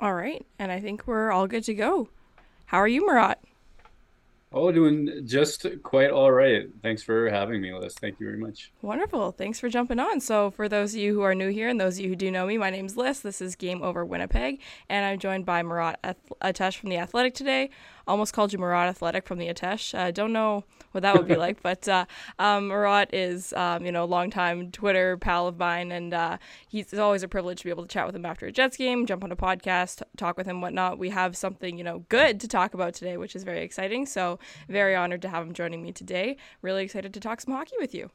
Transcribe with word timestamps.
All 0.00 0.14
right, 0.14 0.46
and 0.58 0.70
I 0.70 0.80
think 0.80 1.06
we're 1.06 1.32
all 1.32 1.46
good 1.46 1.64
to 1.64 1.74
go. 1.74 2.08
How 2.66 2.78
are 2.78 2.88
you, 2.88 3.04
Murat? 3.04 3.40
Oh, 4.50 4.72
doing 4.72 5.26
just 5.26 5.66
quite 5.82 6.10
all 6.10 6.32
right. 6.32 6.68
Thanks 6.82 7.02
for 7.02 7.28
having 7.28 7.60
me, 7.60 7.74
Liz. 7.74 7.94
Thank 7.94 8.18
you 8.18 8.26
very 8.26 8.38
much. 8.38 8.72
Wonderful. 8.80 9.32
Thanks 9.32 9.60
for 9.60 9.68
jumping 9.68 9.98
on. 9.98 10.20
So, 10.20 10.50
for 10.50 10.70
those 10.70 10.94
of 10.94 11.00
you 11.00 11.12
who 11.12 11.20
are 11.22 11.34
new 11.34 11.50
here 11.50 11.68
and 11.68 11.78
those 11.78 11.98
of 11.98 12.04
you 12.04 12.10
who 12.10 12.16
do 12.16 12.30
know 12.30 12.46
me, 12.46 12.56
my 12.56 12.70
name's 12.70 12.96
Liz. 12.96 13.20
This 13.20 13.42
is 13.42 13.56
Game 13.56 13.82
Over 13.82 14.06
Winnipeg, 14.06 14.60
and 14.88 15.04
I'm 15.04 15.18
joined 15.18 15.44
by 15.44 15.62
Murat 15.62 16.16
Ates 16.42 16.74
from 16.76 16.88
The 16.88 16.96
Athletic 16.96 17.34
today. 17.34 17.68
Almost 18.08 18.32
called 18.32 18.54
you 18.54 18.58
Murat 18.58 18.88
Athletic 18.88 19.26
from 19.26 19.36
The 19.36 19.48
Ates. 19.48 19.94
I 19.94 20.08
uh, 20.08 20.10
don't 20.10 20.32
know 20.32 20.64
what 20.92 21.02
that 21.02 21.14
would 21.14 21.28
be 21.28 21.36
like, 21.36 21.62
but 21.62 21.86
uh, 21.86 22.06
um, 22.38 22.68
Murat 22.68 23.12
is, 23.12 23.52
um, 23.52 23.84
you 23.84 23.92
know, 23.92 24.04
a 24.04 24.06
longtime 24.06 24.70
Twitter 24.70 25.18
pal 25.18 25.46
of 25.46 25.58
mine, 25.58 25.92
and 25.92 26.14
uh, 26.14 26.38
he's 26.66 26.86
it's 26.86 26.98
always 26.98 27.22
a 27.22 27.28
privilege 27.28 27.58
to 27.58 27.64
be 27.64 27.70
able 27.70 27.82
to 27.82 27.88
chat 27.88 28.06
with 28.06 28.16
him 28.16 28.24
after 28.24 28.46
a 28.46 28.52
Jets 28.52 28.78
game, 28.78 29.04
jump 29.04 29.22
on 29.24 29.30
a 29.30 29.36
podcast, 29.36 30.02
talk 30.16 30.38
with 30.38 30.46
him, 30.46 30.62
whatnot. 30.62 30.98
We 30.98 31.10
have 31.10 31.36
something, 31.36 31.76
you 31.76 31.84
know, 31.84 32.06
good 32.08 32.40
to 32.40 32.48
talk 32.48 32.72
about 32.72 32.94
today, 32.94 33.18
which 33.18 33.36
is 33.36 33.44
very 33.44 33.62
exciting. 33.62 34.06
So, 34.06 34.38
very 34.70 34.96
honored 34.96 35.20
to 35.22 35.28
have 35.28 35.46
him 35.46 35.52
joining 35.52 35.82
me 35.82 35.92
today. 35.92 36.38
Really 36.62 36.84
excited 36.84 37.12
to 37.12 37.20
talk 37.20 37.42
some 37.42 37.52
hockey 37.52 37.76
with 37.78 37.94
you. 37.94 38.10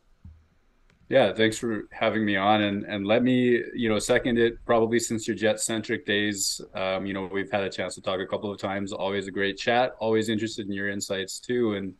Yeah, 1.13 1.31
thanks 1.31 1.59
for 1.59 1.87
having 1.91 2.25
me 2.25 2.37
on, 2.37 2.63
and 2.63 2.85
and 2.85 3.05
let 3.05 3.21
me 3.21 3.61
you 3.75 3.87
know 3.87 3.99
second 3.99 4.39
it. 4.39 4.55
Probably 4.65 4.97
since 4.99 5.27
your 5.27 5.35
jet 5.35 5.59
centric 5.59 6.07
days, 6.07 6.59
um, 6.73 7.05
you 7.05 7.13
know 7.13 7.29
we've 7.31 7.51
had 7.51 7.63
a 7.63 7.69
chance 7.69 7.93
to 7.93 8.01
talk 8.01 8.19
a 8.19 8.25
couple 8.25 8.51
of 8.51 8.57
times. 8.57 8.91
Always 8.91 9.27
a 9.27 9.31
great 9.31 9.55
chat. 9.55 9.91
Always 9.99 10.27
interested 10.27 10.65
in 10.65 10.71
your 10.73 10.89
insights 10.89 11.39
too, 11.39 11.75
and 11.75 11.93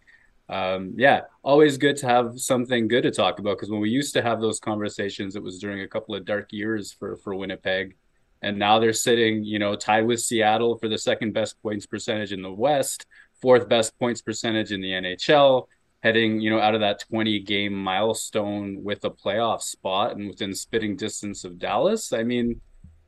um, 0.49 0.95
yeah, 0.97 1.21
always 1.43 1.77
good 1.77 1.95
to 1.97 2.07
have 2.07 2.39
something 2.39 2.87
good 2.87 3.03
to 3.03 3.11
talk 3.11 3.37
about. 3.37 3.57
Because 3.57 3.69
when 3.69 3.81
we 3.81 3.91
used 3.91 4.15
to 4.15 4.23
have 4.23 4.41
those 4.41 4.59
conversations, 4.59 5.35
it 5.35 5.43
was 5.43 5.59
during 5.59 5.81
a 5.81 5.87
couple 5.87 6.15
of 6.15 6.25
dark 6.25 6.51
years 6.51 6.91
for 6.91 7.15
for 7.17 7.35
Winnipeg, 7.35 7.95
and 8.41 8.57
now 8.57 8.79
they're 8.79 8.93
sitting 8.93 9.43
you 9.43 9.59
know 9.59 9.75
tied 9.75 10.07
with 10.07 10.21
Seattle 10.21 10.79
for 10.79 10.89
the 10.89 10.97
second 10.97 11.33
best 11.33 11.61
points 11.61 11.85
percentage 11.85 12.33
in 12.33 12.41
the 12.41 12.51
West, 12.51 13.05
fourth 13.39 13.69
best 13.69 13.95
points 13.99 14.23
percentage 14.23 14.71
in 14.71 14.81
the 14.81 14.89
NHL 14.89 15.67
heading 16.03 16.41
you 16.41 16.49
know 16.49 16.59
out 16.59 16.75
of 16.75 16.81
that 16.81 16.99
20 16.99 17.39
game 17.39 17.73
milestone 17.73 18.83
with 18.83 19.03
a 19.05 19.09
playoff 19.09 19.61
spot 19.61 20.15
and 20.15 20.27
within 20.27 20.53
spitting 20.53 20.95
distance 20.95 21.43
of 21.43 21.57
Dallas 21.57 22.13
I 22.13 22.23
mean 22.23 22.61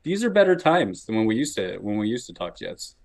these 0.03 0.23
are 0.23 0.29
better 0.29 0.55
times 0.55 1.05
than 1.05 1.15
when 1.15 1.25
we 1.25 1.35
used 1.35 1.55
to 1.57 1.77
when 1.77 1.97
we 1.97 2.07
used 2.07 2.25
to 2.27 2.33
talk 2.33 2.57
Jets 2.57 2.95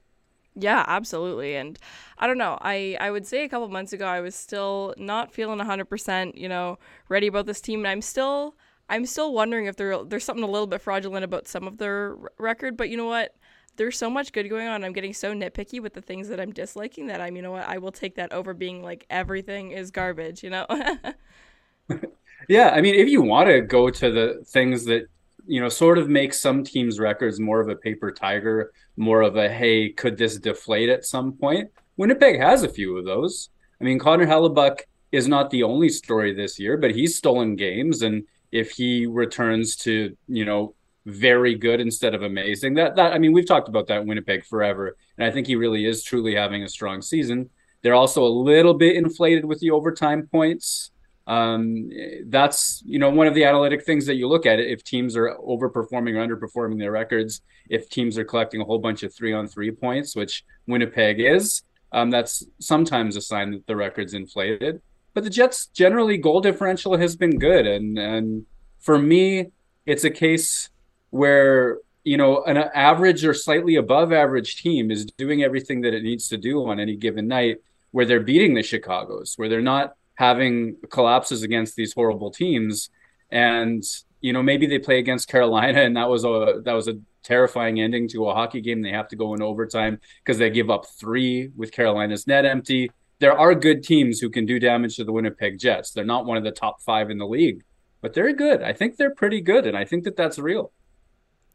yeah, 0.57 0.85
absolutely. 0.89 1.55
And 1.55 1.79
I 2.19 2.27
don't 2.27 2.37
know. 2.37 2.59
I, 2.61 2.97
I 3.01 3.13
would 3.13 3.25
say 3.25 3.45
a 3.45 3.49
couple 3.49 3.69
months 3.69 3.93
ago 3.93 4.07
I 4.07 4.21
was 4.21 4.35
still 4.35 4.95
not 4.99 5.33
feeling 5.33 5.61
100%, 5.61 6.37
you 6.37 6.49
know, 6.49 6.77
ready 7.09 7.29
about 7.29 7.47
this 7.47 7.61
team 7.61 7.81
and 7.81 7.89
I'm 7.89 8.03
still 8.03 8.57
I'm 8.89 9.07
still 9.07 9.33
wondering 9.33 9.67
if 9.67 9.77
there 9.77 10.05
there's 10.05 10.25
something 10.25 10.43
a 10.43 10.51
little 10.51 10.67
bit 10.67 10.83
fraudulent 10.83 11.25
about 11.25 11.47
some 11.47 11.69
of 11.69 11.79
their 11.79 12.17
record, 12.39 12.77
but 12.77 12.91
you 12.91 12.97
know 12.97 13.07
what? 13.07 13.37
There's 13.77 13.99
so 13.99 14.11
much 14.11 14.33
good 14.33 14.49
going 14.49 14.69
on. 14.69 14.85
I'm 14.85 14.93
getting 14.93 15.15
so 15.15 15.35
nitpicky 15.35 15.81
with 15.81 15.95
the 15.95 16.03
things 16.03 16.29
that 16.29 16.41
I'm 16.41 16.53
disliking 16.53 17.07
that 17.07 17.21
I'm, 17.21 17.37
you 17.37 17.43
know 17.43 17.53
what, 17.53 17.67
I 17.67 17.79
will 17.79 17.93
take 17.93 18.17
that 18.17 18.33
over 18.33 18.55
being 18.55 18.83
like 18.83 19.07
everything 19.11 19.71
is 19.73 19.91
garbage, 19.91 20.43
you 20.43 20.51
know? 20.51 20.67
yeah, 22.49 22.71
I 22.71 22.81
mean, 22.81 22.95
if 22.95 23.09
you 23.09 23.23
want 23.23 23.49
to 23.49 23.61
go 23.61 23.91
to 23.91 24.11
the 24.11 24.45
things 24.47 24.85
that, 24.85 25.07
you 25.47 25.61
know, 25.61 25.69
sort 25.69 25.99
of 25.99 26.09
make 26.09 26.35
some 26.35 26.63
teams' 26.63 27.01
records 27.01 27.41
more 27.41 27.61
of 27.61 27.69
a 27.69 27.77
paper 27.77 28.13
tiger, 28.13 28.73
more 28.97 29.23
of 29.23 29.37
a, 29.37 29.49
hey, 29.49 29.91
could 29.91 30.17
this 30.17 30.37
deflate 30.37 30.89
at 30.91 31.05
some 31.05 31.33
point? 31.33 31.71
Winnipeg 31.97 32.39
has 32.39 32.63
a 32.63 32.69
few 32.69 32.97
of 32.99 33.05
those. 33.05 33.51
I 33.81 33.85
mean, 33.85 33.99
Connor 33.99 34.27
Hellebuyck 34.27 34.81
is 35.13 35.27
not 35.27 35.51
the 35.51 35.63
only 35.63 35.89
story 35.89 36.35
this 36.35 36.59
year, 36.59 36.77
but 36.77 36.95
he's 36.95 37.17
stolen 37.17 37.57
games. 37.57 38.03
And 38.03 38.25
if 38.53 38.71
he 38.73 39.07
returns 39.07 39.77
to, 39.77 40.17
you 40.29 40.45
know, 40.45 40.75
very 41.07 41.55
good 41.55 41.81
instead 41.81 42.15
of 42.15 42.23
amazing. 42.23 42.75
That 42.75 42.97
that 42.97 43.13
I 43.13 43.19
mean, 43.19 43.33
we've 43.33 43.47
talked 43.47 43.69
about 43.69 43.87
that 43.89 44.03
in 44.03 44.07
Winnipeg 44.07 44.45
forever, 44.45 44.97
and 45.19 45.27
I 45.27 45.31
think 45.31 45.47
he 45.47 45.57
really 45.57 45.87
is 45.87 46.03
truly 46.03 46.35
having 46.35 46.63
a 46.63 46.69
strong 46.69 47.03
season. 47.03 47.51
They're 47.83 47.95
also 47.95 48.25
a 48.25 48.29
little 48.29 48.75
bit 48.75 48.97
inflated 48.97 49.45
with 49.45 49.61
the 49.61 49.71
overtime 49.71 50.29
points. 50.31 50.91
Um, 51.27 51.91
that's 52.27 52.83
you 52.85 52.99
know 52.99 53.11
one 53.11 53.27
of 53.27 53.35
the 53.35 53.45
analytic 53.45 53.85
things 53.85 54.07
that 54.07 54.17
you 54.17 54.29
look 54.29 54.47
at 54.47 54.59
if 54.59 54.85
teams 54.85 55.17
are 55.17 55.37
overperforming 55.37 56.17
or 56.17 56.27
underperforming 56.27 56.79
their 56.79 56.93
records. 56.93 57.43
If 57.69 57.89
teams 57.89 58.19
are 58.19 58.25
collecting 58.25 58.61
a 58.61 58.65
whole 58.65 58.81
bunch 58.81 59.03
of 59.03 59.15
three 59.15 59.33
on 59.33 59.47
three 59.47 59.71
points, 59.71 60.17
which 60.17 60.45
Winnipeg 60.67 61.21
is, 61.21 61.63
um, 61.93 62.11
that's 62.11 62.45
sometimes 62.59 63.17
a 63.17 63.21
sign 63.21 63.53
that 63.53 63.67
the 63.67 63.77
record's 63.77 64.13
inflated. 64.13 64.83
But 65.15 65.25
the 65.25 65.31
Jets 65.31 65.67
generally 65.69 66.19
goal 66.19 66.41
differential 66.41 66.97
has 66.97 67.17
been 67.17 67.39
good, 67.39 67.67
and 67.67 67.99
and 67.99 68.45
for 68.81 68.99
me, 68.99 69.53
it's 69.87 70.05
a 70.05 70.11
case 70.11 70.69
where 71.11 71.79
you 72.05 72.17
know 72.17 72.43
an 72.45 72.57
average 72.57 73.25
or 73.25 73.35
slightly 73.35 73.77
above 73.77 74.13
average 74.13 74.63
team 74.63 74.91
is 74.91 75.05
doing 75.05 75.43
everything 75.43 75.83
that 75.83 75.95
it 75.95 76.03
needs 76.03 76.29
to 76.29 76.37
do 76.37 76.67
on 76.69 76.81
any 76.81 76.97
given 76.97 77.29
night 77.29 77.59
where 77.91 78.07
they're 78.07 78.21
beating 78.21 78.55
the 78.55 78.63
chicago's 78.63 79.35
where 79.37 79.49
they're 79.49 79.61
not 79.61 79.95
having 80.21 80.77
collapses 80.91 81.43
against 81.43 81.77
these 81.77 81.95
horrible 81.95 82.31
teams. 82.31 82.91
And 83.31 83.83
you 84.21 84.35
know 84.35 84.43
maybe 84.43 84.67
they 84.67 84.79
play 84.79 84.99
against 84.99 85.29
carolina 85.29 85.81
and 85.81 85.97
that 85.97 86.11
was 86.11 86.25
a 86.25 86.61
that 86.67 86.75
was 86.75 86.89
a 86.89 87.01
terrifying 87.23 87.81
ending 87.81 88.07
to 88.09 88.29
a 88.29 88.35
hockey 88.35 88.61
game. 88.61 88.83
They 88.83 88.91
have 88.91 89.09
to 89.09 89.17
go 89.17 89.35
in 89.35 89.41
overtime 89.41 89.99
because 90.23 90.37
they 90.37 90.51
give 90.51 90.71
up 90.71 90.85
three 90.87 91.51
with 91.57 91.73
carolina's 91.73 92.27
net 92.27 92.45
empty. 92.45 92.91
There 93.19 93.39
are 93.39 93.55
good 93.55 93.83
teams 93.83 94.21
who 94.21 94.29
can 94.29 94.45
do 94.45 94.59
damage 94.59 94.97
to 94.97 95.05
the 95.05 95.13
winnipeg 95.13 95.59
jets. 95.59 95.91
They're 95.91 96.05
not 96.05 96.27
one 96.27 96.37
of 96.37 96.45
the 96.45 96.51
top 96.51 96.83
five 96.83 97.11
in 97.11 97.19
the 97.19 97.27
league 97.27 97.65
but 98.03 98.15
they're 98.15 98.33
good. 98.33 98.63
I 98.63 98.73
think 98.73 98.97
they're 98.97 99.15
pretty 99.15 99.41
good 99.41 99.67
and 99.67 99.77
i 99.77 99.85
think 99.85 100.05
that 100.05 100.17
that's 100.17 100.39
real 100.39 100.73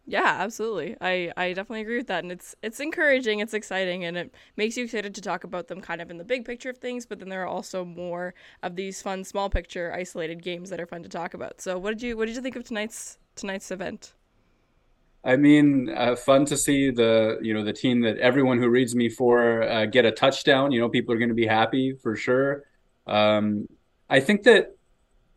yeah, 0.07 0.37
absolutely. 0.39 0.95
I, 1.01 1.31
I 1.35 1.53
definitely 1.53 1.81
agree 1.81 1.97
with 1.97 2.07
that. 2.07 2.23
And 2.23 2.31
it's 2.31 2.55
it's 2.61 2.79
encouraging, 2.79 3.39
it's 3.39 3.53
exciting, 3.53 4.05
and 4.05 4.17
it 4.17 4.33
makes 4.55 4.77
you 4.77 4.83
excited 4.85 5.15
to 5.15 5.21
talk 5.21 5.43
about 5.43 5.67
them 5.67 5.81
kind 5.81 6.01
of 6.01 6.11
in 6.11 6.17
the 6.17 6.23
big 6.23 6.45
picture 6.45 6.69
of 6.69 6.77
things, 6.77 7.05
but 7.05 7.19
then 7.19 7.29
there 7.29 7.41
are 7.43 7.47
also 7.47 7.83
more 7.83 8.35
of 8.61 8.75
these 8.75 9.01
fun 9.01 9.23
small 9.23 9.49
picture 9.49 9.91
isolated 9.93 10.43
games 10.43 10.69
that 10.69 10.79
are 10.79 10.85
fun 10.85 11.01
to 11.03 11.09
talk 11.09 11.33
about. 11.33 11.59
So 11.59 11.79
what 11.79 11.91
did 11.91 12.03
you 12.03 12.17
what 12.17 12.27
did 12.27 12.35
you 12.35 12.41
think 12.41 12.55
of 12.55 12.63
tonight's 12.63 13.17
tonight's 13.35 13.71
event? 13.71 14.13
I 15.23 15.37
mean, 15.37 15.89
uh, 15.89 16.15
fun 16.15 16.45
to 16.45 16.57
see 16.57 16.91
the 16.91 17.39
you 17.41 17.53
know 17.53 17.63
the 17.63 17.73
team 17.73 18.01
that 18.01 18.17
everyone 18.19 18.59
who 18.59 18.69
reads 18.69 18.95
me 18.95 19.09
for 19.09 19.63
uh, 19.63 19.85
get 19.87 20.05
a 20.05 20.11
touchdown. 20.11 20.71
You 20.71 20.79
know, 20.81 20.89
people 20.89 21.15
are 21.15 21.17
going 21.17 21.29
to 21.29 21.35
be 21.35 21.47
happy 21.47 21.93
for 21.93 22.15
sure. 22.15 22.63
Um, 23.07 23.67
I 24.07 24.19
think 24.19 24.43
that 24.43 24.74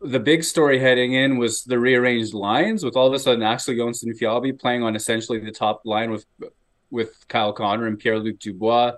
the 0.01 0.19
big 0.19 0.43
story 0.43 0.79
heading 0.79 1.13
in 1.13 1.37
was 1.37 1.63
the 1.63 1.79
rearranged 1.79 2.33
lines 2.33 2.83
with 2.83 2.95
all 2.95 3.07
of 3.07 3.13
a 3.13 3.19
sudden 3.19 3.43
Axel 3.43 3.73
Jonsson 3.73 4.17
Fjallby 4.17 4.59
playing 4.59 4.83
on 4.83 4.95
essentially 4.95 5.39
the 5.39 5.51
top 5.51 5.81
line 5.85 6.11
with 6.11 6.25
with 6.89 7.27
Kyle 7.27 7.53
Connor 7.53 7.87
and 7.87 7.99
Pierre 7.99 8.19
Luc 8.19 8.39
Dubois. 8.39 8.93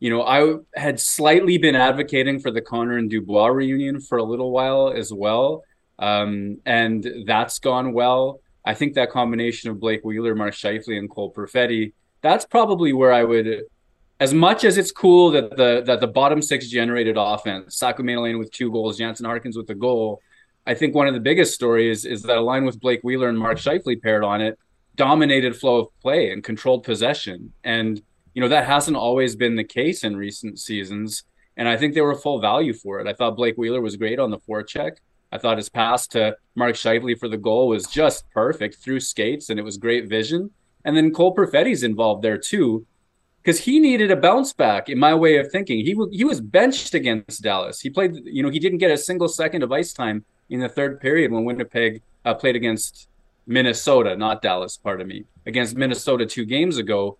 You 0.00 0.10
know, 0.10 0.22
I 0.22 0.56
had 0.78 1.00
slightly 1.00 1.58
been 1.58 1.76
advocating 1.76 2.40
for 2.40 2.50
the 2.50 2.60
Connor 2.60 2.98
and 2.98 3.08
Dubois 3.08 3.46
reunion 3.46 4.00
for 4.00 4.18
a 4.18 4.24
little 4.24 4.50
while 4.50 4.92
as 4.94 5.12
well. 5.12 5.62
Um, 5.98 6.58
and 6.66 7.06
that's 7.24 7.58
gone 7.58 7.92
well. 7.92 8.40
I 8.64 8.74
think 8.74 8.94
that 8.94 9.10
combination 9.10 9.70
of 9.70 9.78
Blake 9.78 10.04
Wheeler, 10.04 10.34
Mark 10.34 10.54
Scheifele, 10.54 10.98
and 10.98 11.08
Cole 11.08 11.32
Perfetti, 11.32 11.92
that's 12.20 12.44
probably 12.44 12.92
where 12.92 13.12
I 13.12 13.22
would 13.22 13.62
as 14.18 14.32
much 14.32 14.64
as 14.64 14.78
it's 14.78 14.90
cool 14.90 15.30
that 15.30 15.56
the 15.56 15.82
that 15.86 16.00
the 16.00 16.06
bottom 16.06 16.40
six 16.40 16.68
generated 16.68 17.16
offense, 17.18 17.76
Saku 17.76 18.02
Maenalanen 18.02 18.38
with 18.38 18.50
two 18.50 18.70
goals, 18.70 18.98
Jansen 18.98 19.26
Harkins 19.26 19.56
with 19.56 19.68
a 19.70 19.74
goal, 19.74 20.20
I 20.66 20.74
think 20.74 20.94
one 20.94 21.06
of 21.06 21.14
the 21.14 21.20
biggest 21.20 21.54
stories 21.54 22.04
is 22.04 22.22
that 22.22 22.36
a 22.36 22.40
line 22.40 22.64
with 22.64 22.80
Blake 22.80 23.00
Wheeler 23.02 23.28
and 23.28 23.38
Mark 23.38 23.58
Scheifele 23.58 24.02
paired 24.02 24.24
on 24.24 24.40
it 24.40 24.58
dominated 24.96 25.54
flow 25.54 25.76
of 25.76 26.00
play 26.00 26.30
and 26.30 26.42
controlled 26.42 26.82
possession. 26.82 27.52
And, 27.62 28.02
you 28.34 28.40
know, 28.42 28.48
that 28.48 28.66
hasn't 28.66 28.96
always 28.96 29.36
been 29.36 29.54
the 29.54 29.64
case 29.64 30.02
in 30.02 30.16
recent 30.16 30.58
seasons. 30.58 31.22
And 31.56 31.68
I 31.68 31.76
think 31.76 31.94
they 31.94 32.00
were 32.00 32.14
full 32.14 32.40
value 32.40 32.72
for 32.72 32.98
it. 32.98 33.06
I 33.06 33.12
thought 33.12 33.36
Blake 33.36 33.56
Wheeler 33.56 33.80
was 33.80 33.96
great 33.96 34.18
on 34.18 34.30
the 34.30 34.38
forecheck. 34.38 34.96
I 35.30 35.38
thought 35.38 35.58
his 35.58 35.68
pass 35.68 36.06
to 36.08 36.36
Mark 36.54 36.74
Scheifele 36.74 37.18
for 37.18 37.28
the 37.28 37.36
goal 37.36 37.68
was 37.68 37.86
just 37.86 38.28
perfect 38.30 38.76
through 38.76 39.00
skates 39.00 39.50
and 39.50 39.60
it 39.60 39.64
was 39.64 39.76
great 39.76 40.08
vision. 40.08 40.50
And 40.84 40.96
then 40.96 41.12
Cole 41.12 41.34
Perfetti's 41.34 41.82
involved 41.82 42.22
there 42.22 42.38
too, 42.38 42.86
because 43.42 43.60
he 43.60 43.80
needed 43.80 44.10
a 44.10 44.16
bounce 44.16 44.52
back 44.52 44.88
in 44.88 44.98
my 44.98 45.14
way 45.14 45.36
of 45.36 45.50
thinking. 45.50 45.84
He, 45.84 45.94
w- 45.94 46.10
he 46.16 46.24
was 46.24 46.40
benched 46.40 46.94
against 46.94 47.42
Dallas. 47.42 47.80
He 47.80 47.90
played, 47.90 48.14
you 48.24 48.42
know, 48.42 48.50
he 48.50 48.60
didn't 48.60 48.78
get 48.78 48.90
a 48.90 48.96
single 48.96 49.28
second 49.28 49.62
of 49.62 49.72
ice 49.72 49.92
time 49.92 50.24
in 50.48 50.60
the 50.60 50.68
third 50.68 51.00
period 51.00 51.32
when 51.32 51.44
Winnipeg 51.44 52.02
uh, 52.24 52.34
played 52.34 52.56
against 52.56 53.08
Minnesota, 53.46 54.16
not 54.16 54.42
Dallas, 54.42 54.76
pardon 54.76 55.06
me, 55.06 55.24
against 55.46 55.76
Minnesota 55.76 56.26
two 56.26 56.44
games 56.44 56.78
ago. 56.78 57.18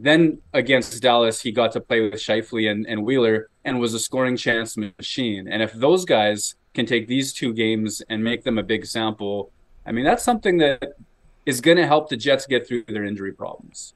Then 0.00 0.38
against 0.52 1.00
Dallas, 1.00 1.40
he 1.40 1.52
got 1.52 1.72
to 1.72 1.80
play 1.80 2.00
with 2.00 2.14
Scheifele 2.14 2.70
and, 2.70 2.86
and 2.86 3.04
Wheeler 3.04 3.48
and 3.64 3.78
was 3.78 3.94
a 3.94 3.98
scoring 3.98 4.36
chance 4.36 4.76
machine. 4.76 5.48
And 5.48 5.62
if 5.62 5.72
those 5.72 6.04
guys 6.04 6.56
can 6.74 6.84
take 6.84 7.06
these 7.06 7.32
two 7.32 7.52
games 7.52 8.02
and 8.08 8.22
make 8.22 8.42
them 8.44 8.58
a 8.58 8.62
big 8.62 8.84
sample, 8.86 9.50
I 9.86 9.92
mean, 9.92 10.04
that's 10.04 10.24
something 10.24 10.58
that 10.58 10.94
is 11.46 11.60
going 11.60 11.76
to 11.76 11.86
help 11.86 12.08
the 12.08 12.16
Jets 12.16 12.46
get 12.46 12.66
through 12.66 12.84
their 12.88 13.04
injury 13.04 13.32
problems. 13.32 13.94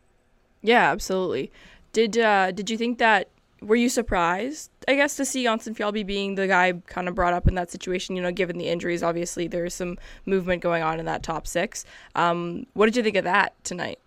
Yeah, 0.62 0.90
absolutely. 0.90 1.50
Did 1.92 2.18
uh, 2.18 2.52
did 2.52 2.70
you 2.70 2.76
think 2.76 2.98
that 2.98 3.28
were 3.60 3.76
you 3.76 3.88
surprised, 3.88 4.70
I 4.88 4.94
guess, 4.94 5.16
to 5.16 5.26
see 5.26 5.44
Jonsson 5.44 5.76
Fjallby 5.76 6.04
being 6.06 6.34
the 6.34 6.46
guy 6.46 6.72
kind 6.86 7.08
of 7.08 7.14
brought 7.14 7.34
up 7.34 7.46
in 7.46 7.54
that 7.56 7.70
situation? 7.70 8.16
You 8.16 8.22
know, 8.22 8.32
given 8.32 8.56
the 8.56 8.68
injuries, 8.68 9.02
obviously 9.02 9.46
there's 9.46 9.74
some 9.74 9.98
movement 10.24 10.62
going 10.62 10.82
on 10.82 10.98
in 10.98 11.04
that 11.04 11.22
top 11.22 11.46
six. 11.46 11.84
Um, 12.14 12.66
what 12.72 12.86
did 12.86 12.96
you 12.96 13.02
think 13.02 13.16
of 13.16 13.24
that 13.24 13.52
tonight? 13.64 13.98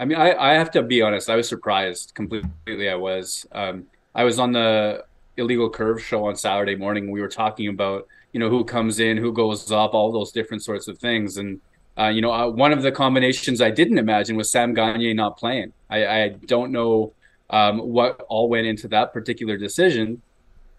I 0.00 0.04
mean, 0.04 0.18
I, 0.18 0.34
I 0.34 0.54
have 0.54 0.72
to 0.72 0.82
be 0.82 1.00
honest. 1.00 1.30
I 1.30 1.36
was 1.36 1.48
surprised 1.48 2.12
completely. 2.16 2.88
I 2.88 2.96
was. 2.96 3.46
Um, 3.52 3.86
I 4.16 4.24
was 4.24 4.40
on 4.40 4.50
the 4.50 5.04
illegal 5.36 5.70
curve 5.70 6.02
show 6.02 6.26
on 6.26 6.34
Saturday 6.34 6.74
morning. 6.74 7.12
We 7.12 7.20
were 7.20 7.28
talking 7.28 7.68
about 7.68 8.08
you 8.32 8.40
know 8.40 8.50
who 8.50 8.64
comes 8.64 8.98
in, 8.98 9.16
who 9.16 9.32
goes 9.32 9.70
up, 9.70 9.94
all 9.94 10.10
those 10.10 10.32
different 10.32 10.64
sorts 10.64 10.88
of 10.88 10.98
things. 10.98 11.36
And 11.36 11.60
uh, 11.96 12.08
you 12.08 12.20
know, 12.20 12.32
uh, 12.32 12.48
one 12.48 12.72
of 12.72 12.82
the 12.82 12.90
combinations 12.90 13.60
I 13.60 13.70
didn't 13.70 13.98
imagine 13.98 14.36
was 14.36 14.50
Sam 14.50 14.74
Gagner 14.74 15.14
not 15.14 15.38
playing. 15.38 15.72
I, 15.88 16.06
I 16.06 16.28
don't 16.46 16.72
know 16.72 17.12
um, 17.50 17.78
what 17.78 18.20
all 18.28 18.48
went 18.48 18.66
into 18.66 18.88
that 18.88 19.12
particular 19.12 19.56
decision. 19.56 20.22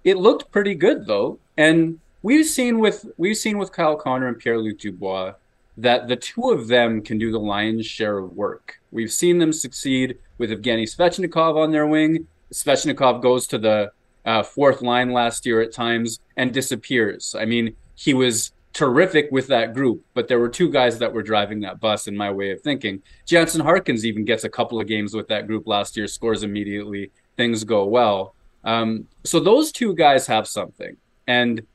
It 0.04 0.18
looked 0.18 0.52
pretty 0.52 0.76
good 0.76 1.06
though, 1.06 1.40
and 1.58 2.00
we've 2.22 2.46
seen 2.46 2.80
with 2.80 3.06
we've 3.18 3.38
seen 3.38 3.58
with 3.58 3.72
Kyle 3.72 3.96
Connor 3.96 4.28
and 4.28 4.38
Pierre 4.38 4.60
Luc 4.60 4.80
Dubois 4.80 5.34
that 5.78 6.08
the 6.08 6.16
two 6.16 6.50
of 6.50 6.68
them 6.68 7.02
can 7.02 7.18
do 7.18 7.32
the 7.32 7.40
lion's 7.40 7.86
share 7.86 8.18
of 8.18 8.36
work. 8.36 8.80
We've 8.92 9.12
seen 9.12 9.38
them 9.38 9.54
succeed 9.54 10.18
with 10.38 10.52
Evgeny 10.52 10.84
Svechnikov 10.84 11.56
on 11.56 11.72
their 11.72 11.88
wing. 11.88 12.28
Svechnikov 12.54 13.22
goes 13.22 13.48
to 13.48 13.58
the 13.58 13.92
uh, 14.26 14.44
fourth 14.44 14.82
line 14.82 15.12
last 15.12 15.46
year 15.46 15.62
at 15.62 15.72
times 15.72 16.20
and 16.36 16.54
disappears. 16.54 17.34
I 17.34 17.46
mean, 17.46 17.76
he 17.96 18.14
was 18.14 18.52
terrific 18.74 19.30
with 19.32 19.48
that 19.48 19.74
group, 19.74 20.04
but 20.14 20.28
there 20.28 20.40
were 20.40 20.50
two 20.50 20.70
guys 20.70 21.00
that 21.00 21.14
were 21.14 21.24
driving 21.24 21.62
that 21.62 21.80
bus 21.80 22.08
in 22.08 22.16
my 22.16 22.32
way 22.32 22.52
of 22.52 22.62
thinking. 22.62 23.02
Jansen 23.26 23.62
Harkins 23.62 24.06
even 24.06 24.26
gets 24.26 24.44
a 24.44 24.50
couple 24.50 24.80
of 24.80 24.88
games 24.88 25.14
with 25.14 25.28
that 25.28 25.48
group 25.48 25.68
last 25.68 25.98
year, 25.98 26.08
scores 26.08 26.44
immediately, 26.44 27.12
things 27.36 27.64
go 27.64 27.86
well. 27.86 28.36
Um, 28.64 29.08
so 29.24 29.40
those 29.40 29.72
two 29.72 29.96
guys 29.96 30.28
have 30.28 30.48
something. 30.48 30.98
And 31.28 31.66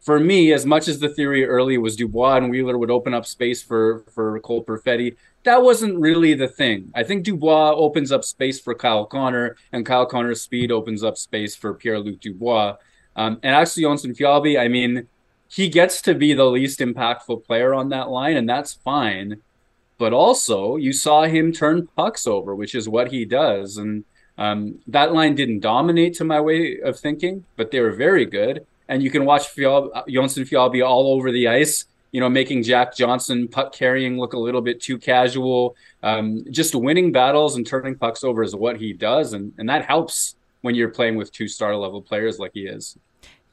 for 0.00 0.18
me, 0.18 0.52
as 0.52 0.64
much 0.64 0.88
as 0.88 0.98
the 0.98 1.08
theory 1.10 1.44
early 1.44 1.76
was 1.78 1.96
Dubois 1.96 2.36
and 2.38 2.50
Wheeler 2.50 2.78
would 2.78 2.90
open 2.90 3.12
up 3.12 3.26
space 3.26 3.62
for 3.62 4.04
for 4.12 4.40
Cole 4.40 4.64
Perfetti, 4.64 5.16
that 5.44 5.62
wasn't 5.62 5.98
really 5.98 6.34
the 6.34 6.48
thing. 6.48 6.90
I 6.94 7.02
think 7.02 7.24
Dubois 7.24 7.72
opens 7.72 8.10
up 8.10 8.24
space 8.24 8.58
for 8.58 8.74
Kyle 8.74 9.04
Connor, 9.04 9.56
and 9.72 9.84
Kyle 9.84 10.06
Connor's 10.06 10.40
speed 10.40 10.72
opens 10.72 11.02
up 11.02 11.18
space 11.18 11.54
for 11.54 11.74
Pierre 11.74 12.00
Luc 12.00 12.20
Dubois. 12.20 12.76
Um, 13.16 13.38
and 13.42 13.54
actually, 13.54 13.82
Jonsson 13.82 14.16
Fjallby, 14.16 14.58
I 14.58 14.68
mean, 14.68 15.06
he 15.50 15.68
gets 15.68 16.00
to 16.02 16.14
be 16.14 16.32
the 16.32 16.44
least 16.44 16.80
impactful 16.80 17.44
player 17.44 17.74
on 17.74 17.88
that 17.90 18.08
line, 18.08 18.36
and 18.36 18.48
that's 18.48 18.74
fine. 18.74 19.42
But 19.98 20.12
also, 20.12 20.76
you 20.76 20.92
saw 20.92 21.24
him 21.24 21.52
turn 21.52 21.88
pucks 21.96 22.26
over, 22.26 22.54
which 22.54 22.74
is 22.74 22.88
what 22.88 23.10
he 23.10 23.26
does. 23.26 23.76
And 23.76 24.04
um, 24.38 24.78
that 24.86 25.12
line 25.12 25.34
didn't 25.34 25.60
dominate 25.60 26.14
to 26.14 26.24
my 26.24 26.40
way 26.40 26.78
of 26.80 26.98
thinking, 26.98 27.44
but 27.56 27.70
they 27.70 27.80
were 27.80 27.92
very 27.92 28.24
good 28.24 28.64
and 28.90 29.04
you 29.04 29.10
can 29.10 29.24
watch 29.24 29.54
Fjall, 29.54 29.90
Jonsson 30.08 30.44
Fjallby 30.44 30.84
all 30.86 31.12
over 31.14 31.32
the 31.32 31.48
ice. 31.48 31.86
You 32.10 32.20
know, 32.20 32.28
making 32.28 32.64
Jack 32.64 32.96
Johnson 32.96 33.46
puck 33.46 33.72
carrying 33.72 34.18
look 34.18 34.32
a 34.32 34.38
little 34.38 34.60
bit 34.60 34.80
too 34.80 34.98
casual. 34.98 35.76
Um, 36.02 36.44
just 36.50 36.74
winning 36.74 37.12
battles 37.12 37.54
and 37.54 37.64
turning 37.64 37.94
pucks 37.94 38.24
over 38.24 38.42
is 38.42 38.54
what 38.54 38.78
he 38.78 38.92
does, 38.92 39.32
and 39.32 39.52
and 39.58 39.68
that 39.68 39.84
helps 39.84 40.34
when 40.62 40.74
you're 40.74 40.88
playing 40.88 41.14
with 41.14 41.30
two 41.30 41.46
star 41.46 41.76
level 41.76 42.02
players 42.02 42.40
like 42.40 42.50
he 42.52 42.66
is. 42.66 42.98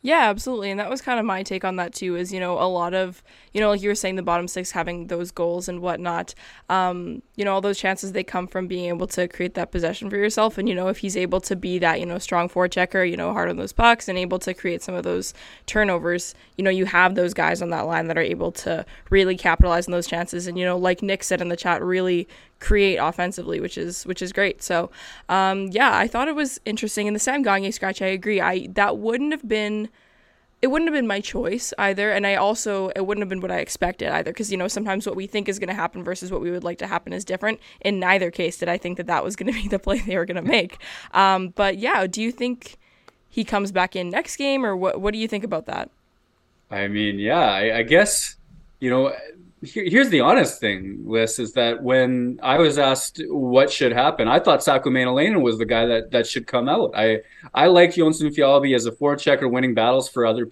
Yeah, 0.07 0.29
absolutely. 0.29 0.71
And 0.71 0.79
that 0.79 0.89
was 0.89 1.01
kind 1.01 1.19
of 1.19 1.25
my 1.25 1.43
take 1.43 1.65
on 1.65 1.75
that 1.75 1.93
too, 1.93 2.15
is, 2.15 2.31
you 2.31 2.39
know, 2.39 2.53
a 2.57 2.63
lot 2.63 2.93
of, 2.93 3.21
you 3.51 3.59
know, 3.59 3.71
like 3.71 3.81
you 3.81 3.89
were 3.89 3.93
saying, 3.93 4.15
the 4.15 4.23
bottom 4.23 4.47
six 4.47 4.71
having 4.71 5.07
those 5.07 5.31
goals 5.31 5.67
and 5.67 5.81
whatnot. 5.81 6.33
Um, 6.69 7.21
you 7.35 7.43
know, 7.43 7.51
all 7.51 7.59
those 7.59 7.77
chances 7.77 8.13
they 8.13 8.23
come 8.23 8.47
from 8.47 8.67
being 8.67 8.85
able 8.85 9.07
to 9.07 9.27
create 9.27 9.55
that 9.55 9.69
possession 9.69 10.09
for 10.09 10.15
yourself. 10.15 10.57
And, 10.57 10.69
you 10.69 10.75
know, 10.75 10.87
if 10.87 10.99
he's 10.99 11.17
able 11.17 11.41
to 11.41 11.57
be 11.57 11.77
that, 11.79 11.99
you 11.99 12.05
know, 12.05 12.19
strong 12.19 12.47
forechecker, 12.47 13.03
you 13.09 13.17
know, 13.17 13.33
hard 13.33 13.49
on 13.49 13.57
those 13.57 13.73
pucks 13.73 14.07
and 14.07 14.17
able 14.17 14.39
to 14.39 14.53
create 14.53 14.81
some 14.81 14.95
of 14.95 15.03
those 15.03 15.33
turnovers, 15.65 16.33
you 16.55 16.63
know, 16.63 16.69
you 16.69 16.85
have 16.85 17.15
those 17.15 17.33
guys 17.33 17.61
on 17.61 17.69
that 17.71 17.81
line 17.85 18.07
that 18.07 18.17
are 18.17 18.21
able 18.21 18.53
to 18.53 18.85
really 19.09 19.35
capitalize 19.35 19.89
on 19.89 19.91
those 19.91 20.07
chances. 20.07 20.47
And, 20.47 20.57
you 20.57 20.63
know, 20.63 20.77
like 20.77 21.01
Nick 21.01 21.21
said 21.21 21.41
in 21.41 21.49
the 21.49 21.57
chat, 21.57 21.83
really 21.83 22.29
create 22.59 22.97
offensively, 22.97 23.59
which 23.59 23.77
is 23.77 24.05
which 24.05 24.21
is 24.21 24.33
great. 24.33 24.63
So, 24.63 24.89
um, 25.29 25.67
yeah, 25.67 25.97
I 25.97 26.07
thought 26.07 26.27
it 26.27 26.35
was 26.35 26.59
interesting. 26.65 27.07
And 27.07 27.15
the 27.15 27.19
Sam 27.19 27.43
Gagner 27.43 27.71
scratch, 27.71 28.01
I 28.01 28.07
agree. 28.07 28.41
I 28.41 28.67
that 28.73 28.97
wouldn't 28.97 29.31
have 29.31 29.47
been 29.47 29.89
it 30.61 30.67
wouldn't 30.67 30.89
have 30.89 30.97
been 30.97 31.07
my 31.07 31.21
choice 31.21 31.73
either 31.77 32.11
and 32.11 32.25
i 32.25 32.35
also 32.35 32.89
it 32.95 33.05
wouldn't 33.05 33.21
have 33.21 33.29
been 33.29 33.41
what 33.41 33.51
i 33.51 33.57
expected 33.57 34.09
either 34.09 34.31
because 34.31 34.51
you 34.51 34.57
know 34.57 34.67
sometimes 34.67 35.05
what 35.05 35.15
we 35.15 35.27
think 35.27 35.47
is 35.47 35.59
going 35.59 35.67
to 35.67 35.73
happen 35.73 36.03
versus 36.03 36.31
what 36.31 36.41
we 36.41 36.49
would 36.51 36.63
like 36.63 36.77
to 36.79 36.87
happen 36.87 37.13
is 37.13 37.23
different 37.23 37.59
in 37.81 37.99
neither 37.99 38.31
case 38.31 38.57
did 38.57 38.69
i 38.69 38.77
think 38.77 38.97
that 38.97 39.07
that 39.07 39.23
was 39.23 39.35
going 39.35 39.51
to 39.53 39.61
be 39.61 39.67
the 39.67 39.79
play 39.79 39.99
they 39.99 40.17
were 40.17 40.25
going 40.25 40.35
to 40.35 40.41
make 40.41 40.77
um, 41.13 41.49
but 41.49 41.77
yeah 41.77 42.07
do 42.07 42.21
you 42.21 42.31
think 42.31 42.77
he 43.29 43.43
comes 43.43 43.71
back 43.71 43.95
in 43.95 44.09
next 44.09 44.37
game 44.37 44.65
or 44.65 44.75
what 44.75 44.99
what 44.99 45.13
do 45.13 45.19
you 45.19 45.27
think 45.27 45.43
about 45.43 45.65
that 45.67 45.89
i 46.71 46.87
mean 46.87 47.19
yeah 47.19 47.51
i, 47.51 47.77
I 47.77 47.83
guess 47.83 48.35
you 48.79 48.89
know 48.89 49.13
here's 49.63 50.09
the 50.09 50.19
honest 50.19 50.59
thing, 50.59 50.99
Liz, 51.05 51.39
is 51.39 51.53
that 51.53 51.81
when 51.81 52.39
I 52.43 52.57
was 52.57 52.77
asked 52.77 53.21
what 53.27 53.71
should 53.71 53.91
happen, 53.91 54.27
I 54.27 54.39
thought 54.39 54.63
Saku 54.63 54.89
Maenalanen 54.89 55.41
was 55.41 55.57
the 55.57 55.65
guy 55.65 55.85
that 55.85 56.11
that 56.11 56.27
should 56.27 56.47
come 56.47 56.69
out. 56.69 56.91
I 56.95 57.21
I 57.53 57.67
liked 57.67 57.95
Jonsson 57.95 58.35
Fjallby 58.35 58.75
as 58.75 58.85
a 58.85 58.91
forechecker, 58.91 59.49
winning 59.49 59.73
battles 59.73 60.09
for 60.09 60.25
other 60.25 60.47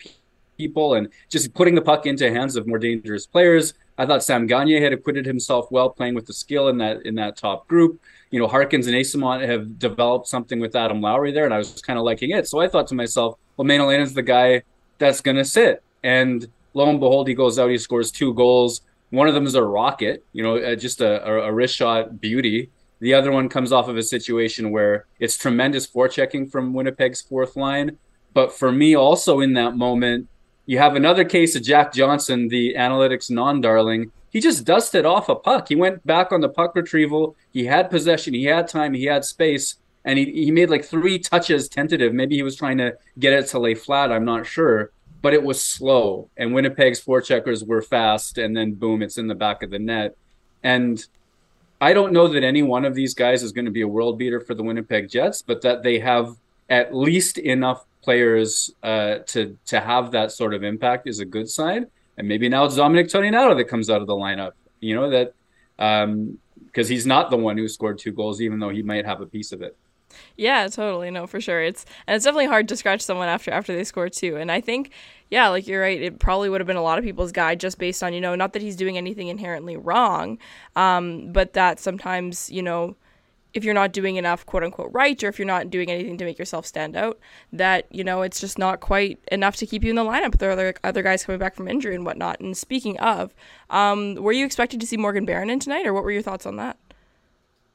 people 0.58 0.96
and 0.96 1.10
just 1.30 1.54
putting 1.54 1.76
the 1.76 1.82
puck 1.82 2.06
into 2.06 2.32
hands 2.32 2.56
of 2.56 2.68
more 2.68 2.80
dangerous 2.80 3.28
players. 3.28 3.74
I 3.98 4.06
thought 4.06 4.24
Sam 4.24 4.48
Gagner 4.48 4.82
had 4.82 4.94
acquitted 4.94 5.26
himself 5.26 5.72
well, 5.72 5.90
playing 5.90 6.16
with 6.16 6.26
the 6.26 6.34
skill 6.34 6.68
in 6.70 6.78
that 6.80 7.06
in 7.06 7.16
that 7.16 7.38
top 7.38 7.68
group. 7.68 8.02
You 8.32 8.40
know, 8.40 8.48
Harkins 8.48 8.88
and 8.88 8.96
Eyssimont 8.96 9.48
have 9.48 9.78
developed 9.78 10.28
something 10.28 10.60
with 10.60 10.76
Adam 10.76 11.00
Lowry 11.00 11.32
there, 11.32 11.46
and 11.46 11.54
I 11.54 11.58
was 11.58 11.82
kind 11.82 12.00
of 12.00 12.06
liking 12.06 12.32
it. 12.32 12.48
So 12.48 12.60
I 12.60 12.68
thought 12.68 12.88
to 12.88 12.96
myself, 12.96 13.38
well, 13.56 13.66
Maenalanen's 13.66 14.14
the 14.14 14.24
guy 14.24 14.64
that's 14.98 15.22
going 15.22 15.38
to 15.38 15.46
sit. 15.46 15.84
And 16.04 16.48
lo 16.74 16.90
and 16.90 17.00
behold, 17.00 17.28
he 17.28 17.34
goes 17.34 17.58
out, 17.60 17.70
he 17.70 17.78
scores 17.78 18.12
two 18.12 18.34
goals 18.34 18.82
one 19.10 19.28
of 19.28 19.34
them 19.34 19.46
is 19.46 19.56
a 19.56 19.64
rocket, 19.64 20.26
you 20.34 20.44
know, 20.44 20.58
uh, 20.58 20.76
just 20.76 21.02
a, 21.02 21.26
a, 21.26 21.52
wrist 21.52 21.76
shot 21.76 22.20
beauty. 22.20 22.70
The 23.00 23.14
other 23.14 23.32
one 23.32 23.50
comes 23.50 23.72
off 23.72 23.88
of 23.88 23.98
a 23.98 24.04
situation 24.04 24.72
where 24.72 25.06
it's 25.20 25.38
tremendous 25.38 25.88
forechecking 25.88 26.52
from 26.52 26.74
Winnipeg's 26.74 27.22
fourth 27.22 27.56
line. 27.56 27.98
But 28.34 28.52
for 28.52 28.72
me, 28.72 28.96
also 28.96 29.40
in 29.40 29.54
that 29.54 29.78
moment, 29.78 30.28
you 30.66 30.80
have 30.80 30.96
another 30.96 31.24
case 31.24 31.56
of 31.56 31.64
Jack 31.64 31.94
Johnson, 31.94 32.48
the 32.48 32.74
analytics 32.78 33.30
non 33.30 33.62
darling. 33.62 34.12
He 34.32 34.42
just 34.42 34.66
dusted 34.66 35.06
off 35.06 35.30
a 35.30 35.36
puck. 35.36 35.70
He 35.70 35.76
went 35.76 36.06
back 36.06 36.32
on 36.32 36.42
the 36.42 36.50
puck 36.50 36.76
retrieval. 36.76 37.36
He 37.54 37.66
had 37.66 37.90
possession, 37.90 38.34
he 38.34 38.46
had 38.46 38.68
time, 38.68 38.94
he 38.94 39.06
had 39.06 39.24
space, 39.24 39.76
and 40.04 40.20
he, 40.20 40.26
he 40.26 40.52
made 40.52 40.70
like 40.70 40.84
three 40.84 41.20
touches 41.20 41.70
tentative. 41.70 42.14
Maybe 42.14 42.36
he 42.36 42.44
was 42.44 42.56
trying 42.56 42.80
to 42.80 42.98
get 43.20 43.34
it 43.34 43.48
to 43.48 43.60
lay 43.60 43.76
flat. 43.76 44.12
I'm 44.12 44.26
not 44.26 44.46
sure 44.46 44.92
but 45.26 45.34
it 45.34 45.42
was 45.42 45.60
slow. 45.60 46.30
And 46.38 46.54
Winnipeg's 46.54 47.04
forecheckers 47.04 47.66
were 47.66 47.82
fast, 47.82 48.38
and 48.38 48.56
then 48.56 48.76
boom, 48.76 49.02
it's 49.02 49.18
in 49.18 49.26
the 49.26 49.34
back 49.34 49.64
of 49.64 49.72
the 49.72 49.80
net. 49.80 50.16
And 50.62 51.04
I 51.82 51.94
don't 51.94 52.14
know 52.14 52.28
that 52.28 52.44
any 52.44 52.62
one 52.62 52.86
of 52.86 52.94
these 52.94 53.16
guys 53.16 53.42
is 53.42 53.52
going 53.52 53.66
to 53.66 53.72
be 53.72 53.82
a 53.82 53.88
world 53.88 54.20
beater 54.20 54.40
for 54.40 54.54
the 54.54 54.62
Winnipeg 54.62 55.10
Jets, 55.10 55.42
but 55.42 55.64
that 55.64 55.82
they 55.82 55.98
have 55.98 56.36
at 56.70 56.94
least 56.94 57.40
enough 57.40 57.86
players 58.04 58.72
uh, 58.84 59.16
to 59.26 59.58
to 59.66 59.80
have 59.80 60.12
that 60.12 60.32
sort 60.32 60.54
of 60.54 60.64
impact 60.64 61.08
is 61.08 61.20
a 61.20 61.26
good 61.26 61.50
sign. 61.50 61.88
And 62.20 62.28
maybe 62.28 62.48
now 62.48 62.66
it's 62.66 62.76
Dominic 62.76 63.08
Toninato 63.08 63.58
that 63.58 63.66
comes 63.66 63.90
out 63.90 64.02
of 64.02 64.08
the 64.08 64.14
lineup. 64.14 64.52
You 64.80 64.94
know 64.94 65.10
that 65.10 65.34
because 65.76 66.88
um, 66.88 66.94
he's 66.94 67.08
not 67.08 67.32
the 67.32 67.38
one 67.38 67.58
who 67.58 67.68
scored 67.68 67.98
two 67.98 68.12
goals, 68.12 68.42
even 68.42 68.60
though 68.60 68.70
he 68.70 68.84
might 68.84 69.08
have 69.08 69.22
a 69.22 69.26
piece 69.26 69.52
of 69.52 69.64
it. 69.64 69.76
Yeah, 70.38 70.68
totally. 70.68 71.12
No, 71.12 71.28
for 71.28 71.42
sure. 71.42 71.62
It's 71.62 71.86
and 72.08 72.16
it's 72.16 72.26
definitely 72.26 72.48
hard 72.48 72.68
to 72.70 72.78
scratch 72.78 73.02
someone 73.02 73.28
after 73.28 73.52
after 73.52 73.76
they 73.76 73.84
score 73.84 74.10
too. 74.10 74.38
And 74.38 74.52
I 74.52 74.62
think, 74.62 74.92
yeah, 75.30 75.48
like 75.50 75.68
you're 75.68 75.82
right. 75.82 76.02
It 76.02 76.20
probably 76.20 76.50
would 76.50 76.62
have 76.62 76.68
been 76.68 76.76
a 76.76 76.84
lot 76.84 76.98
of 76.98 77.04
people's 77.04 77.32
guide 77.32 77.60
just 77.60 77.78
based 77.78 78.04
on 78.04 78.14
you 78.14 78.22
know 78.22 78.36
not 78.36 78.54
that 78.54 78.62
he's 78.62 78.76
doing 78.76 78.98
anything 78.98 79.28
inherently 79.28 79.78
wrong, 79.78 80.38
um, 80.76 81.32
but 81.32 81.54
that 81.54 81.80
sometimes 81.80 82.50
you 82.50 82.62
know 82.62 82.96
if 83.56 83.64
you're 83.64 83.74
not 83.74 83.94
doing 83.94 84.18
enough 84.18 84.46
quote 84.46 84.64
unquote 84.64 84.92
right 84.92 85.24
or 85.24 85.30
if 85.30 85.40
you're 85.40 85.48
not 85.48 85.70
doing 85.70 85.90
anything 85.90 86.18
to 86.18 86.26
make 86.26 86.38
yourself 86.38 86.66
stand 86.66 86.96
out 86.96 87.18
that 87.54 87.88
you 87.90 88.04
know 88.04 88.22
it's 88.22 88.40
just 88.40 88.60
not 88.60 88.82
quite 88.82 89.18
enough 89.32 89.56
to 89.56 89.66
keep 89.66 89.84
you 89.84 89.90
in 89.90 89.96
the 89.96 90.04
lineup 90.04 90.38
there 90.38 90.50
are 90.50 90.54
other, 90.54 90.74
other 90.84 91.02
guys 91.02 91.24
coming 91.24 91.40
back 91.40 91.56
from 91.56 91.68
injury 91.68 91.96
and 91.96 92.06
whatnot 92.06 92.40
and 92.40 92.56
speaking 92.56 93.00
of 93.00 93.34
um, 93.70 94.16
were 94.16 94.34
you 94.34 94.46
expected 94.46 94.80
to 94.80 94.86
see 94.86 94.98
morgan 94.98 95.26
barron 95.26 95.50
in 95.50 95.60
tonight 95.60 95.88
or 95.88 95.94
what 95.94 96.04
were 96.04 96.12
your 96.12 96.22
thoughts 96.22 96.46
on 96.46 96.58
that 96.58 96.78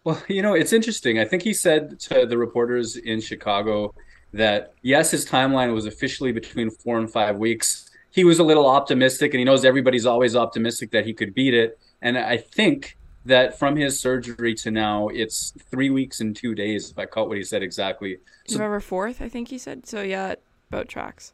well, 0.04 0.22
you 0.28 0.42
know, 0.42 0.54
it's 0.54 0.72
interesting. 0.72 1.18
I 1.18 1.24
think 1.24 1.42
he 1.42 1.54
said 1.54 1.98
to 2.00 2.26
the 2.26 2.38
reporters 2.38 2.96
in 2.96 3.20
Chicago 3.20 3.94
that 4.32 4.74
yes, 4.82 5.10
his 5.10 5.28
timeline 5.28 5.74
was 5.74 5.86
officially 5.86 6.32
between 6.32 6.70
four 6.70 6.98
and 6.98 7.10
five 7.10 7.36
weeks. 7.36 7.90
He 8.10 8.24
was 8.24 8.38
a 8.38 8.44
little 8.44 8.66
optimistic, 8.66 9.34
and 9.34 9.38
he 9.38 9.44
knows 9.44 9.64
everybody's 9.64 10.06
always 10.06 10.34
optimistic 10.34 10.90
that 10.90 11.06
he 11.06 11.12
could 11.12 11.34
beat 11.34 11.54
it. 11.54 11.78
And 12.02 12.18
I 12.18 12.38
think 12.38 12.96
that 13.24 13.58
from 13.58 13.76
his 13.76 14.00
surgery 14.00 14.54
to 14.54 14.70
now, 14.70 15.08
it's 15.08 15.52
three 15.70 15.90
weeks 15.90 16.20
and 16.20 16.34
two 16.34 16.54
days. 16.54 16.90
If 16.90 16.98
I 16.98 17.06
caught 17.06 17.28
what 17.28 17.36
he 17.36 17.44
said 17.44 17.62
exactly, 17.62 18.18
so, 18.46 18.56
November 18.56 18.80
fourth, 18.80 19.22
I 19.22 19.28
think 19.28 19.48
he 19.48 19.58
said. 19.58 19.86
So 19.86 20.02
yeah, 20.02 20.34
about 20.70 20.88
tracks. 20.88 21.32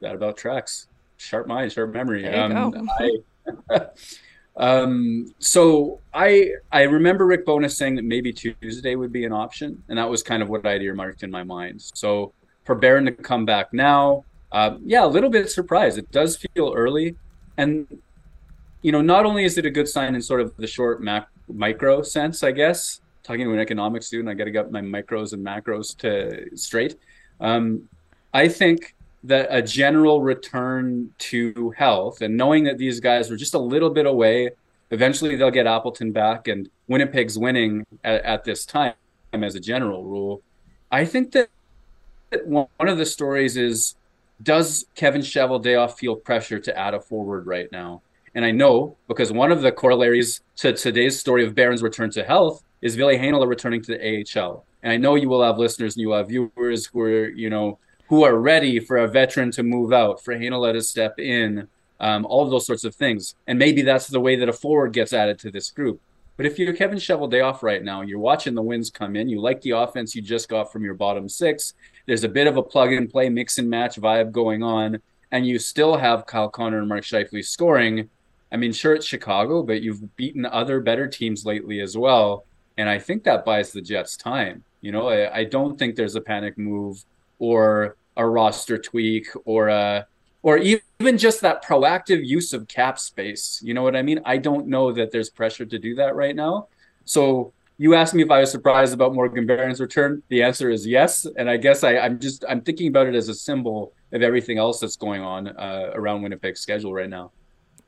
That 0.00 0.14
about 0.14 0.36
tracks. 0.36 0.86
Sharp 1.16 1.46
mind, 1.46 1.72
sharp 1.72 1.92
memory. 1.92 2.22
There 2.22 2.34
you 2.34 2.56
um, 2.56 2.70
go. 2.72 2.86
I, 3.70 3.80
Um, 4.56 5.34
so 5.38 6.00
I 6.12 6.50
I 6.70 6.82
remember 6.82 7.26
Rick 7.26 7.44
Bowness 7.44 7.76
saying 7.76 7.96
that 7.96 8.04
maybe 8.04 8.32
Tuesday 8.32 8.94
would 8.94 9.12
be 9.12 9.24
an 9.24 9.32
option, 9.32 9.82
and 9.88 9.98
that 9.98 10.08
was 10.08 10.22
kind 10.22 10.42
of 10.42 10.48
what 10.48 10.64
I'd 10.66 10.82
earmarked 10.82 11.22
in 11.22 11.30
my 11.30 11.42
mind. 11.42 11.82
So 11.94 12.32
for 12.64 12.74
Barron 12.74 13.04
to 13.06 13.12
come 13.12 13.44
back 13.44 13.72
now, 13.72 14.24
uh, 14.52 14.76
yeah, 14.84 15.04
a 15.04 15.06
little 15.06 15.30
bit 15.30 15.50
surprised. 15.50 15.98
It 15.98 16.10
does 16.12 16.36
feel 16.36 16.72
early, 16.74 17.16
and 17.56 17.86
you 18.82 18.92
know, 18.92 19.00
not 19.00 19.26
only 19.26 19.44
is 19.44 19.58
it 19.58 19.66
a 19.66 19.70
good 19.70 19.88
sign 19.88 20.14
in 20.14 20.22
sort 20.22 20.40
of 20.40 20.56
the 20.56 20.66
short 20.66 21.02
mac- 21.02 21.28
micro 21.48 22.02
sense, 22.02 22.42
I 22.42 22.52
guess, 22.52 23.00
talking 23.22 23.46
to 23.46 23.52
an 23.52 23.58
economics 23.58 24.06
student. 24.06 24.28
I 24.28 24.34
got 24.34 24.44
to 24.44 24.50
get 24.50 24.70
my 24.70 24.82
micros 24.82 25.32
and 25.32 25.44
macros 25.44 25.96
to 25.98 26.56
straight. 26.56 26.96
Um, 27.40 27.88
I 28.32 28.46
think 28.46 28.94
that 29.24 29.48
a 29.50 29.62
general 29.62 30.20
return 30.20 31.10
to 31.18 31.72
health 31.76 32.20
and 32.20 32.36
knowing 32.36 32.64
that 32.64 32.78
these 32.78 33.00
guys 33.00 33.30
were 33.30 33.36
just 33.36 33.54
a 33.54 33.58
little 33.58 33.90
bit 33.90 34.06
away, 34.06 34.50
eventually 34.90 35.34
they'll 35.34 35.50
get 35.50 35.66
Appleton 35.66 36.12
back 36.12 36.46
and 36.46 36.68
Winnipeg's 36.88 37.38
winning 37.38 37.86
at, 38.04 38.22
at 38.22 38.44
this 38.44 38.66
time 38.66 38.94
as 39.32 39.54
a 39.54 39.60
general 39.60 40.04
rule. 40.04 40.42
I 40.92 41.04
think 41.06 41.32
that 41.32 41.48
one 42.44 42.68
of 42.80 42.98
the 42.98 43.06
stories 43.06 43.56
is 43.56 43.96
does 44.42 44.84
Kevin 44.94 45.22
Cheveldayoff 45.22 45.96
feel 45.96 46.16
pressure 46.16 46.58
to 46.58 46.78
add 46.78 46.94
a 46.94 47.00
forward 47.00 47.46
right 47.46 47.70
now? 47.72 48.02
And 48.34 48.44
I 48.44 48.50
know 48.50 48.96
because 49.08 49.32
one 49.32 49.52
of 49.52 49.62
the 49.62 49.72
corollaries 49.72 50.40
to 50.56 50.72
today's 50.72 51.18
story 51.18 51.44
of 51.44 51.54
Barron's 51.54 51.82
return 51.82 52.10
to 52.10 52.24
health 52.24 52.62
is 52.82 52.96
Ville 52.96 53.08
Heinola 53.08 53.48
returning 53.48 53.80
to 53.82 53.96
the 53.96 54.24
AHL. 54.36 54.64
And 54.82 54.92
I 54.92 54.96
know 54.96 55.14
you 55.14 55.28
will 55.28 55.42
have 55.42 55.56
listeners 55.56 55.94
and 55.94 56.02
you 56.02 56.08
will 56.08 56.18
have 56.18 56.28
viewers 56.28 56.86
who 56.86 57.00
are, 57.00 57.28
you 57.28 57.48
know, 57.48 57.78
who 58.08 58.24
are 58.24 58.36
ready 58.36 58.78
for 58.78 58.96
a 58.96 59.08
veteran 59.08 59.50
to 59.52 59.62
move 59.62 59.92
out, 59.92 60.22
for 60.22 60.34
Heinola 60.34 60.72
to 60.72 60.82
step 60.82 61.18
in, 61.18 61.68
um, 62.00 62.26
all 62.26 62.44
of 62.44 62.50
those 62.50 62.66
sorts 62.66 62.84
of 62.84 62.94
things. 62.94 63.34
And 63.46 63.58
maybe 63.58 63.82
that's 63.82 64.08
the 64.08 64.20
way 64.20 64.36
that 64.36 64.48
a 64.48 64.52
forward 64.52 64.92
gets 64.92 65.12
added 65.12 65.38
to 65.40 65.50
this 65.50 65.70
group. 65.70 66.00
But 66.36 66.46
if 66.46 66.58
you're 66.58 66.74
Kevin 66.74 66.98
Cheveldayoff 66.98 67.62
right 67.62 67.82
now, 67.82 68.02
you're 68.02 68.18
watching 68.18 68.54
the 68.54 68.62
wins 68.62 68.90
come 68.90 69.14
in, 69.14 69.28
you 69.28 69.40
like 69.40 69.60
the 69.62 69.70
offense 69.70 70.14
you 70.14 70.22
just 70.22 70.48
got 70.48 70.72
from 70.72 70.82
your 70.82 70.94
bottom 70.94 71.28
six, 71.28 71.74
there's 72.06 72.24
a 72.24 72.28
bit 72.28 72.48
of 72.48 72.56
a 72.56 72.62
plug 72.62 72.92
and 72.92 73.08
play, 73.08 73.28
mix 73.28 73.58
and 73.58 73.70
match 73.70 73.96
vibe 73.96 74.32
going 74.32 74.62
on, 74.62 75.00
and 75.30 75.46
you 75.46 75.58
still 75.58 75.96
have 75.96 76.26
Kyle 76.26 76.48
Connor 76.48 76.80
and 76.80 76.88
Mark 76.88 77.04
Scheifele 77.04 77.44
scoring. 77.44 78.10
I 78.50 78.56
mean, 78.56 78.72
sure, 78.72 78.94
it's 78.94 79.06
Chicago, 79.06 79.62
but 79.62 79.82
you've 79.82 80.16
beaten 80.16 80.44
other 80.44 80.80
better 80.80 81.06
teams 81.06 81.46
lately 81.46 81.80
as 81.80 81.96
well. 81.96 82.44
And 82.76 82.88
I 82.88 82.98
think 82.98 83.24
that 83.24 83.44
buys 83.44 83.72
the 83.72 83.80
Jets 83.80 84.16
time. 84.16 84.64
You 84.80 84.92
know, 84.92 85.08
I, 85.08 85.38
I 85.38 85.44
don't 85.44 85.78
think 85.78 85.94
there's 85.94 86.16
a 86.16 86.20
panic 86.20 86.58
move 86.58 87.04
or 87.38 87.96
a 88.16 88.26
roster 88.26 88.78
tweak 88.78 89.28
or 89.44 89.68
a 89.68 90.06
or 90.42 90.58
even 90.58 91.16
just 91.16 91.40
that 91.40 91.64
proactive 91.64 92.24
use 92.24 92.52
of 92.52 92.68
cap 92.68 92.98
space. 92.98 93.60
You 93.64 93.72
know 93.72 93.82
what 93.82 93.96
I 93.96 94.02
mean? 94.02 94.20
I 94.26 94.36
don't 94.36 94.66
know 94.66 94.92
that 94.92 95.10
there's 95.10 95.30
pressure 95.30 95.64
to 95.64 95.78
do 95.78 95.94
that 95.94 96.14
right 96.14 96.36
now. 96.36 96.68
So 97.06 97.54
you 97.78 97.94
asked 97.94 98.14
me 98.14 98.22
if 98.22 98.30
I 98.30 98.40
was 98.40 98.50
surprised 98.50 98.92
about 98.92 99.14
Morgan 99.14 99.46
Barron's 99.46 99.80
return. 99.80 100.22
The 100.28 100.42
answer 100.42 100.70
is 100.70 100.86
yes, 100.86 101.26
and 101.36 101.48
I 101.48 101.56
guess 101.56 101.82
I, 101.82 101.94
am 101.94 102.20
just 102.20 102.44
I'm 102.48 102.60
thinking 102.60 102.88
about 102.88 103.06
it 103.06 103.14
as 103.14 103.28
a 103.28 103.34
symbol 103.34 103.94
of 104.12 104.22
everything 104.22 104.58
else 104.58 104.80
that's 104.80 104.96
going 104.96 105.22
on 105.22 105.48
uh, 105.48 105.90
around 105.94 106.22
Winnipeg's 106.22 106.60
schedule 106.60 106.92
right 106.92 107.08
now. 107.08 107.32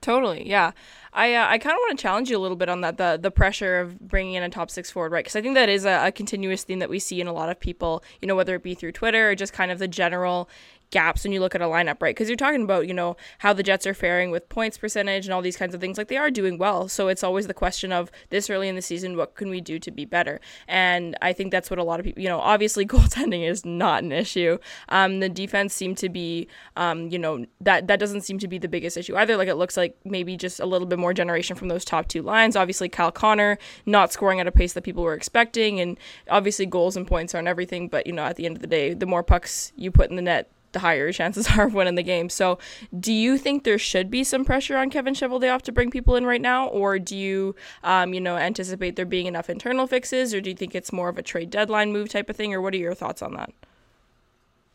Totally, 0.00 0.48
yeah. 0.48 0.72
I 1.16 1.32
uh, 1.32 1.46
I 1.48 1.56
kind 1.56 1.72
of 1.72 1.78
want 1.78 1.98
to 1.98 2.02
challenge 2.02 2.28
you 2.28 2.36
a 2.36 2.38
little 2.38 2.58
bit 2.58 2.68
on 2.68 2.82
that 2.82 2.98
the 2.98 3.18
the 3.20 3.30
pressure 3.30 3.80
of 3.80 3.98
bringing 3.98 4.34
in 4.34 4.42
a 4.42 4.50
top 4.50 4.70
six 4.70 4.90
forward, 4.90 5.12
right? 5.12 5.24
Because 5.24 5.34
I 5.34 5.40
think 5.40 5.54
that 5.54 5.70
is 5.70 5.86
a, 5.86 6.08
a, 6.08 6.12
continuous 6.12 6.62
theme 6.62 6.78
that 6.78 6.90
we 6.90 6.98
see 6.98 7.22
in 7.22 7.26
a 7.26 7.32
lot 7.32 7.48
of 7.48 7.58
people. 7.58 8.04
You 8.20 8.28
know, 8.28 8.36
whether 8.36 8.54
it 8.54 8.62
be 8.62 8.74
through 8.74 8.92
Twitter 8.92 9.30
or 9.30 9.34
just 9.34 9.54
kind 9.54 9.70
of 9.70 9.78
the 9.78 9.88
general 9.88 10.50
gaps 10.90 11.24
when 11.24 11.32
you 11.32 11.40
look 11.40 11.54
at 11.54 11.60
a 11.60 11.66
lineup, 11.66 12.00
right? 12.00 12.14
Because 12.14 12.28
you're 12.28 12.36
talking 12.36 12.62
about, 12.62 12.86
you 12.86 12.94
know, 12.94 13.16
how 13.38 13.52
the 13.52 13.62
Jets 13.62 13.86
are 13.86 13.94
faring 13.94 14.30
with 14.30 14.48
points 14.48 14.78
percentage 14.78 15.26
and 15.26 15.34
all 15.34 15.42
these 15.42 15.56
kinds 15.56 15.74
of 15.74 15.80
things. 15.80 15.98
Like 15.98 16.08
they 16.08 16.16
are 16.16 16.30
doing 16.30 16.58
well. 16.58 16.88
So 16.88 17.08
it's 17.08 17.24
always 17.24 17.46
the 17.46 17.54
question 17.54 17.92
of 17.92 18.10
this 18.30 18.48
early 18.48 18.68
in 18.68 18.76
the 18.76 18.82
season, 18.82 19.16
what 19.16 19.34
can 19.34 19.50
we 19.50 19.60
do 19.60 19.78
to 19.78 19.90
be 19.90 20.04
better? 20.04 20.40
And 20.68 21.16
I 21.22 21.32
think 21.32 21.50
that's 21.50 21.70
what 21.70 21.78
a 21.78 21.84
lot 21.84 22.00
of 22.00 22.04
people, 22.04 22.22
you 22.22 22.28
know, 22.28 22.40
obviously 22.40 22.86
goaltending 22.86 23.48
is 23.48 23.64
not 23.64 24.02
an 24.02 24.12
issue. 24.12 24.58
Um, 24.88 25.20
the 25.20 25.28
defense 25.28 25.74
seemed 25.74 25.98
to 25.98 26.08
be, 26.08 26.48
um, 26.76 27.08
you 27.08 27.18
know, 27.18 27.46
that 27.60 27.88
that 27.88 27.98
doesn't 27.98 28.22
seem 28.22 28.38
to 28.38 28.48
be 28.48 28.58
the 28.58 28.68
biggest 28.68 28.96
issue 28.96 29.16
either. 29.16 29.36
Like 29.36 29.48
it 29.48 29.56
looks 29.56 29.76
like 29.76 29.96
maybe 30.04 30.36
just 30.36 30.60
a 30.60 30.66
little 30.66 30.86
bit 30.86 30.98
more 30.98 31.12
generation 31.12 31.56
from 31.56 31.68
those 31.68 31.84
top 31.84 32.08
two 32.08 32.22
lines. 32.22 32.56
Obviously, 32.56 32.88
Cal 32.88 33.10
Connor 33.10 33.58
not 33.84 34.12
scoring 34.12 34.40
at 34.40 34.46
a 34.46 34.52
pace 34.52 34.72
that 34.74 34.82
people 34.82 35.02
were 35.02 35.14
expecting, 35.14 35.80
and 35.80 35.98
obviously 36.30 36.66
goals 36.66 36.96
and 36.96 37.06
points 37.06 37.34
aren't 37.34 37.48
everything. 37.48 37.88
But 37.88 38.06
you 38.06 38.12
know, 38.12 38.24
at 38.24 38.36
the 38.36 38.46
end 38.46 38.56
of 38.56 38.62
the 38.62 38.68
day, 38.68 38.94
the 38.94 39.06
more 39.06 39.22
pucks 39.22 39.72
you 39.76 39.90
put 39.90 40.10
in 40.10 40.16
the 40.16 40.22
net, 40.22 40.50
the 40.76 40.80
higher 40.80 41.10
chances 41.20 41.48
are 41.48 41.66
of 41.66 41.74
winning 41.74 41.94
the 41.94 42.02
game. 42.02 42.28
So, 42.28 42.58
do 42.98 43.12
you 43.12 43.38
think 43.38 43.64
there 43.64 43.78
should 43.78 44.10
be 44.10 44.22
some 44.22 44.44
pressure 44.44 44.76
on 44.76 44.90
Kevin 44.90 45.14
Cheveldayoff 45.14 45.62
to 45.62 45.72
bring 45.72 45.90
people 45.90 46.16
in 46.16 46.26
right 46.26 46.40
now, 46.40 46.68
or 46.68 46.98
do 46.98 47.16
you, 47.16 47.54
um, 47.82 48.12
you 48.12 48.20
know, 48.20 48.36
anticipate 48.36 48.96
there 48.96 49.06
being 49.06 49.26
enough 49.26 49.48
internal 49.48 49.86
fixes, 49.86 50.34
or 50.34 50.40
do 50.40 50.50
you 50.50 50.56
think 50.56 50.74
it's 50.74 50.92
more 50.92 51.08
of 51.08 51.18
a 51.18 51.22
trade 51.22 51.50
deadline 51.50 51.92
move 51.92 52.10
type 52.10 52.28
of 52.28 52.36
thing, 52.36 52.52
or 52.52 52.60
what 52.60 52.74
are 52.74 52.78
your 52.78 52.94
thoughts 52.94 53.22
on 53.22 53.34
that? 53.34 53.50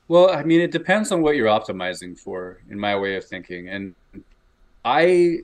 Well, 0.08 0.30
I 0.30 0.44
mean, 0.44 0.60
it 0.60 0.72
depends 0.72 1.12
on 1.12 1.22
what 1.22 1.36
you're 1.36 1.48
optimizing 1.48 2.18
for, 2.18 2.62
in 2.70 2.80
my 2.80 2.98
way 2.98 3.16
of 3.16 3.24
thinking, 3.24 3.70
and 3.70 3.96
I, 4.84 5.40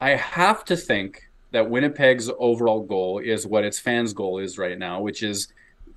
I 0.00 0.10
have 0.10 0.64
to 0.66 0.76
think 0.76 1.28
that 1.50 1.68
Winnipeg's 1.68 2.30
overall 2.38 2.82
goal 2.82 3.18
is 3.18 3.46
what 3.46 3.64
its 3.64 3.78
fans' 3.78 4.12
goal 4.12 4.38
is 4.38 4.58
right 4.58 4.78
now, 4.78 5.00
which 5.00 5.22
is 5.22 5.48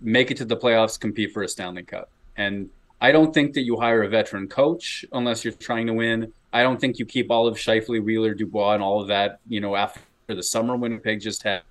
make 0.01 0.31
it 0.31 0.37
to 0.37 0.45
the 0.45 0.57
playoffs, 0.57 0.99
compete 0.99 1.31
for 1.31 1.43
a 1.43 1.47
Stanley 1.47 1.83
Cup, 1.83 2.09
and 2.37 2.69
I 3.01 3.11
don't 3.11 3.33
think 3.33 3.53
that 3.53 3.61
you 3.61 3.79
hire 3.79 4.03
a 4.03 4.09
veteran 4.09 4.47
coach 4.47 5.05
unless 5.13 5.43
you're 5.43 5.53
trying 5.53 5.87
to 5.87 5.93
win. 5.93 6.33
I 6.51 6.63
don't 6.63 6.79
think 6.81 6.99
you 6.99 7.05
keep 7.05 7.31
all 7.31 7.47
of 7.47 7.55
Scheifele, 7.55 8.03
Wheeler, 8.03 8.33
Dubois, 8.33 8.73
and 8.73 8.83
all 8.83 9.01
of 9.01 9.07
that, 9.07 9.39
you 9.47 9.61
know, 9.61 9.75
after 9.75 10.01
the 10.27 10.43
summer 10.43 10.75
Winnipeg 10.75 11.21
just 11.21 11.43
had. 11.43 11.61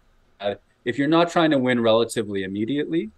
If 0.85 0.97
you're 0.97 1.09
not 1.09 1.31
trying 1.31 1.51
to 1.51 1.59
win 1.59 1.81
relatively 1.81 2.45
immediately, 2.45 3.11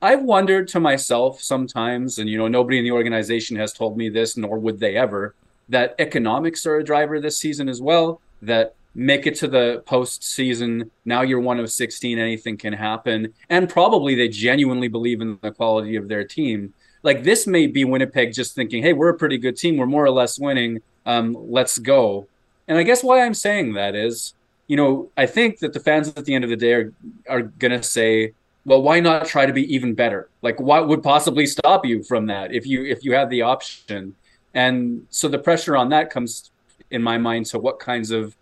I've 0.00 0.22
wondered 0.22 0.66
to 0.68 0.80
myself 0.80 1.40
sometimes, 1.40 2.18
and 2.18 2.28
you 2.28 2.36
know, 2.36 2.48
nobody 2.48 2.78
in 2.78 2.84
the 2.84 2.90
organization 2.90 3.56
has 3.58 3.72
told 3.72 3.96
me 3.96 4.08
this, 4.08 4.36
nor 4.36 4.58
would 4.58 4.80
they 4.80 4.96
ever, 4.96 5.34
that 5.68 5.94
economics 6.00 6.66
are 6.66 6.76
a 6.76 6.84
driver 6.84 7.20
this 7.20 7.38
season 7.38 7.68
as 7.68 7.80
well. 7.80 8.20
That 8.40 8.74
make 8.94 9.26
it 9.26 9.36
to 9.36 9.48
the 9.48 9.82
postseason. 9.86 10.90
Now 11.04 11.22
you're 11.22 11.40
one 11.40 11.58
of 11.58 11.70
16, 11.70 12.18
anything 12.18 12.56
can 12.56 12.72
happen. 12.72 13.32
And 13.48 13.68
probably 13.68 14.14
they 14.14 14.28
genuinely 14.28 14.88
believe 14.88 15.20
in 15.20 15.38
the 15.40 15.52
quality 15.52 15.96
of 15.96 16.08
their 16.08 16.24
team 16.24 16.74
like 17.02 17.24
this 17.24 17.46
may 17.46 17.66
be 17.66 17.84
Winnipeg 17.84 18.32
just 18.32 18.54
thinking, 18.54 18.82
hey, 18.82 18.92
we're 18.92 19.08
a 19.08 19.16
pretty 19.16 19.38
good 19.38 19.56
team. 19.56 19.76
We're 19.76 19.86
more 19.86 20.04
or 20.04 20.10
less 20.10 20.38
winning. 20.38 20.80
Um, 21.04 21.36
let's 21.38 21.78
go. 21.78 22.26
And 22.68 22.78
I 22.78 22.84
guess 22.84 23.02
why 23.02 23.24
I'm 23.24 23.34
saying 23.34 23.74
that 23.74 23.94
is, 23.94 24.34
you 24.68 24.76
know, 24.76 25.10
I 25.16 25.26
think 25.26 25.58
that 25.58 25.72
the 25.72 25.80
fans 25.80 26.08
at 26.08 26.24
the 26.24 26.34
end 26.34 26.44
of 26.44 26.50
the 26.50 26.56
day 26.56 26.72
are, 26.72 26.92
are 27.28 27.42
going 27.42 27.72
to 27.72 27.82
say, 27.82 28.32
well, 28.64 28.80
why 28.80 29.00
not 29.00 29.26
try 29.26 29.44
to 29.44 29.52
be 29.52 29.74
even 29.74 29.94
better? 29.94 30.28
Like, 30.40 30.60
what 30.60 30.86
would 30.86 31.02
possibly 31.02 31.46
stop 31.46 31.84
you 31.84 32.04
from 32.04 32.26
that 32.26 32.54
if 32.54 32.64
you 32.66 32.84
if 32.84 33.04
you 33.04 33.12
had 33.12 33.28
the 33.28 33.42
option? 33.42 34.14
And 34.54 35.06
so 35.10 35.28
the 35.28 35.38
pressure 35.38 35.76
on 35.76 35.88
that 35.88 36.10
comes, 36.10 36.50
in 36.90 37.02
my 37.02 37.18
mind, 37.18 37.46
to 37.46 37.58
what 37.58 37.80
kinds 37.80 38.12
of 38.12 38.36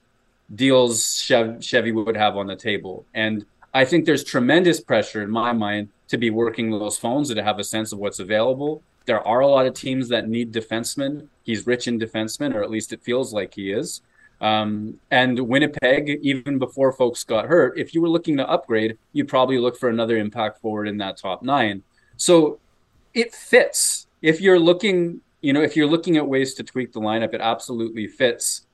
deals 0.54 1.16
Chev- 1.16 1.64
Chevy 1.64 1.92
would 1.92 2.16
have 2.16 2.36
on 2.36 2.46
the 2.48 2.56
table. 2.56 3.06
And 3.14 3.46
I 3.72 3.84
think 3.84 4.04
there's 4.04 4.24
tremendous 4.24 4.80
pressure 4.80 5.22
in 5.22 5.30
my 5.30 5.52
mind 5.52 5.88
to 6.10 6.18
be 6.18 6.30
working 6.30 6.70
those 6.70 6.98
phones 6.98 7.30
and 7.30 7.36
to 7.36 7.42
have 7.42 7.58
a 7.58 7.64
sense 7.64 7.92
of 7.92 7.98
what's 7.98 8.18
available. 8.18 8.82
There 9.06 9.26
are 9.26 9.40
a 9.40 9.46
lot 9.46 9.66
of 9.66 9.74
teams 9.74 10.08
that 10.08 10.28
need 10.28 10.52
defensemen. 10.52 11.28
He's 11.44 11.66
rich 11.66 11.86
in 11.88 11.98
defensemen, 11.98 12.54
or 12.54 12.62
at 12.62 12.70
least 12.70 12.92
it 12.92 13.02
feels 13.02 13.32
like 13.32 13.54
he 13.54 13.72
is. 13.72 14.02
Um, 14.40 14.98
and 15.10 15.38
Winnipeg, 15.38 16.18
even 16.22 16.58
before 16.58 16.92
folks 16.92 17.22
got 17.22 17.46
hurt, 17.46 17.78
if 17.78 17.94
you 17.94 18.00
were 18.00 18.08
looking 18.08 18.36
to 18.38 18.48
upgrade, 18.48 18.98
you'd 19.12 19.28
probably 19.28 19.58
look 19.58 19.78
for 19.78 19.88
another 19.88 20.16
impact 20.16 20.60
forward 20.60 20.88
in 20.88 20.98
that 20.98 21.16
top 21.16 21.42
nine. 21.42 21.82
So 22.16 22.58
it 23.14 23.32
fits. 23.32 24.08
If 24.20 24.40
you're 24.40 24.58
looking, 24.58 25.20
you 25.42 25.52
know, 25.52 25.62
if 25.62 25.76
you're 25.76 25.86
looking 25.86 26.16
at 26.16 26.26
ways 26.26 26.54
to 26.54 26.64
tweak 26.64 26.92
the 26.92 27.00
lineup, 27.00 27.34
it 27.34 27.40
absolutely 27.40 28.08
fits. 28.08 28.66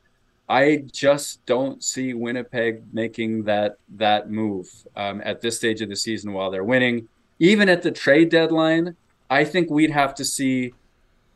I 0.48 0.84
just 0.90 1.44
don't 1.44 1.82
see 1.82 2.14
Winnipeg 2.14 2.82
making 2.94 3.42
that 3.44 3.76
that 3.96 4.30
move 4.30 4.68
um, 4.94 5.20
at 5.24 5.40
this 5.40 5.56
stage 5.56 5.82
of 5.82 5.88
the 5.88 5.96
season 5.96 6.32
while 6.32 6.50
they're 6.50 6.64
winning 6.64 7.08
even 7.38 7.68
at 7.68 7.82
the 7.82 7.90
trade 7.90 8.30
deadline, 8.30 8.96
I 9.28 9.44
think 9.44 9.70
we'd 9.70 9.90
have 9.90 10.14
to 10.16 10.24
see 10.24 10.74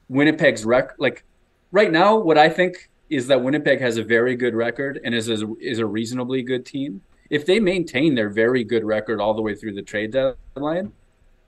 Winnipeg's 0.09 0.65
record. 0.65 0.97
Like 0.99 1.25
right 1.73 1.91
now, 1.91 2.17
what 2.17 2.39
I 2.39 2.49
think 2.49 2.91
is 3.09 3.27
that 3.27 3.43
Winnipeg 3.43 3.81
has 3.81 3.97
a 3.97 4.05
very 4.05 4.37
good 4.37 4.55
record 4.55 5.01
and 5.05 5.15
is 5.15 5.29
a, 5.29 5.53
is 5.61 5.79
a 5.79 5.87
reasonably 5.87 6.43
good 6.43 6.65
team. 6.65 7.03
If 7.29 7.47
they 7.47 7.61
maintain 7.61 8.15
their 8.15 8.29
very 8.29 8.65
good 8.65 8.85
record 8.85 9.21
all 9.21 9.35
the 9.35 9.43
way 9.43 9.55
through 9.55 9.75
the 9.75 9.83
trade 9.83 10.13
deadline, 10.13 10.93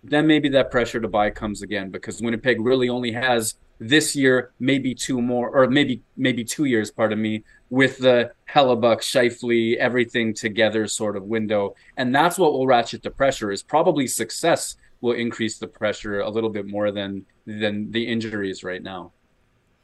then 0.04 0.26
maybe 0.26 0.49
that 0.50 0.71
pressure 0.71 1.00
to 1.00 1.09
buy 1.09 1.30
comes 1.30 1.62
again 1.62 1.90
because 1.90 2.21
Winnipeg 2.21 2.61
really 2.61 2.88
only 2.88 3.12
has 3.12 3.54
this 3.89 4.15
year, 4.15 4.53
maybe 4.61 4.95
two 4.95 5.21
more, 5.21 5.51
or 5.51 5.69
maybe 5.69 6.03
maybe 6.17 6.45
two 6.45 6.65
years, 6.65 6.91
pardon 6.91 7.21
me, 7.21 7.45
with 7.71 7.99
the 7.99 8.33
Hellebuyck, 8.49 9.01
Scheifele, 9.01 9.77
everything 9.77 10.35
together 10.35 10.87
sort 10.87 11.17
of 11.17 11.25
window. 11.25 11.75
And 11.97 12.15
that's 12.15 12.39
what 12.39 12.53
will 12.53 12.67
ratchet 12.67 13.03
the 13.03 13.11
pressure 13.11 13.51
is 13.51 13.62
probably 13.62 14.07
success 14.07 14.77
will 15.01 15.12
increase 15.15 15.59
the 15.59 15.67
pressure 15.67 16.21
a 16.21 16.31
little 16.31 16.51
bit 16.51 16.67
more 16.67 16.91
than 16.91 17.27
than 17.47 17.91
the 17.91 18.07
injuries 18.07 18.62
right 18.62 18.83
now. 18.83 19.12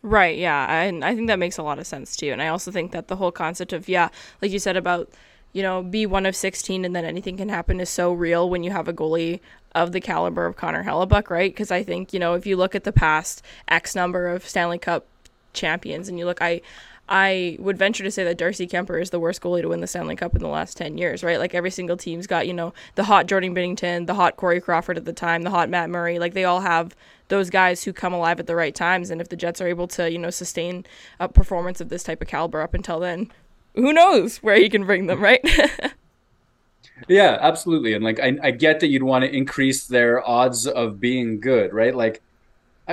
Right, 0.02 0.38
yeah. 0.38 0.83
And 0.83 1.05
I 1.05 1.14
think 1.14 1.26
that 1.26 1.40
makes 1.40 1.59
a 1.59 1.62
lot 1.62 1.78
of 1.78 1.87
sense 1.87 2.17
too. 2.17 2.31
And 2.31 2.40
I 2.40 2.49
also 2.49 2.71
think 2.71 2.93
that 2.93 3.09
the 3.09 3.17
whole 3.17 3.33
concept 3.33 3.73
of, 3.73 3.88
yeah, 3.88 4.11
like 4.40 4.52
you 4.52 4.61
said 4.61 4.76
about, 4.76 5.11
you 5.52 5.62
know, 5.62 5.83
be 5.83 6.07
one 6.07 6.25
of 6.25 6.37
16 6.37 6.85
and 6.85 6.95
then 6.95 7.05
anything 7.05 7.37
can 7.37 7.49
happen 7.49 7.81
is 7.81 7.90
so 7.90 8.12
real 8.12 8.49
when 8.49 8.62
you 8.62 8.71
have 8.71 8.87
a 8.87 8.93
goalie 8.93 9.40
of 9.78 9.92
the 9.92 10.00
caliber 10.00 10.44
of 10.47 10.56
Connor 10.56 10.85
Hellebuyck, 10.85 11.30
right? 11.30 11.52
Because 11.52 11.70
I 11.70 11.82
think, 11.82 12.12
you 12.12 12.18
know, 12.18 12.35
if 12.35 12.47
you 12.47 12.56
look 12.56 12.75
at 12.75 12.85
the 12.85 12.92
past 12.92 13.42
X 13.68 13.94
number 13.94 14.28
of 14.28 14.47
Stanley 14.47 14.78
Cup 14.78 15.06
champions 15.52 16.08
and 16.08 16.18
you 16.18 16.25
look, 16.25 16.42
I, 16.42 16.61
I 17.08 17.56
would 17.58 17.78
venture 17.78 18.04
to 18.04 18.11
say 18.11 18.25
that 18.25 18.37
Darcy 18.37 18.66
Kuemper 18.66 19.00
is 19.00 19.11
the 19.11 19.20
worst 19.20 19.40
goalie 19.40 19.62
to 19.62 19.68
win 19.68 19.80
the 19.80 19.87
Stanley 19.87 20.16
Cup 20.16 20.35
in 20.35 20.42
the 20.42 20.49
last 20.49 20.76
10 20.76 20.99
years, 20.99 21.23
right? 21.23 21.38
Like 21.38 21.54
every 21.54 21.70
single 21.70 21.97
team's 21.97 22.26
got, 22.26 22.47
you 22.47 22.52
know, 22.52 22.75
the 22.97 23.04
hot 23.04 23.26
Jordan 23.26 23.54
Binnington, 23.54 24.06
the 24.06 24.14
hot 24.14 24.37
Corey 24.37 24.61
Crawford 24.61 24.99
at 24.99 25.04
the 25.04 25.12
time, 25.12 25.42
the 25.42 25.50
hot 25.50 25.70
Matt 25.70 25.88
Murray. 25.88 26.18
Like 26.18 26.35
they 26.35 26.44
all 26.44 26.61
have 26.61 26.94
those 27.28 27.49
guys 27.49 27.85
who 27.85 27.92
come 27.92 28.12
alive 28.12 28.40
at 28.40 28.47
the 28.47 28.56
right 28.56 28.75
times. 28.75 29.11
And 29.11 29.20
if 29.20 29.28
the 29.28 29.37
Jets 29.37 29.61
are 29.61 29.68
able 29.68 29.88
to, 29.88 30.11
you 30.11 30.18
know, 30.18 30.30
sustain 30.30 30.85
a 31.18 31.28
performance 31.28 31.80
of 31.80 31.88
this 31.88 32.02
type 32.02 32.20
of 32.20 32.28
caliber 32.28 32.61
up 32.61 32.75
until 32.75 33.00
then, 33.00 33.30
who 33.75 33.92
knows 33.92 34.38
where 34.38 34.56
he 34.56 34.68
can 34.68 34.85
bring 34.85 35.06
them, 35.06 35.23
right? 35.23 35.40
yeah, 37.09 37.38
absolutely. 37.40 37.95
And 37.95 38.04
like, 38.04 38.21
I, 38.21 38.38
I 38.42 38.50
get 38.50 38.80
that 38.80 38.88
you'd 38.88 39.02
want 39.02 39.25
to 39.25 39.35
increase 39.35 39.87
their 39.87 40.26
odds 40.28 40.66
of 40.66 41.00
being 41.00 41.40
good, 41.40 41.73
right? 41.73 41.95
Like, 41.95 42.23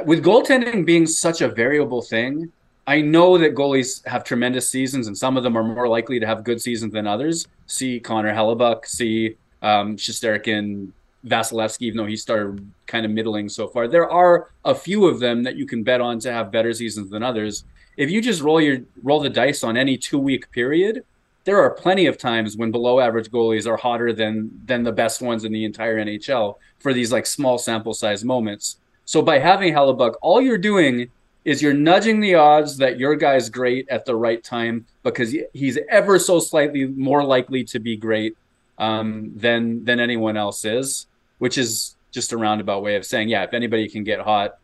with 0.05 0.23
goaltending 0.23 0.85
being 0.85 1.07
such 1.07 1.41
a 1.41 1.47
variable 1.47 2.01
thing, 2.01 2.51
I 2.87 3.01
know 3.01 3.37
that 3.37 3.55
goalies 3.55 4.05
have 4.05 4.23
tremendous 4.23 4.69
seasons, 4.69 5.07
and 5.07 5.17
some 5.17 5.37
of 5.37 5.43
them 5.43 5.57
are 5.57 5.63
more 5.63 5.87
likely 5.87 6.19
to 6.19 6.27
have 6.27 6.43
good 6.43 6.61
seasons 6.61 6.93
than 6.93 7.07
others. 7.07 7.47
See 7.65 7.99
Connor 7.99 8.33
Hellebuyck, 8.33 8.85
see 8.85 9.37
um, 9.61 9.97
Shesterkin, 9.97 10.91
Vasilevskiy, 11.25 11.81
even 11.81 11.97
though 11.97 12.05
he 12.05 12.15
started 12.15 12.71
kind 12.85 13.05
of 13.05 13.11
middling 13.11 13.49
so 13.49 13.67
far. 13.67 13.87
There 13.87 14.09
are 14.09 14.49
a 14.63 14.75
few 14.75 15.07
of 15.07 15.19
them 15.19 15.43
that 15.43 15.55
you 15.55 15.65
can 15.65 15.83
bet 15.83 16.01
on 16.01 16.19
to 16.19 16.31
have 16.31 16.51
better 16.51 16.73
seasons 16.73 17.09
than 17.09 17.23
others. 17.23 17.63
If 17.97 18.11
you 18.11 18.21
just 18.21 18.41
roll 18.41 18.61
your 18.61 18.79
roll 19.01 19.19
the 19.19 19.29
dice 19.29 19.63
on 19.63 19.77
any 19.77 19.97
two 19.97 20.19
week 20.19 20.51
period, 20.51 21.03
there 21.45 21.61
are 21.61 21.69
plenty 21.69 22.07
of 22.07 22.17
times 22.17 22.57
when 22.57 22.71
below 22.71 22.99
average 22.99 23.29
goalies 23.29 23.67
are 23.67 23.77
hotter 23.77 24.11
than 24.11 24.51
than 24.65 24.83
the 24.83 24.91
best 24.91 25.21
ones 25.21 25.45
in 25.45 25.53
the 25.53 25.63
entire 25.63 25.97
NHL 25.97 26.55
for 26.79 26.93
these 26.93 27.11
like 27.11 27.25
small 27.25 27.57
sample 27.57 27.93
size 27.93 28.25
moments. 28.25 28.77
So 29.05 29.21
by 29.21 29.39
having 29.39 29.73
Hellebuyck, 29.73 30.15
all 30.21 30.41
you're 30.41 30.57
doing 30.57 31.11
is 31.45 31.61
you're 31.61 31.73
nudging 31.73 32.19
the 32.19 32.33
odds 32.33 32.77
that 32.77 32.99
your 32.99 33.15
guy's 33.15 33.51
great 33.51 33.87
at 33.89 34.05
the 34.05 34.15
right 34.15 34.43
time 34.43 34.87
because 35.03 35.35
he's 35.53 35.77
ever 35.89 36.17
so 36.17 36.39
slightly 36.39 36.85
more 36.85 37.23
likely 37.23 37.63
to 37.65 37.79
be 37.79 37.95
great 37.95 38.35
um, 38.79 39.31
than 39.35 39.85
than 39.85 39.99
anyone 39.99 40.35
else 40.35 40.65
is, 40.65 41.05
which 41.37 41.59
is 41.59 41.95
just 42.11 42.31
a 42.31 42.37
roundabout 42.37 42.81
way 42.81 42.95
of 42.95 43.05
saying, 43.05 43.29
yeah, 43.29 43.43
if 43.43 43.53
anybody 43.53 43.87
can 43.87 44.03
get 44.03 44.19
hot, 44.19 44.57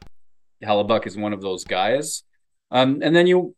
Hellebuyck 0.63 1.05
is 1.05 1.15
one 1.15 1.33
of 1.33 1.41
those 1.41 1.63
guys. 1.63 2.23
Um, 2.71 3.01
and 3.03 3.15
then 3.15 3.27
you 3.27 3.55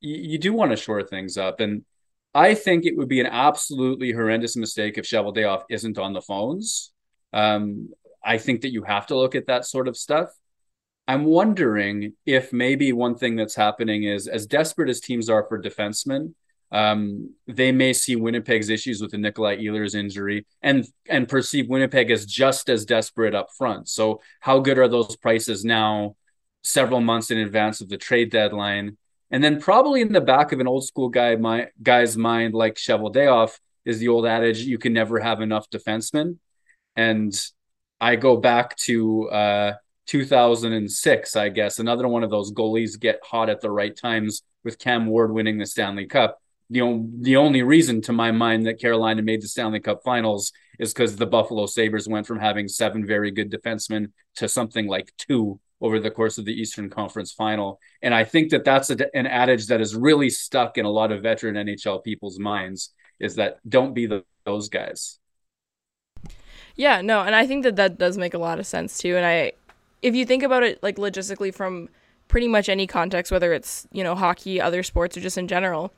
you 0.00 0.38
do 0.38 0.52
want 0.52 0.70
to 0.70 0.76
shore 0.76 1.02
things 1.02 1.38
up, 1.38 1.60
and 1.60 1.84
I 2.34 2.54
think 2.54 2.84
it 2.84 2.96
would 2.96 3.08
be 3.08 3.20
an 3.20 3.26
absolutely 3.26 4.12
horrendous 4.12 4.56
mistake 4.56 4.98
if 4.98 5.04
Cheveldayoff 5.04 5.64
isn't 5.70 5.98
on 5.98 6.12
the 6.12 6.20
phones. 6.20 6.92
Um, 7.32 7.90
I 8.24 8.38
think 8.38 8.62
that 8.62 8.72
you 8.72 8.82
have 8.84 9.06
to 9.08 9.16
look 9.16 9.34
at 9.34 9.46
that 9.46 9.64
sort 9.64 9.88
of 9.88 9.96
stuff. 9.96 10.28
I'm 11.06 11.24
wondering 11.24 12.12
if 12.26 12.52
maybe 12.52 12.92
one 12.92 13.14
thing 13.14 13.36
that's 13.36 13.54
happening 13.54 14.04
is 14.04 14.28
as 14.28 14.46
desperate 14.46 14.90
as 14.90 15.00
teams 15.00 15.30
are 15.30 15.46
for 15.48 15.60
defensemen, 15.60 16.34
um, 16.70 17.34
they 17.46 17.72
may 17.72 17.94
see 17.94 18.14
Winnipeg's 18.14 18.68
issues 18.68 19.00
with 19.00 19.12
the 19.12 19.18
Nikolai 19.18 19.56
Ehlers 19.56 19.94
injury 19.94 20.46
and 20.60 20.86
and 21.08 21.26
perceive 21.26 21.68
Winnipeg 21.68 22.10
as 22.10 22.26
just 22.26 22.68
as 22.68 22.84
desperate 22.84 23.34
up 23.34 23.48
front. 23.56 23.88
So 23.88 24.20
how 24.40 24.60
good 24.60 24.78
are 24.78 24.88
those 24.88 25.16
prices 25.16 25.64
now, 25.64 26.16
several 26.62 27.00
months 27.00 27.30
in 27.30 27.38
advance 27.38 27.80
of 27.80 27.88
the 27.88 27.96
trade 27.96 28.30
deadline? 28.30 28.98
And 29.30 29.44
then 29.44 29.60
probably 29.60 30.00
in 30.00 30.12
the 30.12 30.20
back 30.20 30.52
of 30.52 30.60
an 30.60 30.66
old 30.66 30.86
school 30.86 31.08
guy 31.08 31.36
my 31.36 31.68
guy's 31.82 32.16
mind, 32.16 32.54
like 32.54 32.76
Cheveldayoff, 32.76 33.58
is 33.84 33.98
the 33.98 34.08
old 34.08 34.26
adage: 34.26 34.60
you 34.60 34.78
can 34.78 34.92
never 34.92 35.18
have 35.20 35.40
enough 35.40 35.68
defensemen. 35.70 36.38
And 36.96 37.34
I 38.00 38.16
go 38.16 38.36
back 38.36 38.76
to 38.78 39.28
uh, 39.30 39.72
2006, 40.06 41.36
I 41.36 41.48
guess. 41.48 41.78
Another 41.78 42.08
one 42.08 42.24
of 42.24 42.30
those 42.30 42.52
goalies 42.52 42.98
get 42.98 43.20
hot 43.22 43.50
at 43.50 43.60
the 43.60 43.70
right 43.70 43.96
times 43.96 44.42
with 44.64 44.78
Cam 44.78 45.06
Ward 45.06 45.32
winning 45.32 45.58
the 45.58 45.66
Stanley 45.66 46.06
Cup. 46.06 46.40
You 46.70 46.84
know, 46.84 47.08
the 47.20 47.36
only 47.36 47.62
reason 47.62 48.02
to 48.02 48.12
my 48.12 48.30
mind 48.30 48.66
that 48.66 48.80
Carolina 48.80 49.22
made 49.22 49.42
the 49.42 49.48
Stanley 49.48 49.80
Cup 49.80 50.02
finals 50.04 50.52
is 50.78 50.92
because 50.92 51.16
the 51.16 51.26
Buffalo 51.26 51.66
Sabres 51.66 52.08
went 52.08 52.26
from 52.26 52.38
having 52.38 52.68
seven 52.68 53.06
very 53.06 53.30
good 53.30 53.50
defensemen 53.50 54.12
to 54.36 54.48
something 54.48 54.86
like 54.86 55.12
two 55.18 55.60
over 55.80 56.00
the 56.00 56.10
course 56.10 56.38
of 56.38 56.44
the 56.44 56.52
Eastern 56.52 56.90
Conference 56.90 57.32
final. 57.32 57.78
And 58.02 58.14
I 58.14 58.24
think 58.24 58.50
that 58.50 58.64
that's 58.64 58.90
a, 58.90 59.16
an 59.16 59.26
adage 59.26 59.66
that 59.66 59.80
is 59.80 59.94
really 59.94 60.30
stuck 60.30 60.78
in 60.78 60.84
a 60.84 60.90
lot 60.90 61.12
of 61.12 61.22
veteran 61.22 61.54
NHL 61.54 62.02
people's 62.02 62.38
minds 62.38 62.92
is 63.20 63.36
that 63.36 63.58
don't 63.68 63.94
be 63.94 64.06
the, 64.06 64.24
those 64.44 64.68
guys. 64.68 65.18
Yeah, 66.74 67.00
no, 67.00 67.22
and 67.22 67.34
I 67.34 67.46
think 67.46 67.64
that 67.64 67.76
that 67.76 67.98
does 67.98 68.16
make 68.16 68.34
a 68.34 68.38
lot 68.38 68.58
of 68.60 68.66
sense 68.66 68.98
too. 68.98 69.16
And 69.16 69.26
I 69.26 69.52
if 70.00 70.14
you 70.14 70.24
think 70.24 70.44
about 70.44 70.62
it 70.62 70.80
like 70.82 70.96
logistically 70.96 71.52
from 71.52 71.88
pretty 72.28 72.46
much 72.46 72.68
any 72.68 72.86
context, 72.86 73.32
whether 73.32 73.52
it's 73.52 73.86
you 73.90 74.04
know 74.04 74.14
hockey, 74.14 74.60
other 74.60 74.82
sports, 74.82 75.16
or 75.16 75.20
just 75.20 75.36
in 75.36 75.48
general, 75.48 75.92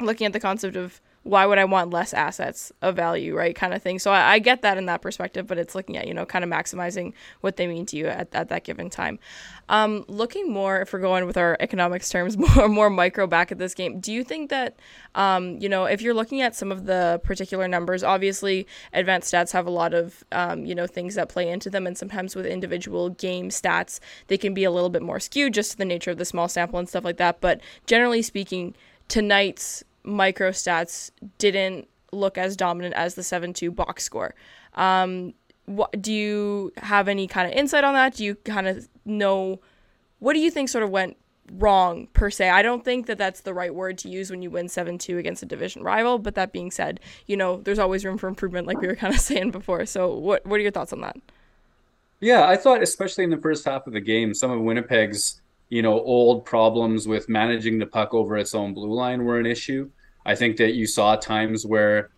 looking 0.00 0.26
at 0.26 0.32
the 0.32 0.40
concept 0.40 0.76
of 0.76 1.00
why 1.24 1.46
would 1.46 1.58
I 1.58 1.64
want 1.64 1.92
less 1.92 2.12
assets 2.12 2.72
of 2.82 2.96
value, 2.96 3.36
right? 3.36 3.54
Kind 3.54 3.74
of 3.74 3.82
thing. 3.82 4.00
So 4.00 4.10
I, 4.10 4.32
I, 4.32 4.38
get 4.40 4.62
that 4.62 4.76
in 4.76 4.86
that 4.86 5.02
perspective, 5.02 5.46
but 5.46 5.56
it's 5.56 5.74
looking 5.74 5.96
at, 5.96 6.08
you 6.08 6.14
know, 6.14 6.26
kind 6.26 6.44
of 6.44 6.50
maximizing 6.50 7.12
what 7.42 7.56
they 7.56 7.68
mean 7.68 7.86
to 7.86 7.96
you 7.96 8.08
at, 8.08 8.34
at 8.34 8.48
that 8.48 8.64
given 8.64 8.90
time. 8.90 9.20
Um, 9.68 10.04
looking 10.08 10.52
more, 10.52 10.80
if 10.80 10.92
we're 10.92 10.98
going 10.98 11.24
with 11.26 11.36
our 11.36 11.56
economics 11.60 12.10
terms, 12.10 12.36
more 12.56 12.68
more 12.68 12.90
micro 12.90 13.28
back 13.28 13.52
at 13.52 13.58
this 13.58 13.72
game, 13.72 14.00
do 14.00 14.12
you 14.12 14.24
think 14.24 14.50
that, 14.50 14.76
um, 15.14 15.58
you 15.58 15.68
know, 15.68 15.84
if 15.84 16.02
you're 16.02 16.14
looking 16.14 16.42
at 16.42 16.56
some 16.56 16.72
of 16.72 16.86
the 16.86 17.20
particular 17.22 17.68
numbers, 17.68 18.02
obviously 18.02 18.66
advanced 18.92 19.32
stats 19.32 19.52
have 19.52 19.66
a 19.66 19.70
lot 19.70 19.94
of, 19.94 20.24
um, 20.32 20.66
you 20.66 20.74
know, 20.74 20.88
things 20.88 21.14
that 21.14 21.28
play 21.28 21.48
into 21.48 21.70
them, 21.70 21.86
and 21.86 21.96
sometimes 21.96 22.34
with 22.34 22.46
individual 22.46 23.10
game 23.10 23.48
stats, 23.48 24.00
they 24.26 24.36
can 24.36 24.54
be 24.54 24.64
a 24.64 24.72
little 24.72 24.90
bit 24.90 25.02
more 25.02 25.20
skewed 25.20 25.54
just 25.54 25.70
to 25.70 25.78
the 25.78 25.84
nature 25.84 26.10
of 26.10 26.18
the 26.18 26.24
small 26.24 26.48
sample 26.48 26.80
and 26.80 26.88
stuff 26.88 27.04
like 27.04 27.18
that. 27.18 27.40
But 27.40 27.60
generally 27.86 28.22
speaking, 28.22 28.74
tonight's 29.06 29.84
micro 30.04 30.50
stats 30.50 31.10
didn't 31.38 31.88
look 32.12 32.36
as 32.36 32.56
dominant 32.56 32.94
as 32.94 33.14
the 33.14 33.22
7-2 33.22 33.74
box 33.74 34.04
score. 34.04 34.34
Um, 34.74 35.34
what, 35.66 36.00
do 36.00 36.12
you 36.12 36.72
have 36.78 37.08
any 37.08 37.26
kind 37.26 37.50
of 37.50 37.56
insight 37.56 37.84
on 37.84 37.94
that? 37.94 38.16
Do 38.16 38.24
you 38.24 38.34
kind 38.34 38.66
of 38.66 38.88
know 39.04 39.60
what 40.18 40.34
do 40.34 40.38
you 40.38 40.52
think 40.52 40.68
sort 40.68 40.84
of 40.84 40.90
went 40.90 41.16
wrong 41.54 42.06
per 42.12 42.30
se? 42.30 42.48
I 42.48 42.62
don't 42.62 42.84
think 42.84 43.06
that 43.06 43.18
that's 43.18 43.40
the 43.40 43.52
right 43.52 43.74
word 43.74 43.98
to 43.98 44.08
use 44.08 44.30
when 44.30 44.40
you 44.40 44.50
win 44.50 44.66
7-2 44.66 45.18
against 45.18 45.42
a 45.42 45.46
division 45.46 45.82
rival, 45.82 46.18
but 46.18 46.36
that 46.36 46.52
being 46.52 46.70
said, 46.70 47.00
you 47.26 47.36
know, 47.36 47.60
there's 47.62 47.80
always 47.80 48.04
room 48.04 48.18
for 48.18 48.28
improvement 48.28 48.68
like 48.68 48.80
we 48.80 48.86
were 48.86 48.94
kind 48.94 49.12
of 49.12 49.20
saying 49.30 49.50
before. 49.50 49.84
So 49.84 50.14
what 50.14 50.46
what 50.46 50.60
are 50.60 50.62
your 50.62 50.70
thoughts 50.70 50.92
on 50.92 51.00
that? 51.00 51.16
Yeah, 52.20 52.48
I 52.48 52.56
thought 52.56 52.82
especially 52.82 53.24
in 53.24 53.30
the 53.30 53.36
first 53.36 53.64
half 53.64 53.88
of 53.88 53.94
the 53.94 54.00
game, 54.00 54.32
some 54.32 54.52
of 54.52 54.60
Winnipeg's 54.60 55.41
you 55.72 55.80
know, 55.80 55.94
old 55.94 56.44
problems 56.44 57.08
with 57.08 57.30
managing 57.30 57.78
the 57.78 57.86
puck 57.86 58.12
over 58.12 58.36
its 58.36 58.54
own 58.54 58.74
blue 58.74 58.92
line 58.92 59.24
were 59.24 59.38
an 59.38 59.46
issue. 59.46 59.88
I 60.26 60.34
think 60.34 60.58
that 60.58 60.74
you 60.74 60.86
saw 60.86 61.16
times 61.16 61.64
where, 61.64 62.10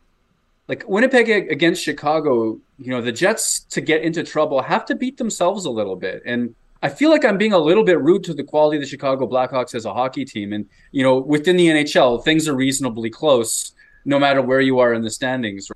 like 0.67 0.83
Winnipeg 0.89 1.29
against 1.29 1.81
Chicago, 1.81 2.59
you 2.79 2.91
know, 2.91 3.01
the 3.01 3.13
Jets 3.13 3.61
to 3.71 3.81
get 3.81 4.03
into 4.03 4.25
trouble 4.25 4.61
have 4.61 4.85
to 4.87 4.97
beat 4.97 5.19
themselves 5.19 5.67
a 5.67 5.71
little 5.71 5.95
bit. 5.95 6.21
And 6.27 6.57
I 6.83 6.89
feel 6.89 7.11
like 7.11 7.25
I'm 7.25 7.39
being 7.39 7.53
a 7.53 7.59
little 7.59 7.85
bit 7.85 8.01
rude 8.01 8.25
to 8.25 8.35
the 8.35 8.43
quality 8.43 8.79
of 8.79 8.83
the 8.83 8.89
Chicago 8.89 9.25
Blackhawks 9.25 9.77
as 9.77 9.85
a 9.85 9.95
hockey 9.95 10.25
team. 10.25 10.53
And, 10.53 10.67
you 10.91 11.05
know, 11.05 11.19
within 11.21 11.57
the 11.57 11.69
NHL, 11.69 12.25
things 12.25 12.49
are 12.49 12.57
reasonably 12.57 13.09
close 13.09 13.73
no 14.05 14.19
matter 14.19 14.43
where 14.43 14.61
you 14.61 14.81
are 14.81 14.93
in 14.93 15.03
the 15.03 15.13
standings, 15.13 15.71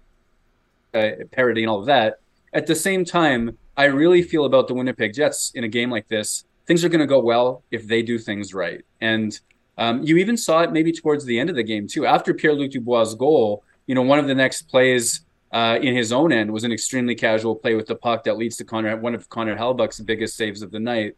uh, 0.94 1.10
parity 1.30 1.62
and 1.62 1.70
all 1.70 1.78
of 1.78 1.86
that. 1.86 2.18
At 2.52 2.66
the 2.66 2.74
same 2.74 3.04
time, 3.04 3.56
I 3.76 3.84
really 3.84 4.22
feel 4.22 4.46
about 4.46 4.66
the 4.66 4.74
Winnipeg 4.74 5.14
Jets 5.14 5.52
in 5.54 5.62
a 5.62 5.68
game 5.68 5.92
like 5.92 6.08
this 6.08 6.44
things 6.68 6.84
are 6.84 6.88
going 6.90 7.00
to 7.00 7.06
go 7.06 7.18
well 7.18 7.64
if 7.70 7.88
they 7.88 8.02
do 8.02 8.18
things 8.18 8.54
right. 8.54 8.82
And 9.00 9.38
um, 9.78 10.02
you 10.02 10.18
even 10.18 10.36
saw 10.36 10.60
it 10.60 10.70
maybe 10.70 10.92
towards 10.92 11.24
the 11.24 11.40
end 11.40 11.48
of 11.50 11.56
the 11.56 11.62
game 11.62 11.88
too. 11.88 12.04
After 12.04 12.34
Pierre-Luc 12.34 12.70
Dubois' 12.70 13.14
goal, 13.14 13.64
you 13.86 13.94
know, 13.94 14.02
one 14.02 14.18
of 14.18 14.26
the 14.26 14.34
next 14.34 14.62
plays 14.62 15.22
uh, 15.50 15.78
in 15.80 15.96
his 15.96 16.12
own 16.12 16.30
end 16.30 16.52
was 16.52 16.64
an 16.64 16.72
extremely 16.72 17.14
casual 17.14 17.56
play 17.56 17.74
with 17.74 17.86
the 17.86 17.96
puck 17.96 18.24
that 18.24 18.36
leads 18.36 18.56
to 18.58 18.64
Connor, 18.64 18.94
one 18.98 19.14
of 19.14 19.30
Connor 19.30 19.56
Hellebuyck's 19.56 19.98
biggest 20.00 20.36
saves 20.36 20.60
of 20.60 20.70
the 20.70 20.78
night. 20.78 21.16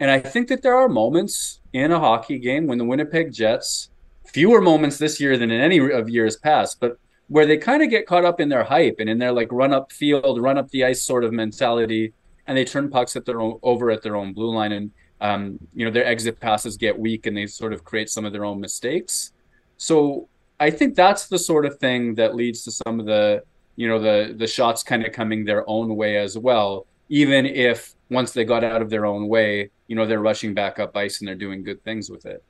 And 0.00 0.10
I 0.10 0.18
think 0.18 0.48
that 0.48 0.62
there 0.62 0.74
are 0.74 0.88
moments 0.88 1.60
in 1.74 1.92
a 1.92 2.00
hockey 2.00 2.38
game 2.38 2.66
when 2.66 2.78
the 2.78 2.84
Winnipeg 2.84 3.32
Jets, 3.32 3.90
fewer 4.24 4.62
moments 4.62 4.96
this 4.96 5.20
year 5.20 5.36
than 5.36 5.50
in 5.50 5.60
any 5.60 5.78
of 5.78 6.08
years 6.08 6.36
past, 6.36 6.80
but 6.80 6.98
where 7.28 7.44
they 7.44 7.58
kind 7.58 7.82
of 7.82 7.90
get 7.90 8.06
caught 8.06 8.24
up 8.24 8.40
in 8.40 8.48
their 8.48 8.64
hype 8.64 8.96
and 8.98 9.10
in 9.10 9.18
their 9.18 9.32
like 9.32 9.52
run 9.52 9.74
up 9.74 9.92
field, 9.92 10.40
run 10.40 10.56
up 10.56 10.70
the 10.70 10.84
ice 10.84 11.02
sort 11.02 11.24
of 11.24 11.32
mentality 11.32 12.14
and 12.46 12.56
they 12.56 12.64
turn 12.64 12.90
pucks 12.90 13.16
at 13.16 13.24
their 13.24 13.40
own 13.40 13.58
over 13.62 13.90
at 13.90 14.02
their 14.02 14.16
own 14.16 14.32
blue 14.32 14.54
line, 14.54 14.72
and 14.72 14.90
um, 15.20 15.58
you 15.74 15.84
know 15.84 15.90
their 15.90 16.04
exit 16.04 16.40
passes 16.40 16.76
get 16.76 16.98
weak, 16.98 17.26
and 17.26 17.36
they 17.36 17.46
sort 17.46 17.72
of 17.72 17.84
create 17.84 18.10
some 18.10 18.24
of 18.24 18.32
their 18.32 18.44
own 18.44 18.60
mistakes. 18.60 19.32
So 19.76 20.28
I 20.58 20.70
think 20.70 20.94
that's 20.94 21.26
the 21.26 21.38
sort 21.38 21.66
of 21.66 21.78
thing 21.78 22.14
that 22.14 22.34
leads 22.34 22.62
to 22.64 22.70
some 22.70 23.00
of 23.00 23.06
the 23.06 23.42
you 23.76 23.88
know 23.88 23.98
the 23.98 24.34
the 24.36 24.46
shots 24.46 24.82
kind 24.82 25.04
of 25.04 25.12
coming 25.12 25.44
their 25.44 25.68
own 25.68 25.96
way 25.96 26.18
as 26.18 26.36
well. 26.38 26.86
Even 27.08 27.46
if 27.46 27.94
once 28.10 28.32
they 28.32 28.44
got 28.44 28.64
out 28.64 28.82
of 28.82 28.90
their 28.90 29.06
own 29.06 29.28
way, 29.28 29.70
you 29.86 29.96
know 29.96 30.06
they're 30.06 30.20
rushing 30.20 30.54
back 30.54 30.78
up 30.78 30.96
ice 30.96 31.20
and 31.20 31.28
they're 31.28 31.34
doing 31.34 31.62
good 31.62 31.82
things 31.84 32.10
with 32.10 32.26
it. 32.26 32.42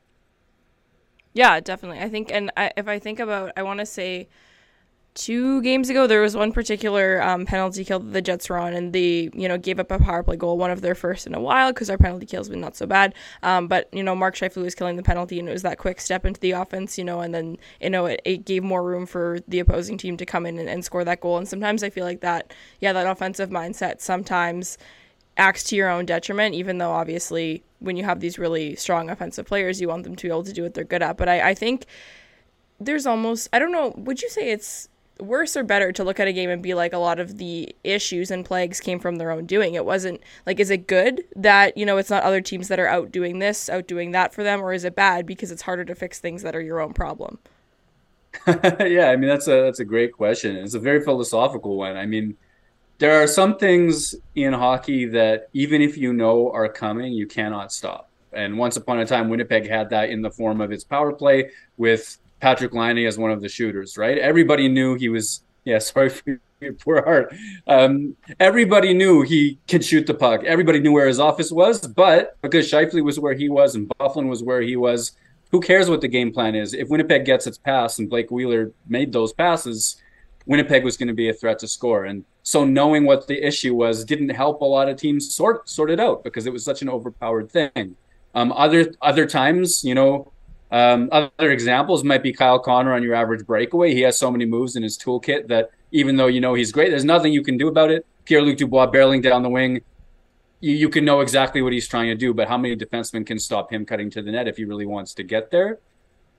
Yeah, 1.36 1.60
definitely. 1.60 1.98
I 1.98 2.08
think, 2.08 2.32
and 2.32 2.50
I, 2.56 2.72
if 2.78 2.88
I 2.88 2.98
think 2.98 3.20
about, 3.20 3.52
I 3.58 3.62
want 3.62 3.80
to 3.80 3.84
say 3.84 4.26
two 5.16 5.62
games 5.62 5.90
ago, 5.90 6.06
there 6.06 6.20
was 6.20 6.36
one 6.36 6.52
particular 6.52 7.20
um, 7.22 7.46
penalty 7.46 7.84
kill 7.84 7.98
that 7.98 8.12
the 8.12 8.22
Jets 8.22 8.48
were 8.48 8.58
on, 8.58 8.74
and 8.74 8.92
they, 8.92 9.30
you 9.34 9.48
know, 9.48 9.58
gave 9.58 9.80
up 9.80 9.90
a 9.90 9.98
power 9.98 10.22
play 10.22 10.36
goal, 10.36 10.58
one 10.58 10.70
of 10.70 10.82
their 10.82 10.94
first 10.94 11.26
in 11.26 11.34
a 11.34 11.40
while, 11.40 11.72
because 11.72 11.90
our 11.90 11.98
penalty 11.98 12.26
kills 12.26 12.48
been 12.48 12.60
not 12.60 12.76
so 12.76 12.86
bad. 12.86 13.14
Um, 13.42 13.66
but 13.66 13.88
you 13.92 14.04
know, 14.04 14.14
Mark 14.14 14.36
Scheifele 14.36 14.62
was 14.62 14.74
killing 14.74 14.96
the 14.96 15.02
penalty, 15.02 15.40
and 15.40 15.48
it 15.48 15.52
was 15.52 15.62
that 15.62 15.78
quick 15.78 16.00
step 16.00 16.24
into 16.24 16.38
the 16.40 16.52
offense, 16.52 16.98
you 16.98 17.04
know, 17.04 17.20
and 17.20 17.34
then 17.34 17.56
you 17.80 17.90
know 17.90 18.06
it, 18.06 18.20
it 18.24 18.44
gave 18.44 18.62
more 18.62 18.84
room 18.84 19.06
for 19.06 19.40
the 19.48 19.58
opposing 19.58 19.98
team 19.98 20.16
to 20.18 20.26
come 20.26 20.46
in 20.46 20.58
and, 20.58 20.68
and 20.68 20.84
score 20.84 21.04
that 21.04 21.20
goal. 21.20 21.38
And 21.38 21.48
sometimes 21.48 21.82
I 21.82 21.90
feel 21.90 22.04
like 22.04 22.20
that, 22.20 22.52
yeah, 22.80 22.92
that 22.92 23.06
offensive 23.06 23.50
mindset 23.50 24.00
sometimes 24.00 24.78
acts 25.38 25.64
to 25.64 25.76
your 25.76 25.88
own 25.88 26.06
detriment, 26.06 26.54
even 26.54 26.78
though 26.78 26.92
obviously 26.92 27.62
when 27.78 27.96
you 27.96 28.04
have 28.04 28.20
these 28.20 28.38
really 28.38 28.76
strong 28.76 29.10
offensive 29.10 29.46
players, 29.46 29.80
you 29.80 29.88
want 29.88 30.04
them 30.04 30.16
to 30.16 30.22
be 30.22 30.28
able 30.28 30.44
to 30.44 30.52
do 30.52 30.62
what 30.62 30.74
they're 30.74 30.84
good 30.84 31.02
at. 31.02 31.16
But 31.16 31.28
I, 31.28 31.50
I 31.50 31.54
think 31.54 31.86
there's 32.78 33.06
almost 33.06 33.48
I 33.52 33.58
don't 33.58 33.72
know, 33.72 33.94
would 33.96 34.20
you 34.22 34.28
say 34.28 34.50
it's 34.50 34.88
worse 35.20 35.56
or 35.56 35.62
better 35.62 35.92
to 35.92 36.04
look 36.04 36.20
at 36.20 36.28
a 36.28 36.32
game 36.32 36.50
and 36.50 36.62
be 36.62 36.74
like 36.74 36.92
a 36.92 36.98
lot 36.98 37.18
of 37.18 37.38
the 37.38 37.74
issues 37.84 38.30
and 38.30 38.44
plagues 38.44 38.80
came 38.80 38.98
from 38.98 39.16
their 39.16 39.30
own 39.30 39.46
doing. 39.46 39.74
It 39.74 39.84
wasn't 39.84 40.20
like 40.46 40.60
is 40.60 40.70
it 40.70 40.86
good 40.86 41.24
that, 41.34 41.76
you 41.76 41.86
know, 41.86 41.96
it's 41.96 42.10
not 42.10 42.22
other 42.22 42.40
teams 42.40 42.68
that 42.68 42.78
are 42.78 42.86
out 42.86 43.10
doing 43.10 43.38
this, 43.38 43.68
out 43.68 43.86
doing 43.86 44.12
that 44.12 44.34
for 44.34 44.42
them, 44.42 44.60
or 44.60 44.72
is 44.72 44.84
it 44.84 44.94
bad 44.94 45.26
because 45.26 45.50
it's 45.50 45.62
harder 45.62 45.84
to 45.84 45.94
fix 45.94 46.18
things 46.18 46.42
that 46.42 46.54
are 46.54 46.60
your 46.60 46.80
own 46.80 46.92
problem? 46.92 47.38
yeah, 48.46 49.08
I 49.08 49.16
mean 49.16 49.28
that's 49.28 49.48
a 49.48 49.62
that's 49.62 49.80
a 49.80 49.84
great 49.84 50.12
question. 50.12 50.56
It's 50.56 50.74
a 50.74 50.80
very 50.80 51.02
philosophical 51.02 51.76
one. 51.76 51.96
I 51.96 52.06
mean, 52.06 52.36
there 52.98 53.22
are 53.22 53.26
some 53.26 53.56
things 53.56 54.14
in 54.34 54.52
hockey 54.52 55.06
that 55.06 55.48
even 55.52 55.80
if 55.80 55.96
you 55.96 56.12
know 56.12 56.50
are 56.52 56.68
coming, 56.68 57.12
you 57.12 57.26
cannot 57.26 57.72
stop. 57.72 58.10
And 58.32 58.58
once 58.58 58.76
upon 58.76 58.98
a 58.98 59.06
time, 59.06 59.30
Winnipeg 59.30 59.68
had 59.68 59.90
that 59.90 60.10
in 60.10 60.20
the 60.20 60.30
form 60.30 60.60
of 60.60 60.70
its 60.70 60.84
power 60.84 61.12
play 61.12 61.50
with 61.78 62.18
Patrik 62.42 62.72
Laine 62.72 63.06
as 63.06 63.18
one 63.18 63.30
of 63.30 63.40
the 63.40 63.48
shooters, 63.48 63.96
right? 63.96 64.18
Everybody 64.18 64.68
knew 64.68 64.94
he 64.94 65.08
was, 65.08 65.42
yeah, 65.64 65.78
sorry 65.80 66.10
for 66.10 66.40
your 66.60 66.72
poor 66.74 67.02
heart. 67.04 67.34
Um, 67.66 68.16
everybody 68.40 68.94
knew 68.94 69.22
he 69.22 69.58
could 69.68 69.84
shoot 69.84 70.06
the 70.06 70.14
puck. 70.14 70.44
Everybody 70.44 70.80
knew 70.80 70.92
where 70.92 71.08
his 71.08 71.20
office 71.20 71.50
was, 71.50 71.86
but 71.86 72.36
because 72.42 72.70
Scheifele 72.70 73.04
was 73.04 73.20
where 73.20 73.34
he 73.34 73.48
was 73.48 73.74
and 73.74 73.88
Byfuglien 73.88 74.28
was 74.28 74.42
where 74.42 74.62
he 74.62 74.76
was, 74.76 75.12
who 75.50 75.60
cares 75.60 75.88
what 75.88 76.00
the 76.00 76.08
game 76.08 76.32
plan 76.32 76.54
is? 76.54 76.74
If 76.74 76.88
Winnipeg 76.88 77.24
gets 77.24 77.46
its 77.46 77.58
pass 77.58 77.98
and 77.98 78.10
Blake 78.10 78.30
Wheeler 78.30 78.72
made 78.88 79.12
those 79.12 79.32
passes, 79.32 80.00
Winnipeg 80.46 80.84
was 80.84 80.96
going 80.96 81.08
to 81.08 81.14
be 81.14 81.28
a 81.28 81.32
threat 81.32 81.58
to 81.60 81.68
score. 81.68 82.04
And 82.04 82.24
so 82.42 82.64
knowing 82.64 83.04
what 83.04 83.26
the 83.26 83.44
issue 83.44 83.74
was 83.74 84.04
didn't 84.04 84.30
help 84.30 84.60
a 84.60 84.64
lot 84.64 84.88
of 84.88 84.96
teams 84.96 85.34
sort 85.34 85.68
sort 85.68 85.90
it 85.90 86.00
out 86.00 86.24
because 86.24 86.46
it 86.46 86.52
was 86.52 86.64
such 86.64 86.82
an 86.82 86.88
overpowered 86.88 87.50
thing. 87.50 87.96
Um, 88.34 88.52
other 88.52 88.92
other 89.02 89.26
times, 89.26 89.82
you 89.82 89.94
know, 89.94 90.30
um, 90.70 91.08
other 91.12 91.50
examples 91.50 92.02
might 92.02 92.22
be 92.22 92.32
Kyle 92.32 92.58
Connor 92.58 92.92
on 92.94 93.02
your 93.02 93.14
average 93.14 93.46
breakaway. 93.46 93.94
He 93.94 94.00
has 94.02 94.18
so 94.18 94.30
many 94.30 94.44
moves 94.44 94.76
in 94.76 94.82
his 94.82 94.98
toolkit 94.98 95.48
that 95.48 95.70
even 95.92 96.16
though 96.16 96.26
you 96.26 96.40
know 96.40 96.54
he's 96.54 96.72
great, 96.72 96.90
there's 96.90 97.04
nothing 97.04 97.32
you 97.32 97.42
can 97.42 97.56
do 97.56 97.68
about 97.68 97.90
it. 97.90 98.04
Pierre 98.24 98.42
Luc 98.42 98.56
Dubois 98.56 98.90
barreling 98.90 99.22
down 99.22 99.42
the 99.42 99.48
wing, 99.48 99.80
you, 100.60 100.74
you 100.74 100.88
can 100.88 101.04
know 101.04 101.20
exactly 101.20 101.62
what 101.62 101.72
he's 101.72 101.86
trying 101.86 102.08
to 102.08 102.16
do, 102.16 102.34
but 102.34 102.48
how 102.48 102.58
many 102.58 102.76
defensemen 102.76 103.24
can 103.24 103.38
stop 103.38 103.72
him 103.72 103.86
cutting 103.86 104.10
to 104.10 104.22
the 104.22 104.32
net 104.32 104.48
if 104.48 104.56
he 104.56 104.64
really 104.64 104.86
wants 104.86 105.14
to 105.14 105.22
get 105.22 105.50
there? 105.50 105.78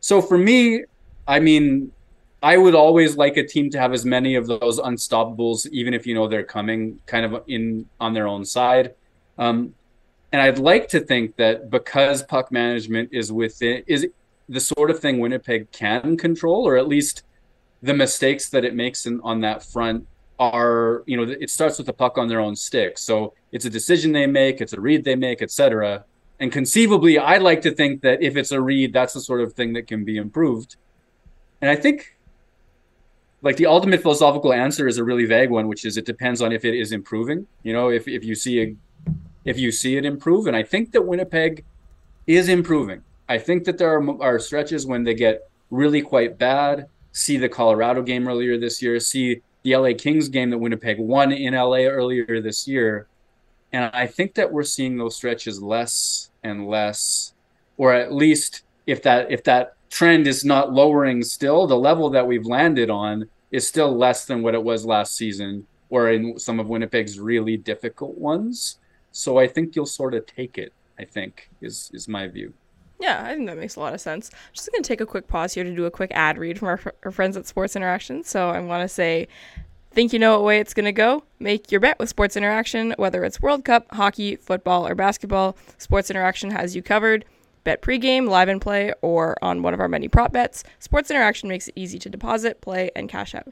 So 0.02 0.22
for 0.22 0.38
me, 0.38 0.84
I 1.28 1.40
mean, 1.40 1.92
I 2.44 2.58
would 2.58 2.76
always 2.76 3.18
like 3.18 3.38
a 3.38 3.46
team 3.46 3.70
to 3.72 3.80
have 3.80 3.94
as 3.94 4.06
many 4.06 4.36
of 4.36 4.48
those 4.48 4.80
unstoppables, 4.80 5.68
even 5.72 5.94
if 5.94 6.06
you 6.06 6.14
know 6.14 6.28
they're 6.28 6.44
coming 6.44 7.00
kind 7.06 7.26
of 7.26 7.44
in 7.48 7.88
on 8.00 8.14
their 8.14 8.28
own 8.28 8.46
side. 8.46 8.94
Um, 9.38 9.74
and 10.32 10.42
I'd 10.42 10.60
like 10.60 10.90
to 10.90 11.00
think 11.00 11.38
that 11.38 11.70
because 11.70 12.22
puck 12.24 12.52
management 12.52 13.10
is 13.12 13.32
within 13.32 13.84
is 13.88 14.08
the 14.50 14.60
sort 14.60 14.90
of 14.90 15.00
thing 15.00 15.20
Winnipeg 15.20 15.72
can 15.72 16.18
control, 16.18 16.68
or 16.68 16.78
at 16.78 16.88
least 16.88 17.24
the 17.82 17.94
mistakes 17.94 18.50
that 18.50 18.66
it 18.66 18.74
makes 18.74 19.06
in, 19.06 19.20
on 19.22 19.42
that 19.42 19.64
front 19.64 20.08
are, 20.40 21.04
you 21.06 21.18
know, 21.18 21.32
it 21.40 21.50
starts 21.50 21.78
with 21.78 21.88
the 21.88 21.94
puck 21.94 22.18
on 22.18 22.28
their 22.28 22.40
own 22.40 22.56
stick. 22.56 22.98
So 22.98 23.34
it's 23.52 23.66
a 23.66 23.70
decision 23.70 24.12
they 24.12 24.28
make, 24.28 24.62
it's 24.62 24.74
a 24.74 24.80
read 24.80 25.04
they 25.04 25.16
make, 25.16 25.42
etc. 25.42 26.06
And 26.40 26.52
conceivably, 26.52 27.18
I'd 27.18 27.42
like 27.42 27.62
to 27.64 27.72
think 27.72 28.02
that 28.02 28.22
if 28.22 28.38
it's 28.38 28.52
a 28.52 28.62
read, 28.62 28.94
that's 28.94 29.14
the 29.14 29.22
sort 29.22 29.42
of 29.42 29.54
thing 29.54 29.74
that 29.74 29.88
can 29.88 30.06
be 30.06 30.18
improved. 30.18 30.76
And 31.62 31.72
I 31.72 31.76
think 31.76 32.18
like 33.42 33.58
the 33.58 33.66
ultimate 33.66 34.02
philosophical 34.02 34.54
answer 34.54 34.88
is 34.88 34.98
a 34.98 35.04
really 35.04 35.26
vague 35.26 35.50
one, 35.50 35.68
which 35.68 35.86
is 35.86 35.98
it 35.98 36.06
depends 36.06 36.42
on 36.42 36.52
if 36.52 36.66
it 36.66 36.76
is 36.76 36.92
improving. 36.92 37.48
You 37.64 37.74
know, 37.74 37.90
if, 37.90 38.08
if 38.08 38.24
you 38.24 38.36
see 38.36 38.62
a 38.62 38.76
if 39.46 39.58
you 39.58 39.72
see 39.72 39.96
it 39.96 40.06
improve, 40.06 40.48
and 40.48 40.56
I 40.56 40.64
think 40.64 40.92
that 40.92 41.06
Winnipeg 41.06 41.64
is 42.26 42.50
improving. 42.50 43.02
I 43.30 43.38
think 43.38 43.66
that 43.66 43.78
there 43.78 43.98
are, 43.98 44.22
are 44.22 44.40
stretches 44.40 44.86
when 44.86 45.04
they 45.04 45.14
get 45.14 45.50
really 45.70 46.02
quite 46.02 46.38
bad. 46.38 46.88
See 47.12 47.38
the 47.38 47.50
Colorado 47.50 48.02
game 48.02 48.28
earlier 48.28 48.58
this 48.58 48.82
year. 48.82 49.00
See 49.00 49.42
the 49.64 49.76
LA 49.76 49.92
Kings 49.98 50.30
game 50.30 50.50
that 50.52 50.58
Winnipeg 50.58 51.00
won 51.00 51.32
in 51.32 51.54
LA 51.54 51.86
earlier 51.86 52.42
this 52.42 52.68
year. 52.68 53.08
And 53.74 53.90
I 53.94 54.08
think 54.08 54.36
that 54.36 54.52
we're 54.52 54.64
seeing 54.64 54.98
those 54.98 55.16
stretches 55.16 55.62
less 55.62 56.30
and 56.44 56.68
less, 56.68 57.34
or 57.76 57.94
at 57.94 58.14
least 58.14 58.64
if 58.86 59.04
that 59.04 59.30
if 59.30 59.44
that 59.44 59.76
trend 59.90 60.28
is 60.28 60.46
not 60.46 60.72
lowering 60.72 61.24
still, 61.24 61.68
the 61.68 61.78
level 61.78 62.10
that 62.12 62.28
we've 62.28 62.46
landed 62.46 62.90
on 62.90 63.28
is 63.52 63.68
still 63.68 63.96
less 63.96 64.26
than 64.26 64.42
what 64.42 64.54
it 64.54 64.64
was 64.64 64.86
last 64.86 65.16
season 65.16 65.68
or 65.90 66.12
in 66.12 66.38
some 66.38 66.60
of 66.60 66.68
Winnipeg's 66.70 67.20
really 67.20 67.58
difficult 67.58 68.18
ones. 68.18 68.78
So 69.12 69.38
I 69.38 69.48
think 69.48 69.76
you'll 69.76 69.86
sort 69.86 70.14
of 70.14 70.26
take 70.26 70.58
it, 70.58 70.74
I 71.00 71.06
think, 71.06 71.50
is 71.62 71.90
is 71.94 72.08
my 72.08 72.28
view. 72.28 72.54
Yeah, 73.00 73.24
I 73.24 73.36
think 73.36 73.46
that 73.48 73.58
makes 73.58 73.76
a 73.76 73.80
lot 73.80 73.94
of 73.94 74.02
sense. 74.02 74.32
Just 74.54 74.72
going 74.72 74.82
to 74.82 74.88
take 74.88 75.02
a 75.02 75.06
quick 75.06 75.28
pause 75.28 75.54
here 75.54 75.64
to 75.64 75.76
do 75.76 75.86
a 75.86 75.92
quick 75.92 76.12
ad 76.14 76.38
read 76.38 76.58
from 76.58 76.70
our, 76.70 76.80
our 77.04 77.12
friends 77.12 77.38
at 77.38 77.46
Sports 77.46 77.76
Interaction. 77.76 78.24
So 78.24 78.50
I 78.50 78.60
want 78.60 78.82
to 78.82 78.88
say, 78.88 79.28
think 79.92 80.14
you 80.14 80.20
know 80.20 80.34
what 80.34 80.46
way 80.46 80.60
it's 80.60 80.74
going 80.74 80.86
to 80.86 80.92
go? 80.92 81.24
Make 81.40 81.72
your 81.72 81.80
bet 81.80 82.00
with 82.00 82.10
Sports 82.10 82.36
Interaction, 82.36 82.94
whether 82.98 83.24
it's 83.24 83.42
World 83.42 83.66
Cup, 83.66 83.88
hockey, 83.92 84.36
football, 84.36 84.88
or 84.88 84.96
basketball. 84.96 85.58
Sports 85.78 86.10
Interaction 86.10 86.52
has 86.52 86.76
you 86.76 86.82
covered. 86.82 87.26
Bet 87.64 87.82
pregame, 87.82 88.30
live 88.30 88.48
and 88.48 88.62
play, 88.62 88.94
or 89.02 89.36
on 89.42 89.62
one 89.62 89.74
of 89.74 89.80
our 89.80 89.90
many 89.90 90.08
prop 90.08 90.32
bets. 90.32 90.64
Sports 90.80 91.12
Interaction 91.12 91.50
makes 91.50 91.68
it 91.68 91.74
easy 91.76 92.00
to 92.00 92.10
deposit, 92.10 92.62
play, 92.62 92.92
and 92.96 93.10
cash 93.10 93.36
out. 93.36 93.48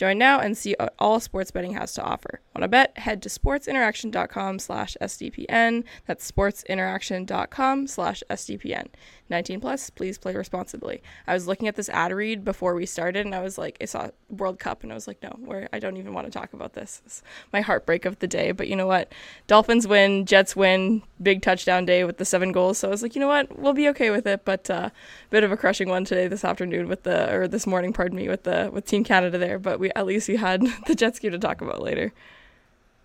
Join 0.00 0.16
now 0.16 0.40
and 0.40 0.56
see 0.56 0.74
all 0.98 1.20
sports 1.20 1.50
betting 1.50 1.74
has 1.74 1.92
to 1.92 2.02
offer. 2.02 2.40
Want 2.54 2.62
to 2.62 2.68
bet? 2.68 2.96
Head 2.96 3.20
to 3.22 3.28
sportsinteraction.com 3.28 4.58
slash 4.58 4.96
SDPN. 4.98 5.84
That's 6.06 6.32
sportsinteraction.com 6.32 7.86
slash 7.86 8.22
SDPN. 8.30 8.86
19 9.28 9.60
plus, 9.60 9.90
please 9.90 10.16
play 10.18 10.34
responsibly. 10.34 11.02
I 11.26 11.34
was 11.34 11.46
looking 11.46 11.68
at 11.68 11.76
this 11.76 11.88
ad 11.90 12.12
read 12.12 12.44
before 12.44 12.74
we 12.74 12.84
started 12.84 13.26
and 13.26 13.34
I 13.34 13.42
was 13.42 13.58
like, 13.58 13.76
I 13.80 13.84
saw 13.84 14.08
World 14.28 14.58
Cup 14.58 14.82
and 14.82 14.90
I 14.90 14.94
was 14.94 15.06
like, 15.06 15.22
no, 15.22 15.36
where 15.38 15.68
I 15.72 15.78
don't 15.78 15.98
even 15.98 16.14
want 16.14 16.26
to 16.26 16.32
talk 16.32 16.52
about 16.52 16.72
this. 16.72 17.02
It's 17.04 17.22
my 17.52 17.60
heartbreak 17.60 18.06
of 18.06 18.18
the 18.18 18.26
day. 18.26 18.52
But 18.52 18.68
you 18.68 18.76
know 18.76 18.88
what? 18.88 19.12
Dolphins 19.46 19.86
win, 19.86 20.26
Jets 20.26 20.56
win, 20.56 21.02
big 21.22 21.42
touchdown 21.42 21.84
day 21.84 22.04
with 22.04 22.16
the 22.16 22.24
seven 22.24 22.52
goals. 22.52 22.78
So 22.78 22.88
I 22.88 22.90
was 22.90 23.02
like, 23.02 23.14
you 23.14 23.20
know 23.20 23.28
what? 23.28 23.56
We'll 23.58 23.72
be 23.72 23.88
okay 23.90 24.10
with 24.10 24.26
it. 24.26 24.44
But 24.44 24.68
uh, 24.68 24.90
bit 25.30 25.44
of 25.44 25.52
a 25.52 25.56
crushing 25.56 25.88
one 25.88 26.04
today, 26.04 26.26
this 26.26 26.44
afternoon 26.44 26.88
with 26.88 27.04
the, 27.04 27.32
or 27.32 27.46
this 27.46 27.66
morning, 27.66 27.92
pardon 27.92 28.16
me, 28.16 28.28
with 28.28 28.42
the, 28.42 28.70
with 28.72 28.86
Team 28.86 29.04
Canada 29.04 29.38
there. 29.38 29.58
But 29.58 29.78
we, 29.78 29.89
at 29.96 30.06
least 30.06 30.28
we 30.28 30.36
had 30.36 30.62
the 30.86 30.94
jet 30.94 31.16
ski 31.16 31.30
to 31.30 31.38
talk 31.38 31.60
about 31.60 31.82
later. 31.82 32.12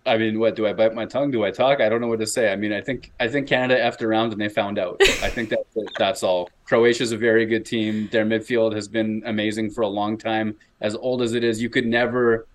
I 0.06 0.16
mean, 0.18 0.38
what 0.38 0.54
do 0.54 0.66
I 0.68 0.72
bite 0.72 0.94
my 0.94 1.04
tongue? 1.04 1.32
Do 1.32 1.44
I 1.44 1.50
talk? 1.50 1.80
I 1.80 1.88
don't 1.88 2.00
know 2.00 2.06
what 2.06 2.20
to 2.20 2.26
say. 2.26 2.52
I 2.52 2.56
mean, 2.56 2.72
I 2.72 2.80
think 2.80 3.10
I 3.18 3.26
think 3.26 3.48
Canada 3.48 3.80
effed 3.80 4.02
around 4.02 4.32
and 4.32 4.40
they 4.40 4.48
found 4.48 4.78
out. 4.78 4.96
I 5.20 5.28
think 5.28 5.48
that 5.48 5.64
that's 5.98 6.22
all. 6.22 6.48
Croatia's 6.64 7.10
a 7.10 7.16
very 7.16 7.44
good 7.44 7.66
team. 7.66 8.08
Their 8.12 8.24
midfield 8.24 8.74
has 8.74 8.86
been 8.86 9.22
amazing 9.26 9.70
for 9.70 9.80
a 9.80 9.88
long 9.88 10.16
time. 10.16 10.56
As 10.80 10.94
old 10.94 11.22
as 11.22 11.34
it 11.34 11.42
is, 11.42 11.60
you 11.60 11.68
could 11.68 11.86
never 11.86 12.46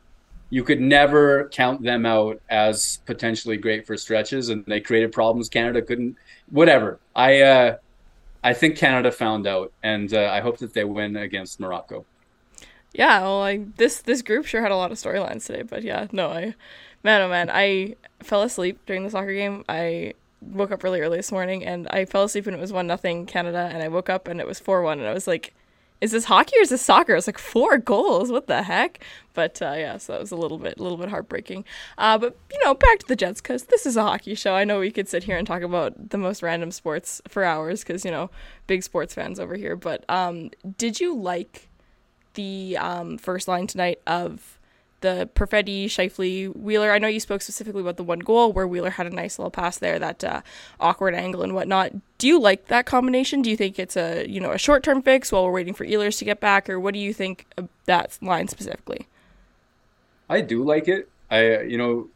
you 0.49 0.63
could 0.63 0.79
never 0.79 1.49
count 1.49 1.81
them 1.81 2.05
out 2.05 2.39
as 2.49 2.99
potentially 3.05 3.57
great 3.57 3.85
for 3.85 3.97
stretches 3.97 4.49
and 4.49 4.65
they 4.65 4.79
created 4.79 5.11
problems 5.11 5.49
Canada 5.49 5.81
couldn't 5.81 6.15
whatever. 6.49 6.99
I 7.15 7.41
uh 7.41 7.77
I 8.43 8.53
think 8.53 8.77
Canada 8.77 9.11
found 9.11 9.45
out 9.45 9.73
and 9.83 10.13
uh, 10.13 10.29
I 10.31 10.39
hope 10.39 10.57
that 10.59 10.73
they 10.73 10.85
win 10.85 11.17
against 11.17 11.59
Morocco. 11.59 12.05
Yeah, 12.93 13.21
well, 13.21 13.65
this 13.77 14.01
this 14.01 14.21
group 14.21 14.45
sure 14.45 14.61
had 14.61 14.71
a 14.71 14.75
lot 14.75 14.91
of 14.91 14.97
storylines 14.97 15.45
today, 15.45 15.61
but 15.61 15.83
yeah, 15.83 16.07
no, 16.11 16.29
I 16.29 16.55
man, 17.03 17.21
oh 17.21 17.29
man, 17.29 17.49
I 17.49 17.95
fell 18.21 18.43
asleep 18.43 18.79
during 18.85 19.03
the 19.03 19.09
soccer 19.09 19.33
game. 19.33 19.63
I 19.69 20.13
woke 20.41 20.71
up 20.71 20.83
really 20.83 21.01
early 21.01 21.17
this 21.17 21.31
morning 21.31 21.63
and 21.63 21.87
I 21.89 22.05
fell 22.05 22.23
asleep 22.23 22.47
and 22.47 22.55
it 22.55 22.59
was 22.59 22.73
one 22.73 22.87
nothing 22.87 23.25
Canada 23.25 23.69
and 23.71 23.81
I 23.83 23.87
woke 23.87 24.09
up 24.09 24.27
and 24.27 24.39
it 24.41 24.47
was 24.47 24.59
four 24.59 24.81
one 24.81 24.99
and 24.99 25.07
I 25.07 25.13
was 25.13 25.27
like, 25.27 25.53
is 26.01 26.11
this 26.11 26.25
hockey 26.25 26.57
or 26.57 26.61
is 26.61 26.69
this 26.69 26.81
soccer? 26.81 27.13
I 27.13 27.15
was 27.15 27.27
like 27.27 27.37
four 27.37 27.77
goals. 27.77 28.31
What 28.31 28.47
the 28.47 28.63
heck? 28.63 29.03
But 29.33 29.61
uh, 29.61 29.75
yeah, 29.77 29.97
so 29.97 30.13
that 30.13 30.19
was 30.19 30.31
a 30.31 30.35
little 30.35 30.57
bit, 30.57 30.79
a 30.79 30.83
little 30.83 30.97
bit 30.97 31.09
heartbreaking. 31.09 31.63
Uh, 31.97 32.17
but 32.17 32.35
you 32.51 32.59
know, 32.65 32.73
back 32.73 32.99
to 32.99 33.07
the 33.07 33.15
Jets 33.15 33.39
because 33.39 33.65
this 33.65 33.85
is 33.85 33.95
a 33.95 34.01
hockey 34.01 34.33
show. 34.33 34.55
I 34.55 34.63
know 34.63 34.79
we 34.79 34.91
could 34.91 35.07
sit 35.07 35.23
here 35.23 35.37
and 35.37 35.45
talk 35.45 35.61
about 35.61 36.09
the 36.09 36.17
most 36.17 36.41
random 36.41 36.71
sports 36.71 37.21
for 37.27 37.43
hours 37.43 37.83
because 37.83 38.03
you 38.03 38.11
know, 38.11 38.31
big 38.65 38.83
sports 38.83 39.13
fans 39.13 39.39
over 39.39 39.55
here. 39.55 39.75
But 39.75 40.03
um, 40.09 40.49
did 40.77 40.99
you 40.99 41.15
like 41.15 41.69
the 42.33 42.77
um, 42.77 43.17
first 43.17 43.47
line 43.47 43.67
tonight 43.67 43.99
of 44.07 44.59
the 45.01 45.29
Perfetti, 45.35 45.85
Scheifele, 45.85 46.55
Wheeler. 46.55 46.91
I 46.91 46.99
know 46.99 47.07
you 47.07 47.19
spoke 47.19 47.41
specifically 47.41 47.81
about 47.81 47.97
the 47.97 48.03
one 48.03 48.19
goal 48.19 48.53
where 48.53 48.67
Wheeler 48.67 48.91
had 48.91 49.07
a 49.07 49.09
nice 49.09 49.37
little 49.37 49.51
pass 49.51 49.77
there, 49.77 49.99
that 49.99 50.23
uh, 50.23 50.41
awkward 50.79 51.13
angle 51.13 51.41
and 51.41 51.53
whatnot. 51.53 51.91
Do 52.17 52.27
you 52.27 52.39
like 52.39 52.67
that 52.67 52.85
combination? 52.85 53.41
Do 53.41 53.49
you 53.49 53.57
think 53.57 53.77
it's 53.77 53.97
a 53.97 54.25
you 54.27 54.39
know 54.39 54.51
a 54.51 54.57
short 54.57 54.83
term 54.83 55.01
fix 55.01 55.31
while 55.31 55.45
we're 55.45 55.51
waiting 55.51 55.73
for 55.73 55.85
Ehlers 55.85 56.17
to 56.19 56.25
get 56.25 56.39
back, 56.39 56.69
or 56.69 56.79
what 56.79 56.93
do 56.93 56.99
you 56.99 57.13
think 57.13 57.47
of 57.57 57.67
that 57.85 58.17
line 58.21 58.47
specifically? 58.47 59.07
I 60.29 60.41
do 60.41 60.63
like 60.63 60.87
it. 60.87 61.09
I 61.29 61.61
you 61.61 61.77
know, 61.77 62.09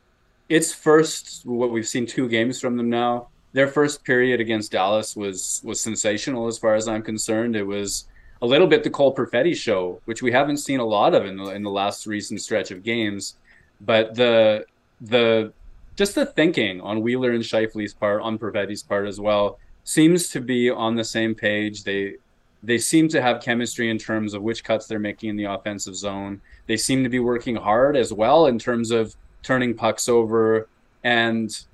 it's 0.48 0.74
first 0.74 1.46
what 1.46 1.72
we've 1.72 1.88
seen 1.88 2.06
two 2.06 2.30
games 2.30 2.62
from 2.62 2.78
them 2.78 2.90
now. 2.90 3.28
Their 3.54 3.68
first 3.68 4.04
period 4.04 4.40
against 4.40 4.72
Dallas 4.72 5.16
was 5.16 5.62
was 5.64 5.82
sensational 5.82 6.48
as 6.48 6.58
far 6.58 6.76
as 6.76 6.88
I'm 6.88 7.02
concerned. 7.02 7.56
It 7.56 7.66
was 7.66 8.06
a 8.42 8.46
little 8.46 8.68
bit 8.68 8.84
the 8.84 8.90
Cole 8.90 9.16
Perfetti 9.16 9.56
show, 9.56 10.02
which 10.06 10.22
we 10.22 10.32
haven't 10.32 10.58
seen 10.58 10.80
a 10.80 10.86
lot 10.86 11.14
of 11.14 11.26
in 11.26 11.38
the 11.38 11.52
in 11.52 11.64
the 11.64 11.70
last 11.70 12.06
recent 12.06 12.42
stretch 12.42 12.72
of 12.72 12.84
games. 12.84 13.36
But 13.82 14.16
the 14.16 14.66
the 15.02 15.54
just 15.96 16.16
the 16.16 16.26
thinking 16.26 16.82
on 16.82 17.02
Wheeler 17.02 17.32
and 17.32 17.44
Scheifele's 17.44 17.94
part, 17.94 18.22
on 18.22 18.38
Perfetti's 18.38 18.84
part 18.84 19.08
as 19.08 19.20
well, 19.20 19.60
seems 19.84 20.28
to 20.30 20.42
be 20.42 20.70
on 20.70 20.96
the 20.96 21.04
same 21.04 21.34
page. 21.34 21.84
They 21.84 22.16
they 22.62 22.78
seem 22.78 23.08
to 23.10 23.22
have 23.22 23.42
chemistry 23.42 23.90
in 23.90 23.98
terms 23.98 24.34
of 24.34 24.42
which 24.42 24.64
cuts 24.64 24.88
they're 24.88 25.00
making 25.00 25.30
in 25.30 25.36
the 25.36 25.46
offensive 25.46 25.96
zone. 25.96 26.42
They 26.68 26.78
seem 26.78 27.04
to 27.04 27.10
be 27.10 27.20
working 27.20 27.56
hard 27.56 27.96
as 27.96 28.12
well 28.12 28.48
in 28.48 28.58
terms 28.58 28.92
of 28.92 29.16
turning 29.44 29.76
pucks 29.76 30.10
over 30.10 30.68
and 31.04 31.66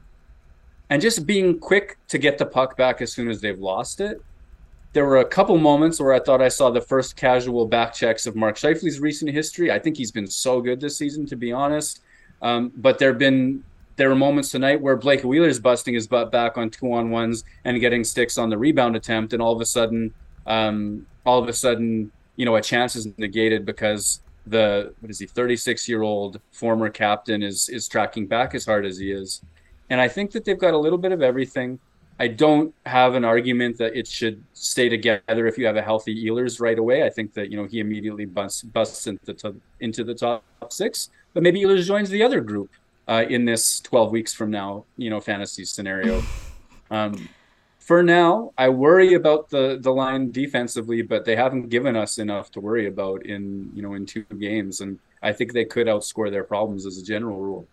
and 0.90 1.02
just 1.02 1.26
being 1.26 1.58
quick 1.58 1.98
to 2.10 2.18
get 2.18 2.38
the 2.38 2.46
puck 2.46 2.76
back 2.76 3.02
as 3.02 3.14
soon 3.14 3.30
as 3.30 3.40
they've 3.40 3.60
lost 3.60 4.02
it 4.02 4.22
there 4.94 5.06
were 5.06 5.18
a 5.18 5.26
couple 5.26 5.58
moments 5.58 6.00
where 6.00 6.14
I 6.14 6.20
thought 6.20 6.42
I 6.42 6.50
saw 6.50 6.70
the 6.70 6.82
first 6.82 7.16
casual 7.16 7.66
back 7.66 7.94
checks 7.94 8.26
of 8.26 8.36
Mark 8.36 8.58
Scheifele's 8.58 9.00
recent 9.00 9.32
history. 9.32 9.72
I 9.72 9.80
think 9.80 9.96
he's 9.96 10.12
been 10.12 10.28
so 10.28 10.62
good 10.62 10.82
this 10.82 10.98
season, 10.98 11.26
to 11.28 11.36
be 11.36 11.52
honest. 11.52 12.02
Um, 12.42 12.72
but 12.76 13.00
there 13.00 13.10
have 13.10 13.20
been 13.20 13.64
there 13.96 14.10
were 14.10 14.16
moments 14.16 14.50
tonight 14.50 14.82
where 14.82 14.96
Blake 14.96 15.24
Wheeler's 15.24 15.60
busting 15.60 15.94
his 15.94 16.08
butt 16.08 16.32
back 16.32 16.58
on 16.58 16.70
two 16.70 16.92
on 16.92 17.12
ones 17.12 17.44
and 17.66 17.80
getting 17.80 18.04
sticks 18.04 18.38
on 18.38 18.50
the 18.50 18.58
rebound 18.58 18.96
attempt, 18.96 19.34
and 19.34 19.42
all 19.42 19.54
of 19.54 19.62
a 19.62 19.66
sudden, 19.66 20.14
um, 20.48 21.06
all 21.26 21.42
of 21.42 21.48
a 21.48 21.54
sudden, 21.54 22.12
you 22.36 22.46
know, 22.46 22.56
a 22.56 22.62
chance 22.62 22.96
is 22.96 23.08
negated 23.18 23.66
because 23.66 24.22
the 24.48 24.94
what 25.00 25.12
is 25.12 25.20
he, 25.20 25.28
36 25.28 25.88
year 25.88 26.02
old 26.02 26.40
former 26.52 26.90
captain 26.90 27.44
is 27.44 27.70
is 27.70 27.88
tracking 27.88 28.28
back 28.28 28.56
as 28.56 28.66
hard 28.66 28.86
as 28.86 28.98
he 28.98 29.12
is, 29.12 29.42
and 29.90 30.02
I 30.02 30.08
think 30.08 30.32
that 30.32 30.44
they've 30.44 30.60
got 30.60 30.74
a 30.74 30.78
little 30.78 30.98
bit 30.98 31.12
of 31.12 31.22
everything. 31.22 31.80
I 32.22 32.28
don't 32.28 32.72
have 32.86 33.16
an 33.16 33.26
argument 33.26 33.80
that 33.80 33.96
it 33.98 34.08
should 34.08 34.44
stay 34.54 34.90
together 34.90 35.48
if 35.48 35.58
you 35.58 35.66
have 35.66 35.76
a 35.76 35.82
healthy 35.82 36.24
Ehlers 36.28 36.62
right 36.62 36.78
away. 36.78 37.04
I 37.04 37.10
think 37.10 37.34
that 37.34 37.50
you 37.50 37.58
know 37.58 37.66
he 37.66 37.80
immediately 37.80 38.26
busts, 38.26 38.62
busts 38.62 39.08
into, 39.08 39.26
the 39.26 39.34
top, 39.34 39.56
into 39.80 40.04
the 40.04 40.14
top 40.14 40.44
six, 40.70 41.10
but 41.34 41.42
maybe 41.42 41.64
Ehlers 41.64 41.84
joins 41.84 42.12
the 42.12 42.22
other 42.22 42.40
group 42.40 42.70
uh, 43.08 43.26
in 43.28 43.46
this 43.46 43.80
12 43.80 44.12
weeks 44.12 44.36
from 44.36 44.52
now, 44.52 44.86
you 44.98 45.10
know, 45.10 45.20
fantasy 45.20 45.66
scenario. 45.66 46.22
Um, 46.92 47.28
for 47.80 48.04
now, 48.04 48.54
I 48.56 48.70
worry 48.70 49.16
about 49.16 49.50
the 49.50 49.80
the 49.82 49.92
line 49.92 50.30
defensively, 50.30 51.02
but 51.02 51.26
they 51.26 51.36
haven't 51.36 51.70
given 51.70 51.96
us 51.96 52.20
enough 52.20 52.52
to 52.52 52.60
worry 52.60 52.86
about 52.86 53.26
in 53.26 53.72
you 53.74 53.82
know 53.82 53.96
in 53.96 54.06
two 54.06 54.26
games, 54.38 54.82
and 54.82 55.00
I 55.24 55.34
think 55.34 55.54
they 55.54 55.66
could 55.66 55.88
outscore 55.88 56.30
their 56.30 56.44
problems 56.44 56.86
as 56.86 57.00
a 57.00 57.04
general 57.04 57.40
rule. 57.40 57.68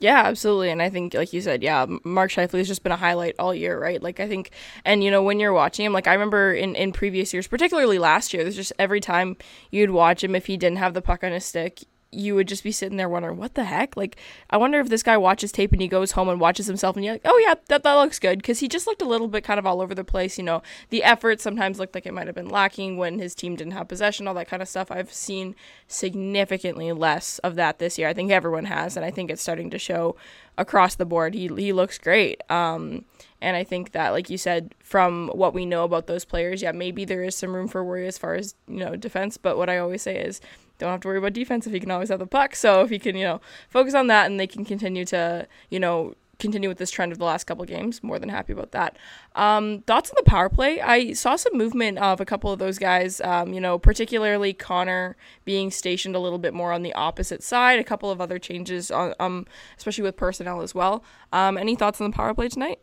Yeah, 0.00 0.22
absolutely. 0.24 0.70
And 0.70 0.82
I 0.82 0.90
think, 0.90 1.14
like 1.14 1.32
you 1.32 1.40
said, 1.40 1.62
yeah, 1.62 1.86
Mark 2.04 2.30
Scheifele 2.30 2.58
has 2.58 2.68
just 2.68 2.82
been 2.82 2.92
a 2.92 2.96
highlight 2.96 3.36
all 3.38 3.54
year, 3.54 3.78
right? 3.80 4.02
Like, 4.02 4.20
I 4.20 4.28
think, 4.28 4.50
and 4.84 5.02
you 5.02 5.10
know, 5.10 5.22
when 5.22 5.40
you're 5.40 5.52
watching 5.52 5.86
him, 5.86 5.92
like, 5.92 6.06
I 6.06 6.12
remember 6.12 6.52
in, 6.52 6.74
in 6.74 6.92
previous 6.92 7.32
years, 7.32 7.46
particularly 7.46 7.98
last 7.98 8.34
year, 8.34 8.42
there's 8.42 8.56
just 8.56 8.72
every 8.78 9.00
time 9.00 9.36
you'd 9.70 9.90
watch 9.90 10.22
him, 10.22 10.34
if 10.34 10.46
he 10.46 10.56
didn't 10.56 10.78
have 10.78 10.94
the 10.94 11.00
puck 11.02 11.22
on 11.24 11.32
his 11.32 11.44
stick, 11.44 11.84
you 12.14 12.34
would 12.34 12.48
just 12.48 12.64
be 12.64 12.72
sitting 12.72 12.96
there 12.96 13.08
wondering, 13.08 13.36
what 13.36 13.54
the 13.54 13.64
heck? 13.64 13.96
Like, 13.96 14.16
I 14.50 14.56
wonder 14.56 14.80
if 14.80 14.88
this 14.88 15.02
guy 15.02 15.16
watches 15.16 15.52
tape 15.52 15.72
and 15.72 15.82
he 15.82 15.88
goes 15.88 16.12
home 16.12 16.28
and 16.28 16.40
watches 16.40 16.66
himself 16.66 16.96
and 16.96 17.04
you're 17.04 17.14
like, 17.14 17.22
oh, 17.24 17.38
yeah, 17.38 17.54
that, 17.68 17.82
that 17.82 17.94
looks 17.94 18.18
good. 18.18 18.38
Because 18.38 18.60
he 18.60 18.68
just 18.68 18.86
looked 18.86 19.02
a 19.02 19.08
little 19.08 19.28
bit 19.28 19.44
kind 19.44 19.58
of 19.58 19.66
all 19.66 19.80
over 19.80 19.94
the 19.94 20.04
place. 20.04 20.38
You 20.38 20.44
know, 20.44 20.62
the 20.90 21.02
effort 21.02 21.40
sometimes 21.40 21.78
looked 21.78 21.94
like 21.94 22.06
it 22.06 22.14
might 22.14 22.26
have 22.26 22.34
been 22.34 22.48
lacking 22.48 22.96
when 22.96 23.18
his 23.18 23.34
team 23.34 23.56
didn't 23.56 23.72
have 23.72 23.88
possession, 23.88 24.26
all 24.26 24.34
that 24.34 24.48
kind 24.48 24.62
of 24.62 24.68
stuff. 24.68 24.90
I've 24.90 25.12
seen 25.12 25.54
significantly 25.88 26.92
less 26.92 27.38
of 27.40 27.54
that 27.56 27.78
this 27.78 27.98
year. 27.98 28.08
I 28.08 28.14
think 28.14 28.30
everyone 28.30 28.66
has. 28.66 28.96
And 28.96 29.04
I 29.04 29.10
think 29.10 29.30
it's 29.30 29.42
starting 29.42 29.70
to 29.70 29.78
show 29.78 30.16
across 30.56 30.94
the 30.94 31.04
board. 31.06 31.34
He, 31.34 31.48
he 31.48 31.72
looks 31.72 31.98
great. 31.98 32.40
Um, 32.50 33.04
and 33.40 33.56
I 33.56 33.64
think 33.64 33.92
that, 33.92 34.10
like 34.10 34.30
you 34.30 34.38
said, 34.38 34.74
from 34.78 35.28
what 35.34 35.52
we 35.52 35.66
know 35.66 35.84
about 35.84 36.06
those 36.06 36.24
players, 36.24 36.62
yeah, 36.62 36.72
maybe 36.72 37.04
there 37.04 37.22
is 37.22 37.34
some 37.34 37.54
room 37.54 37.68
for 37.68 37.84
worry 37.84 38.06
as 38.06 38.16
far 38.16 38.34
as, 38.34 38.54
you 38.66 38.78
know, 38.78 38.96
defense. 38.96 39.36
But 39.36 39.58
what 39.58 39.68
I 39.68 39.78
always 39.78 40.00
say 40.02 40.16
is, 40.16 40.40
don't 40.78 40.90
have 40.90 41.00
to 41.00 41.08
worry 41.08 41.18
about 41.18 41.32
defense 41.32 41.66
if 41.66 41.72
he 41.72 41.80
can 41.80 41.90
always 41.90 42.08
have 42.08 42.18
the 42.18 42.26
puck. 42.26 42.54
So 42.56 42.82
if 42.82 42.90
he 42.90 42.98
can, 42.98 43.16
you 43.16 43.24
know, 43.24 43.40
focus 43.68 43.94
on 43.94 44.06
that 44.08 44.26
and 44.26 44.38
they 44.38 44.46
can 44.46 44.64
continue 44.64 45.04
to, 45.06 45.46
you 45.70 45.80
know, 45.80 46.14
continue 46.38 46.68
with 46.68 46.78
this 46.78 46.90
trend 46.90 47.12
of 47.12 47.18
the 47.18 47.24
last 47.24 47.44
couple 47.44 47.64
games, 47.64 48.02
more 48.02 48.18
than 48.18 48.28
happy 48.28 48.52
about 48.52 48.72
that. 48.72 48.96
Um, 49.34 49.82
thoughts 49.86 50.10
on 50.10 50.14
the 50.18 50.28
power 50.28 50.48
play? 50.48 50.80
I 50.80 51.12
saw 51.12 51.36
some 51.36 51.56
movement 51.56 51.98
of 51.98 52.20
a 52.20 52.24
couple 52.24 52.52
of 52.52 52.58
those 52.58 52.78
guys, 52.78 53.20
um, 53.20 53.52
you 53.52 53.60
know, 53.60 53.78
particularly 53.78 54.52
Connor 54.52 55.16
being 55.44 55.70
stationed 55.70 56.16
a 56.16 56.18
little 56.18 56.38
bit 56.38 56.54
more 56.54 56.72
on 56.72 56.82
the 56.82 56.92
opposite 56.94 57.42
side, 57.42 57.78
a 57.78 57.84
couple 57.84 58.10
of 58.10 58.20
other 58.20 58.38
changes, 58.38 58.90
on, 58.90 59.14
um, 59.20 59.46
especially 59.76 60.02
with 60.02 60.16
personnel 60.16 60.60
as 60.60 60.74
well. 60.74 61.04
Um, 61.32 61.56
any 61.56 61.76
thoughts 61.76 62.00
on 62.00 62.10
the 62.10 62.16
power 62.16 62.34
play 62.34 62.48
tonight? 62.48 62.80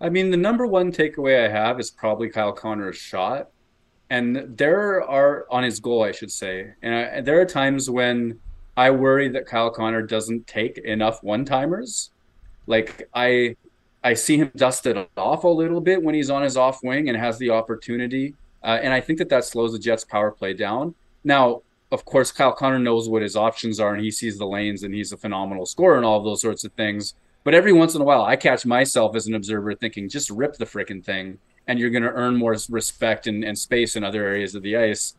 I 0.00 0.08
mean, 0.08 0.30
the 0.30 0.36
number 0.36 0.66
one 0.66 0.92
takeaway 0.92 1.44
I 1.44 1.48
have 1.48 1.78
is 1.78 1.90
probably 1.90 2.28
Kyle 2.28 2.52
Connor's 2.52 2.96
shot 2.96 3.51
and 4.12 4.58
there 4.58 5.02
are 5.02 5.46
on 5.50 5.62
his 5.62 5.80
goal, 5.80 6.02
I 6.02 6.12
should 6.12 6.30
say. 6.30 6.74
And 6.82 6.94
I, 6.94 7.20
there 7.22 7.40
are 7.40 7.46
times 7.46 7.88
when 7.88 8.38
I 8.76 8.90
worry 8.90 9.30
that 9.30 9.46
Kyle 9.46 9.70
Connor 9.70 10.02
doesn't 10.02 10.46
take 10.46 10.76
enough 10.76 11.22
one 11.22 11.46
timers. 11.46 12.10
Like 12.66 13.08
I, 13.14 13.56
I 14.04 14.12
see 14.12 14.36
him 14.36 14.52
dust 14.54 14.84
it 14.84 15.08
off 15.16 15.44
a 15.44 15.48
little 15.48 15.80
bit 15.80 16.02
when 16.02 16.14
he's 16.14 16.28
on 16.28 16.42
his 16.42 16.58
off 16.58 16.82
wing 16.82 17.08
and 17.08 17.16
has 17.16 17.38
the 17.38 17.48
opportunity. 17.48 18.34
Uh, 18.62 18.78
and 18.82 18.92
I 18.92 19.00
think 19.00 19.18
that 19.18 19.30
that 19.30 19.46
slows 19.46 19.72
the 19.72 19.78
Jets' 19.78 20.04
power 20.04 20.30
play 20.30 20.52
down. 20.52 20.94
Now, 21.24 21.62
of 21.90 22.04
course, 22.04 22.30
Kyle 22.30 22.52
Connor 22.52 22.78
knows 22.78 23.08
what 23.08 23.22
his 23.22 23.34
options 23.34 23.80
are 23.80 23.94
and 23.94 24.04
he 24.04 24.10
sees 24.10 24.36
the 24.36 24.46
lanes 24.46 24.82
and 24.82 24.92
he's 24.92 25.12
a 25.12 25.16
phenomenal 25.16 25.64
scorer 25.64 25.96
and 25.96 26.04
all 26.04 26.18
of 26.18 26.24
those 26.24 26.42
sorts 26.42 26.64
of 26.64 26.72
things. 26.74 27.14
But 27.44 27.54
every 27.54 27.72
once 27.72 27.94
in 27.94 28.02
a 28.02 28.04
while, 28.04 28.24
I 28.24 28.36
catch 28.36 28.66
myself 28.66 29.16
as 29.16 29.26
an 29.26 29.34
observer 29.34 29.74
thinking, 29.74 30.10
just 30.10 30.28
rip 30.28 30.56
the 30.58 30.66
freaking 30.66 31.02
thing 31.02 31.38
and 31.66 31.78
you're 31.78 31.90
going 31.90 32.02
to 32.02 32.10
earn 32.10 32.36
more 32.36 32.56
respect 32.68 33.26
and, 33.26 33.44
and 33.44 33.56
space 33.58 33.96
in 33.96 34.04
other 34.04 34.24
areas 34.24 34.54
of 34.54 34.62
the 34.62 34.76
ice. 34.76 35.14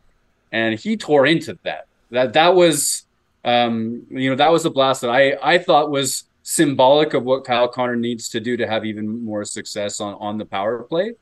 And 0.51 0.77
he 0.77 0.97
tore 0.97 1.25
into 1.25 1.57
that. 1.63 1.87
That 2.11 2.33
that 2.33 2.55
was, 2.55 3.05
um, 3.43 4.03
you 4.09 4.29
know, 4.29 4.35
that 4.35 4.51
was 4.51 4.65
a 4.65 4.69
blast 4.69 5.01
that 5.01 5.09
I 5.09 5.37
I 5.41 5.57
thought 5.57 5.89
was 5.89 6.25
symbolic 6.43 7.13
of 7.13 7.23
what 7.23 7.43
Kyle 7.43 7.67
Connor 7.67 7.95
needs 7.95 8.29
to 8.29 8.39
do 8.39 8.55
to 8.57 8.67
have 8.67 8.85
even 8.85 9.23
more 9.23 9.45
success 9.45 9.99
on 9.99 10.13
on 10.15 10.37
the 10.37 10.45
power 10.45 10.83
play. 10.83 11.13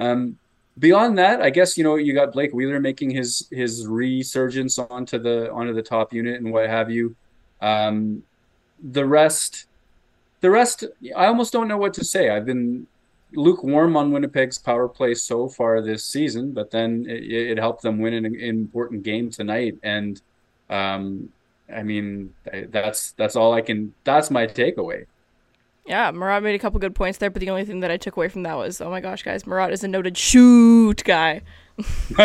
Um, 0.00 0.38
beyond 0.78 1.18
that, 1.18 1.42
I 1.42 1.50
guess 1.50 1.76
you 1.76 1.84
know 1.84 1.96
you 1.96 2.14
got 2.14 2.32
Blake 2.32 2.52
Wheeler 2.52 2.80
making 2.80 3.10
his 3.10 3.46
his 3.50 3.86
resurgence 3.86 4.78
onto 4.78 5.18
the 5.18 5.50
onto 5.52 5.74
the 5.74 5.82
top 5.82 6.12
unit 6.12 6.40
and 6.40 6.52
what 6.52 6.68
have 6.68 6.90
you. 6.90 7.14
Um, 7.60 8.22
the 8.80 9.04
rest, 9.04 9.66
the 10.40 10.50
rest, 10.50 10.84
I 11.16 11.26
almost 11.26 11.52
don't 11.52 11.68
know 11.68 11.76
what 11.76 11.94
to 11.94 12.04
say. 12.04 12.30
I've 12.30 12.46
been 12.46 12.86
lukewarm 13.34 13.96
on 13.96 14.10
Winnipeg's 14.10 14.58
power 14.58 14.88
play 14.88 15.14
so 15.14 15.48
far 15.48 15.80
this 15.80 16.04
season, 16.04 16.52
but 16.52 16.70
then 16.70 17.06
it, 17.08 17.22
it 17.24 17.58
helped 17.58 17.82
them 17.82 17.98
win 17.98 18.14
an, 18.14 18.26
an, 18.26 18.40
important 18.40 19.02
game 19.02 19.30
tonight. 19.30 19.76
And 19.82 20.20
um, 20.70 21.30
I 21.74 21.82
mean, 21.82 22.34
that's 22.70 23.12
that's 23.12 23.36
all 23.36 23.52
I 23.52 23.60
can. 23.60 23.94
That's 24.04 24.30
my 24.30 24.46
takeaway. 24.46 25.06
Yeah, 25.86 26.10
Murat 26.10 26.42
made 26.42 26.54
a 26.54 26.58
couple 26.58 26.78
good 26.80 26.94
points 26.94 27.16
there, 27.18 27.30
but 27.30 27.40
the 27.40 27.48
only 27.48 27.64
thing 27.64 27.80
that 27.80 27.90
I 27.90 27.96
took 27.96 28.16
away 28.16 28.28
from 28.28 28.42
that 28.42 28.58
was, 28.58 28.82
oh 28.82 28.90
my 28.90 29.00
gosh, 29.00 29.22
guys, 29.22 29.46
Murat 29.46 29.72
is 29.72 29.82
a 29.82 29.88
noted 29.88 30.18
shoot 30.18 31.02
guy. 31.02 31.40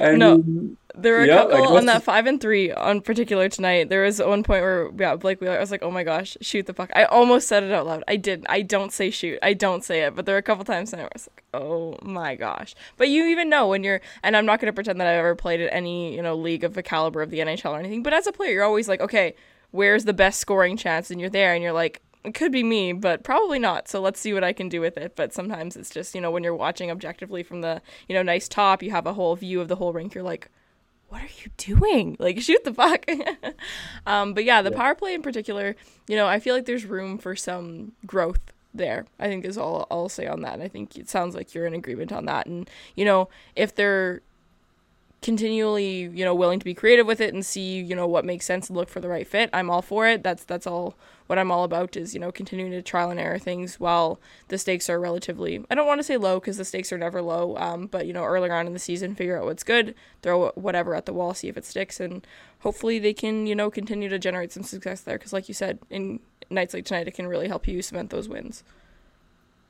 no, 0.00 0.38
mean, 0.38 0.76
there 0.96 1.14
were 1.14 1.22
a 1.22 1.26
yep, 1.26 1.50
couple 1.50 1.76
on 1.76 1.86
that 1.86 2.02
five 2.02 2.26
and 2.26 2.40
three 2.40 2.72
on 2.72 3.00
particular 3.00 3.48
tonight. 3.48 3.88
There 3.88 4.02
was 4.02 4.20
one 4.20 4.42
point 4.42 4.62
where 4.62 4.90
yeah, 4.96 5.16
Blake 5.16 5.40
Wheeler. 5.40 5.56
I 5.56 5.60
was 5.60 5.70
like, 5.70 5.82
oh 5.82 5.90
my 5.90 6.04
gosh, 6.04 6.36
shoot 6.40 6.66
the 6.66 6.74
puck. 6.74 6.90
I 6.94 7.04
almost 7.04 7.48
said 7.48 7.62
it 7.62 7.72
out 7.72 7.86
loud. 7.86 8.04
I 8.06 8.16
didn't. 8.16 8.46
I 8.48 8.62
don't 8.62 8.92
say 8.92 9.10
shoot. 9.10 9.38
I 9.42 9.54
don't 9.54 9.84
say 9.84 10.02
it. 10.02 10.14
But 10.14 10.26
there 10.26 10.34
were 10.34 10.38
a 10.38 10.42
couple 10.42 10.64
times 10.64 10.90
tonight 10.90 11.02
where 11.02 11.10
I 11.12 11.16
was 11.16 11.28
like, 11.34 11.44
oh 11.54 11.98
my 12.02 12.36
gosh. 12.36 12.74
But 12.96 13.08
you 13.08 13.26
even 13.26 13.48
know 13.48 13.66
when 13.66 13.82
you're, 13.82 14.00
and 14.22 14.36
I'm 14.36 14.46
not 14.46 14.60
going 14.60 14.66
to 14.66 14.72
pretend 14.72 15.00
that 15.00 15.08
I've 15.08 15.18
ever 15.18 15.34
played 15.34 15.60
at 15.60 15.72
any 15.72 16.14
you 16.14 16.22
know 16.22 16.36
league 16.36 16.64
of 16.64 16.74
the 16.74 16.82
caliber 16.82 17.22
of 17.22 17.30
the 17.30 17.40
NHL 17.40 17.72
or 17.72 17.78
anything. 17.78 18.02
But 18.02 18.12
as 18.12 18.26
a 18.26 18.32
player, 18.32 18.52
you're 18.52 18.64
always 18.64 18.88
like, 18.88 19.00
okay, 19.00 19.34
where's 19.72 20.04
the 20.04 20.12
best 20.12 20.40
scoring 20.40 20.76
chance? 20.76 21.10
And 21.10 21.20
you're 21.20 21.30
there, 21.30 21.54
and 21.54 21.62
you're 21.62 21.72
like, 21.72 22.02
it 22.24 22.34
could 22.34 22.52
be 22.52 22.62
me, 22.62 22.92
but 22.92 23.22
probably 23.22 23.58
not. 23.58 23.88
So 23.88 24.00
let's 24.00 24.18
see 24.20 24.32
what 24.32 24.44
I 24.44 24.52
can 24.52 24.68
do 24.68 24.80
with 24.80 24.96
it. 24.96 25.16
But 25.16 25.34
sometimes 25.34 25.76
it's 25.76 25.90
just, 25.90 26.14
you 26.14 26.20
know, 26.20 26.30
when 26.30 26.42
you're 26.42 26.54
watching 26.54 26.90
objectively 26.90 27.42
from 27.42 27.60
the, 27.60 27.82
you 28.08 28.14
know, 28.14 28.22
nice 28.22 28.48
top, 28.48 28.82
you 28.82 28.92
have 28.92 29.06
a 29.06 29.12
whole 29.12 29.36
view 29.36 29.60
of 29.60 29.68
the 29.68 29.76
whole 29.76 29.92
rink. 29.92 30.14
You're 30.14 30.24
like, 30.24 30.50
what 31.08 31.22
are 31.22 31.28
you 31.42 31.50
doing? 31.56 32.16
Like, 32.24 32.40
shoot 32.40 32.64
the 32.64 32.72
fuck. 32.72 33.04
um, 34.06 34.34
but 34.34 34.44
yeah, 34.44 34.62
the 34.62 34.70
yeah. 34.70 34.76
power 34.76 34.94
play 34.94 35.14
in 35.14 35.22
particular, 35.22 35.76
you 36.08 36.16
know, 36.16 36.26
I 36.26 36.40
feel 36.40 36.54
like 36.54 36.64
there's 36.64 36.84
room 36.84 37.18
for 37.18 37.36
some 37.36 37.92
growth 38.06 38.40
there. 38.72 39.06
I 39.18 39.26
think 39.26 39.44
is 39.44 39.58
all 39.58 39.86
I'll 39.90 40.08
say 40.08 40.26
on 40.26 40.40
that. 40.42 40.54
And 40.54 40.62
I 40.62 40.68
think 40.68 40.96
it 40.96 41.08
sounds 41.08 41.34
like 41.34 41.54
you're 41.54 41.66
in 41.66 41.74
agreement 41.74 42.12
on 42.12 42.24
that. 42.26 42.46
And 42.46 42.68
you 42.94 43.04
know, 43.04 43.28
if 43.54 43.74
they're 43.74 44.22
continually, 45.24 46.02
you 46.12 46.22
know, 46.22 46.34
willing 46.34 46.58
to 46.58 46.66
be 46.66 46.74
creative 46.74 47.06
with 47.06 47.18
it 47.18 47.32
and 47.32 47.46
see, 47.46 47.80
you 47.80 47.96
know, 47.96 48.06
what 48.06 48.26
makes 48.26 48.44
sense 48.44 48.68
and 48.68 48.76
look 48.76 48.90
for 48.90 49.00
the 49.00 49.08
right 49.08 49.26
fit. 49.26 49.48
I'm 49.54 49.70
all 49.70 49.80
for 49.80 50.06
it. 50.06 50.22
That's 50.22 50.44
that's 50.44 50.66
all 50.66 50.96
what 51.28 51.38
I'm 51.38 51.50
all 51.50 51.64
about 51.64 51.96
is, 51.96 52.12
you 52.12 52.20
know, 52.20 52.30
continuing 52.30 52.72
to 52.72 52.82
trial 52.82 53.10
and 53.10 53.18
error 53.18 53.38
things 53.38 53.80
while 53.80 54.20
the 54.48 54.58
stakes 54.58 54.90
are 54.90 55.00
relatively 55.00 55.64
I 55.70 55.74
don't 55.74 55.86
want 55.86 55.98
to 55.98 56.04
say 56.04 56.18
low 56.18 56.40
because 56.40 56.58
the 56.58 56.64
stakes 56.66 56.92
are 56.92 56.98
never 56.98 57.22
low, 57.22 57.56
um, 57.56 57.86
but 57.86 58.06
you 58.06 58.12
know, 58.12 58.22
earlier 58.22 58.52
on 58.52 58.66
in 58.66 58.74
the 58.74 58.78
season, 58.78 59.14
figure 59.14 59.38
out 59.38 59.46
what's 59.46 59.62
good, 59.62 59.94
throw 60.20 60.50
whatever 60.56 60.94
at 60.94 61.06
the 61.06 61.14
wall, 61.14 61.32
see 61.32 61.48
if 61.48 61.56
it 61.56 61.64
sticks 61.64 62.00
and 62.00 62.26
hopefully 62.60 62.98
they 62.98 63.14
can, 63.14 63.46
you 63.46 63.54
know, 63.54 63.70
continue 63.70 64.10
to 64.10 64.18
generate 64.18 64.52
some 64.52 64.62
success 64.62 65.00
there 65.00 65.16
because 65.16 65.32
like 65.32 65.48
you 65.48 65.54
said, 65.54 65.78
in 65.88 66.20
nights 66.50 66.74
like 66.74 66.84
tonight 66.84 67.08
it 67.08 67.14
can 67.14 67.26
really 67.26 67.48
help 67.48 67.66
you 67.66 67.80
cement 67.80 68.10
those 68.10 68.28
wins. 68.28 68.62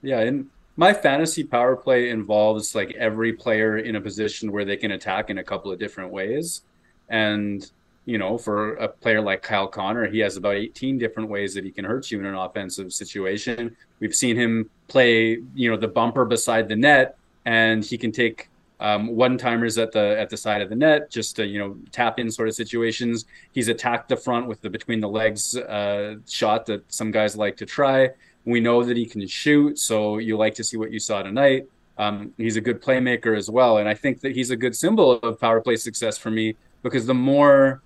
Yeah, 0.02 0.18
and 0.18 0.50
my 0.76 0.92
fantasy 0.92 1.44
power 1.44 1.76
play 1.76 2.10
involves 2.10 2.74
like 2.74 2.92
every 2.92 3.32
player 3.32 3.78
in 3.78 3.96
a 3.96 4.00
position 4.00 4.50
where 4.50 4.64
they 4.64 4.76
can 4.76 4.92
attack 4.92 5.30
in 5.30 5.38
a 5.38 5.44
couple 5.44 5.70
of 5.70 5.78
different 5.78 6.10
ways. 6.10 6.62
And, 7.08 7.70
you 8.06 8.18
know, 8.18 8.36
for 8.36 8.74
a 8.74 8.88
player 8.88 9.20
like 9.20 9.42
Kyle 9.42 9.68
Connor, 9.68 10.08
he 10.08 10.18
has 10.18 10.36
about 10.36 10.56
18 10.56 10.98
different 10.98 11.28
ways 11.28 11.54
that 11.54 11.64
he 11.64 11.70
can 11.70 11.84
hurt 11.84 12.10
you 12.10 12.18
in 12.18 12.26
an 12.26 12.34
offensive 12.34 12.92
situation. 12.92 13.76
We've 14.00 14.14
seen 14.14 14.36
him 14.36 14.68
play, 14.88 15.38
you 15.54 15.70
know, 15.70 15.76
the 15.76 15.88
bumper 15.88 16.24
beside 16.24 16.68
the 16.68 16.76
net, 16.76 17.16
and 17.44 17.84
he 17.84 17.96
can 17.96 18.10
take 18.10 18.48
um, 18.80 19.14
one 19.14 19.38
timers 19.38 19.78
at 19.78 19.92
the 19.92 20.18
at 20.18 20.28
the 20.28 20.36
side 20.36 20.60
of 20.60 20.68
the 20.68 20.76
net, 20.76 21.10
just 21.10 21.36
to 21.36 21.46
you 21.46 21.58
know 21.58 21.76
tap 21.92 22.18
in 22.18 22.30
sort 22.30 22.48
of 22.48 22.54
situations. 22.54 23.24
He's 23.52 23.68
attacked 23.68 24.08
the 24.08 24.16
front 24.16 24.46
with 24.46 24.60
the 24.60 24.68
between 24.68 25.00
the 25.00 25.08
legs 25.08 25.56
uh, 25.56 26.16
shot 26.28 26.66
that 26.66 26.92
some 26.92 27.10
guys 27.10 27.36
like 27.36 27.56
to 27.58 27.66
try. 27.66 28.10
We 28.44 28.60
know 28.60 28.84
that 28.84 28.96
he 28.96 29.06
can 29.06 29.26
shoot, 29.26 29.78
so 29.78 30.18
you 30.18 30.36
like 30.36 30.54
to 30.56 30.64
see 30.64 30.76
what 30.76 30.92
you 30.92 30.98
saw 30.98 31.22
tonight. 31.22 31.66
Um, 31.96 32.32
he's 32.36 32.56
a 32.56 32.60
good 32.60 32.82
playmaker 32.82 33.36
as 33.36 33.48
well, 33.48 33.78
and 33.78 33.88
I 33.88 33.94
think 33.94 34.20
that 34.20 34.34
he's 34.34 34.50
a 34.50 34.56
good 34.56 34.76
symbol 34.76 35.12
of 35.12 35.40
power 35.40 35.60
play 35.60 35.76
success 35.76 36.18
for 36.18 36.30
me 36.30 36.56
because 36.82 37.06
the 37.06 37.14
more 37.14 37.82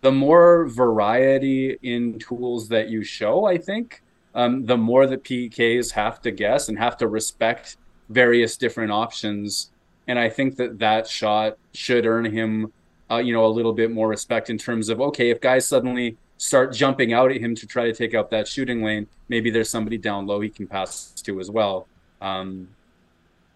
the 0.00 0.12
more 0.12 0.66
variety 0.68 1.78
in 1.82 2.18
tools 2.18 2.68
that 2.68 2.88
you 2.88 3.04
show, 3.04 3.44
I 3.44 3.58
think, 3.58 4.02
um, 4.34 4.64
the 4.64 4.76
more 4.76 5.06
the 5.06 5.18
PKs 5.18 5.92
have 5.92 6.20
to 6.22 6.30
guess 6.30 6.68
and 6.68 6.78
have 6.78 6.96
to 6.98 7.08
respect 7.08 7.76
various 8.08 8.56
different 8.56 8.90
options. 8.90 9.70
And 10.08 10.18
I 10.18 10.28
think 10.28 10.56
that 10.56 10.78
that 10.78 11.06
shot 11.06 11.58
should 11.74 12.06
earn 12.06 12.24
him, 12.24 12.72
uh, 13.10 13.18
you 13.18 13.32
know, 13.32 13.44
a 13.44 13.48
little 13.48 13.72
bit 13.72 13.90
more 13.90 14.08
respect 14.08 14.50
in 14.50 14.58
terms 14.58 14.88
of 14.88 15.00
okay, 15.00 15.30
if 15.30 15.40
guys 15.40 15.66
suddenly 15.66 16.16
start 16.42 16.74
jumping 16.74 17.12
out 17.12 17.30
at 17.30 17.36
him 17.36 17.54
to 17.54 17.68
try 17.68 17.84
to 17.84 17.92
take 17.92 18.14
out 18.14 18.28
that 18.28 18.48
shooting 18.48 18.82
lane, 18.82 19.06
maybe 19.28 19.48
there's 19.48 19.70
somebody 19.70 19.96
down 19.96 20.26
low 20.26 20.40
he 20.40 20.48
can 20.48 20.66
pass 20.66 21.12
to 21.22 21.38
as 21.38 21.48
well. 21.48 21.86
Um, 22.20 22.66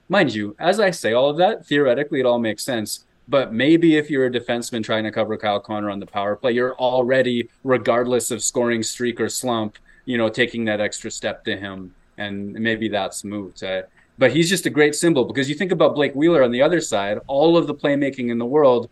mind 0.09 0.33
you, 0.33 0.55
as 0.61 0.79
I 0.79 0.92
say 0.92 1.12
all 1.12 1.29
of 1.29 1.37
that, 1.38 1.66
theoretically 1.66 2.20
it 2.20 2.27
all 2.27 2.38
makes 2.38 2.64
sense. 2.64 3.05
But 3.27 3.53
maybe 3.53 3.96
if 3.96 4.09
you're 4.09 4.27
a 4.27 4.31
defenseman 4.31 4.85
trying 4.85 5.03
to 5.03 5.11
cover 5.11 5.37
Kyle 5.37 5.59
Connor 5.59 5.90
on 5.90 5.99
the 5.99 6.07
power 6.07 6.37
play, 6.37 6.53
you're 6.53 6.77
already, 6.77 7.49
regardless 7.64 8.31
of 8.31 8.40
scoring 8.40 8.85
streak 8.85 9.20
or 9.20 9.29
slump, 9.29 9.79
you 10.05 10.16
know, 10.16 10.29
taking 10.29 10.64
that 10.66 10.81
extra 10.81 11.11
step 11.11 11.44
to 11.46 11.57
him, 11.57 11.92
and 12.18 12.53
maybe 12.53 12.88
that's 12.88 13.25
moved. 13.25 13.64
Uh, 13.64 13.83
but 14.16 14.31
he's 14.31 14.49
just 14.49 14.64
a 14.64 14.70
great 14.70 14.94
symbol 14.94 15.25
because 15.25 15.49
you 15.49 15.57
think 15.57 15.72
about 15.72 15.96
Blake 15.96 16.14
Wheeler 16.14 16.44
on 16.44 16.53
the 16.53 16.62
other 16.62 16.81
side, 16.81 17.18
all 17.27 17.57
of 17.57 17.66
the 17.66 17.75
playmaking 17.75 18.31
in 18.31 18.38
the 18.38 18.46
world, 18.46 18.88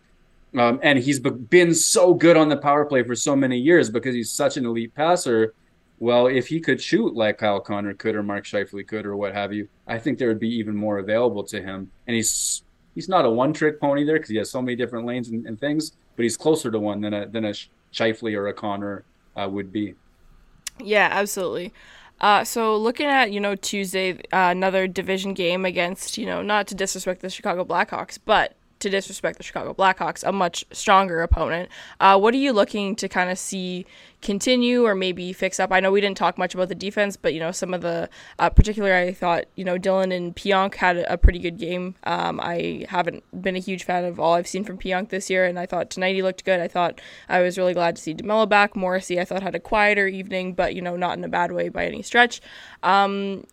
um, 0.57 0.79
and 0.83 0.99
he's 0.99 1.19
been 1.19 1.73
so 1.73 2.13
good 2.13 2.37
on 2.37 2.49
the 2.49 2.57
power 2.57 2.85
play 2.85 3.03
for 3.03 3.15
so 3.15 3.35
many 3.35 3.57
years 3.57 3.89
because 3.89 4.15
he's 4.15 4.31
such 4.31 4.57
an 4.57 4.65
elite 4.65 4.93
passer. 4.93 5.53
Well, 5.99 6.27
if 6.27 6.47
he 6.47 6.59
could 6.59 6.81
shoot 6.81 7.15
like 7.15 7.37
Kyle 7.37 7.59
Connor 7.59 7.93
could 7.93 8.15
or 8.15 8.23
Mark 8.23 8.45
Scheifele 8.45 8.87
could 8.87 9.05
or 9.05 9.15
what 9.15 9.33
have 9.33 9.53
you, 9.53 9.67
I 9.87 9.97
think 9.97 10.17
there 10.17 10.27
would 10.27 10.39
be 10.39 10.49
even 10.55 10.75
more 10.75 10.97
available 10.97 11.43
to 11.45 11.61
him. 11.61 11.91
And 12.07 12.15
he's 12.15 12.63
he's 12.95 13.09
not 13.09 13.25
a 13.25 13.29
one 13.29 13.53
trick 13.53 13.79
pony 13.79 14.05
there 14.05 14.15
because 14.15 14.29
he 14.29 14.37
has 14.37 14.49
so 14.49 14.61
many 14.61 14.75
different 14.75 15.05
lanes 15.05 15.29
and, 15.29 15.45
and, 15.45 15.59
things, 15.59 15.93
but 16.15 16.23
he's 16.23 16.37
closer 16.37 16.71
to 16.71 16.79
one 16.79 17.01
than 17.01 17.13
a 17.13 17.27
than 17.27 17.45
a 17.45 17.53
Scheifele 17.93 18.35
or 18.35 18.47
a 18.47 18.53
Connor 18.53 19.03
uh, 19.35 19.47
would 19.49 19.71
be. 19.71 19.95
Yeah, 20.79 21.09
absolutely. 21.11 21.73
Uh, 22.19 22.43
so 22.43 22.77
looking 22.77 23.07
at 23.07 23.31
you 23.31 23.39
know 23.39 23.55
Tuesday, 23.55 24.13
uh, 24.33 24.51
another 24.51 24.87
division 24.87 25.33
game 25.33 25.65
against 25.65 26.17
you 26.17 26.25
know 26.25 26.41
not 26.41 26.67
to 26.67 26.75
disrespect 26.75 27.21
the 27.21 27.29
Chicago 27.29 27.63
Blackhawks, 27.63 28.17
but 28.23 28.55
to 28.79 28.89
disrespect 28.89 29.37
the 29.37 29.43
Chicago 29.43 29.73
Blackhawks, 29.73 30.23
a 30.27 30.31
much 30.31 30.65
stronger 30.71 31.21
opponent. 31.21 31.69
Uh, 31.99 32.17
what 32.19 32.33
are 32.33 32.37
you 32.37 32.53
looking 32.53 32.95
to 32.97 33.07
kind 33.07 33.29
of 33.29 33.37
see 33.37 33.85
continue 34.21 34.85
or 34.85 34.95
maybe 34.95 35.31
fix 35.33 35.59
up? 35.59 35.71
I 35.71 35.79
know 35.79 35.91
we 35.91 36.01
didn't 36.01 36.17
talk 36.17 36.37
much 36.37 36.53
about 36.53 36.69
the 36.69 36.75
defense, 36.75 37.15
but 37.15 37.33
you 37.33 37.39
know 37.39 37.51
some 37.51 37.73
of 37.73 37.81
the 37.81 38.09
uh, 38.39 38.49
particularly 38.49 39.09
I 39.09 39.13
thought 39.13 39.45
you 39.55 39.63
know 39.63 39.77
Dillon 39.77 40.11
and 40.11 40.35
Pionk 40.35 40.75
had 40.75 40.97
a 40.97 41.17
pretty 41.17 41.39
good 41.39 41.57
game. 41.57 41.95
Um, 42.03 42.39
I 42.41 42.85
haven't 42.89 43.23
been 43.41 43.55
a 43.55 43.59
huge 43.59 43.83
fan 43.83 44.03
of 44.03 44.19
all 44.19 44.33
I've 44.33 44.47
seen 44.47 44.63
from 44.63 44.77
Pionk 44.77 45.09
this 45.09 45.29
year, 45.29 45.45
and 45.45 45.57
I 45.57 45.65
thought 45.65 45.89
tonight 45.89 46.15
he 46.15 46.21
looked 46.21 46.43
good. 46.43 46.59
I 46.59 46.67
thought 46.67 46.99
I 47.29 47.41
was 47.41 47.57
really 47.57 47.73
glad 47.73 47.95
to 47.95 48.01
see 48.01 48.13
DeMelo 48.13 48.47
back. 48.47 48.75
Morrissey 48.75 49.19
I 49.19 49.25
thought 49.25 49.43
had 49.43 49.55
a 49.55 49.59
quieter 49.59 50.07
evening, 50.07 50.53
but 50.53 50.75
you 50.75 50.81
know 50.81 50.95
not 50.95 51.17
in 51.17 51.23
a 51.23 51.29
bad 51.29 51.51
way 51.51 51.69
by 51.69 51.85
any 51.85 52.01
stretch. 52.01 52.41
Um, 52.83 53.45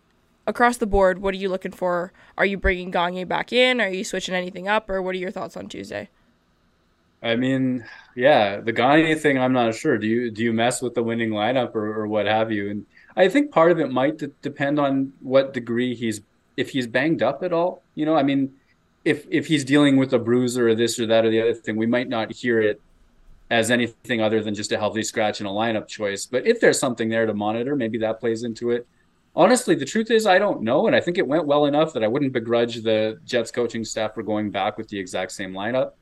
across 0.46 0.76
the 0.76 0.86
board, 0.86 1.20
what 1.20 1.34
are 1.34 1.38
you 1.38 1.48
looking 1.48 1.72
for? 1.72 2.12
Are 2.36 2.46
you 2.46 2.56
bringing 2.56 2.90
Gagner 2.90 3.26
back 3.26 3.52
in? 3.52 3.80
Are 3.80 3.88
you 3.88 4.04
switching 4.04 4.34
anything 4.34 4.68
up? 4.68 4.88
Or 4.90 5.00
what 5.02 5.14
are 5.14 5.18
your 5.18 5.30
thoughts 5.30 5.56
on 5.56 5.68
Tuesday? 5.68 6.08
I 7.22 7.36
mean, 7.36 7.84
yeah, 8.16 8.60
the 8.60 8.72
Gagner 8.72 9.14
thing, 9.14 9.38
I'm 9.38 9.52
not 9.52 9.74
sure. 9.74 9.96
Do 9.96 10.06
you 10.06 10.30
do 10.30 10.42
you 10.42 10.52
mess 10.52 10.82
with 10.82 10.94
the 10.94 11.02
winning 11.02 11.30
lineup 11.30 11.74
or, 11.74 12.02
or 12.02 12.06
what 12.08 12.26
have 12.26 12.50
you? 12.50 12.70
And 12.70 12.86
I 13.16 13.28
think 13.28 13.52
part 13.52 13.70
of 13.70 13.78
it 13.78 13.92
might 13.92 14.18
d- 14.18 14.28
depend 14.42 14.80
on 14.80 15.12
what 15.20 15.52
degree 15.52 15.94
he's 15.94 16.20
if 16.56 16.70
he's 16.70 16.86
banged 16.86 17.22
up 17.22 17.42
at 17.42 17.52
all. 17.52 17.82
You 17.94 18.06
know, 18.06 18.16
I 18.16 18.24
mean, 18.24 18.52
if 19.04 19.24
if 19.30 19.46
he's 19.46 19.64
dealing 19.64 19.96
with 19.96 20.12
a 20.12 20.18
bruise 20.18 20.58
or 20.58 20.74
this 20.74 20.98
or 20.98 21.06
that 21.06 21.24
or 21.24 21.30
the 21.30 21.40
other 21.40 21.54
thing, 21.54 21.76
we 21.76 21.86
might 21.86 22.08
not 22.08 22.32
hear 22.32 22.60
it 22.60 22.80
as 23.50 23.70
anything 23.70 24.20
other 24.20 24.42
than 24.42 24.54
just 24.54 24.72
a 24.72 24.78
healthy 24.78 25.02
scratch 25.02 25.38
and 25.40 25.48
a 25.48 25.52
lineup 25.52 25.86
choice. 25.86 26.26
But 26.26 26.46
if 26.46 26.58
there's 26.58 26.78
something 26.78 27.08
there 27.08 27.26
to 27.26 27.34
monitor, 27.34 27.76
maybe 27.76 27.98
that 27.98 28.18
plays 28.18 28.42
into 28.42 28.70
it 28.70 28.86
honestly, 29.34 29.74
the 29.74 29.84
truth 29.84 30.10
is, 30.10 30.26
I 30.26 30.38
don't 30.38 30.62
know. 30.62 30.86
And 30.86 30.96
I 30.96 31.00
think 31.00 31.18
it 31.18 31.26
went 31.26 31.46
well 31.46 31.66
enough 31.66 31.92
that 31.92 32.04
I 32.04 32.08
wouldn't 32.08 32.32
begrudge 32.32 32.82
the 32.82 33.18
Jets 33.24 33.50
coaching 33.50 33.84
staff 33.84 34.14
for 34.14 34.22
going 34.22 34.50
back 34.50 34.78
with 34.78 34.88
the 34.88 34.98
exact 34.98 35.32
same 35.32 35.52
lineup. 35.52 35.92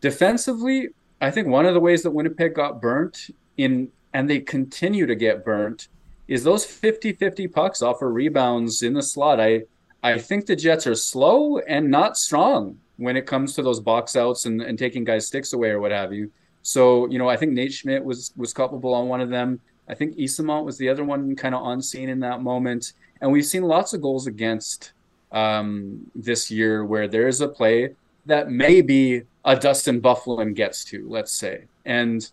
Defensively, 0.00 0.88
I 1.20 1.30
think 1.30 1.48
one 1.48 1.66
of 1.66 1.74
the 1.74 1.80
ways 1.80 2.02
that 2.02 2.10
Winnipeg 2.10 2.54
got 2.54 2.80
burnt 2.80 3.30
in, 3.56 3.90
and 4.12 4.28
they 4.28 4.40
continue 4.40 5.06
to 5.06 5.14
get 5.14 5.44
burnt, 5.44 5.88
is 6.28 6.42
those 6.44 6.64
50 6.64 7.12
50 7.12 7.46
pucks 7.48 7.82
off 7.82 8.02
of 8.02 8.12
rebounds 8.12 8.82
in 8.82 8.92
the 8.92 9.02
slot. 9.02 9.40
I, 9.40 9.62
I 10.02 10.18
think 10.18 10.46
the 10.46 10.56
Jets 10.56 10.86
are 10.86 10.94
slow 10.94 11.58
and 11.58 11.90
not 11.90 12.16
strong 12.18 12.78
when 12.96 13.16
it 13.16 13.26
comes 13.26 13.54
to 13.54 13.62
those 13.62 13.80
box 13.80 14.16
outs 14.16 14.46
and, 14.46 14.60
and 14.60 14.78
taking 14.78 15.04
guys' 15.04 15.26
sticks 15.26 15.52
away 15.52 15.70
or 15.70 15.80
what 15.80 15.92
have 15.92 16.12
you. 16.12 16.30
So, 16.62 17.08
you 17.08 17.18
know, 17.18 17.28
I 17.28 17.36
think 17.36 17.52
Nate 17.52 17.72
Schmidt 17.72 18.04
was 18.04 18.32
was 18.36 18.52
culpable 18.52 18.92
on 18.92 19.08
one 19.08 19.20
of 19.20 19.30
them. 19.30 19.60
I 19.88 19.94
think 19.94 20.16
Eyssimont 20.16 20.64
was 20.64 20.78
the 20.78 20.88
other 20.88 21.04
one 21.04 21.36
kind 21.36 21.54
of 21.54 21.62
on 21.62 21.80
scene 21.80 22.08
in 22.08 22.20
that 22.20 22.42
moment. 22.42 22.92
And 23.20 23.30
we've 23.30 23.46
seen 23.46 23.62
lots 23.62 23.92
of 23.94 24.02
goals 24.02 24.26
against 24.26 24.92
um, 25.32 26.10
this 26.14 26.50
year 26.50 26.84
where 26.84 27.08
there 27.08 27.28
is 27.28 27.40
a 27.40 27.48
play 27.48 27.94
that 28.26 28.50
maybe 28.50 29.22
a 29.44 29.56
Dustin 29.56 30.00
Byfuglien 30.00 30.54
gets 30.54 30.84
to, 30.86 31.08
let's 31.08 31.32
say. 31.32 31.64
And 31.84 32.28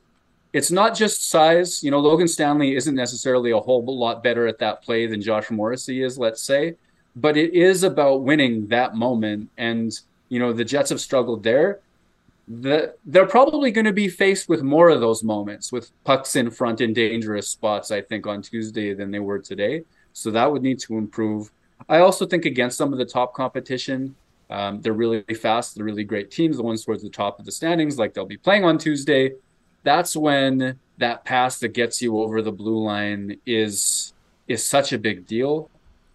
it's 0.51 0.71
not 0.71 0.95
just 0.95 1.29
size. 1.29 1.83
You 1.83 1.91
know, 1.91 1.99
Logan 1.99 2.27
Stanley 2.27 2.75
isn't 2.75 2.95
necessarily 2.95 3.51
a 3.51 3.59
whole 3.59 3.83
lot 3.85 4.23
better 4.23 4.47
at 4.47 4.59
that 4.59 4.81
play 4.81 5.05
than 5.05 5.21
Josh 5.21 5.51
Morrissey 5.51 6.01
is, 6.01 6.17
let's 6.17 6.41
say. 6.41 6.75
But 7.15 7.37
it 7.37 7.53
is 7.53 7.83
about 7.83 8.23
winning 8.23 8.67
that 8.67 8.95
moment. 8.95 9.49
And, 9.57 9.91
you 10.29 10.39
know, 10.39 10.51
the 10.51 10.65
Jets 10.65 10.89
have 10.89 10.99
struggled 10.99 11.43
there 11.43 11.79
the, 12.47 12.95
they're 13.05 13.25
probably 13.25 13.71
going 13.71 13.85
to 13.85 13.93
be 13.93 14.09
faced 14.09 14.49
with 14.49 14.61
more 14.61 14.89
of 14.89 14.99
those 14.99 15.23
moments 15.23 15.71
with 15.71 15.91
pucks 16.03 16.35
in 16.35 16.51
front 16.51 16.81
in 16.81 16.93
dangerous 16.93 17.47
spots, 17.47 17.91
I 17.91 18.01
think, 18.01 18.27
on 18.27 18.41
Tuesday 18.41 18.93
than 18.93 19.11
they 19.11 19.19
were 19.19 19.39
today. 19.39 19.83
So 20.11 20.29
that 20.31 20.51
would 20.51 20.61
need 20.61 20.79
to 20.79 20.97
improve. 20.97 21.51
I 21.89 21.99
also 21.99 22.25
think 22.25 22.45
against 22.45 22.77
some 22.77 22.91
of 22.93 22.99
the 22.99 23.05
top 23.05 23.33
competition, 23.33 24.15
um, 24.49 24.81
they're 24.81 24.93
really 24.93 25.23
fast, 25.33 25.75
they're 25.75 25.85
really 25.85 26.03
great 26.03 26.31
teams, 26.31 26.57
the 26.57 26.63
ones 26.63 26.83
towards 26.83 27.01
the 27.01 27.09
top 27.09 27.39
of 27.39 27.45
the 27.45 27.51
standings, 27.51 27.97
like 27.97 28.13
they'll 28.13 28.25
be 28.25 28.37
playing 28.37 28.65
on 28.65 28.77
Tuesday. 28.77 29.31
That's 29.83 30.15
when 30.15 30.79
that 30.97 31.25
pass 31.25 31.59
that 31.59 31.69
gets 31.69 32.01
you 32.01 32.19
over 32.19 32.41
the 32.41 32.51
blue 32.51 32.83
line 32.83 33.37
is 33.45 34.13
is 34.47 34.63
such 34.63 34.93
a 34.93 34.97
big 34.97 35.25
deal. 35.25 35.69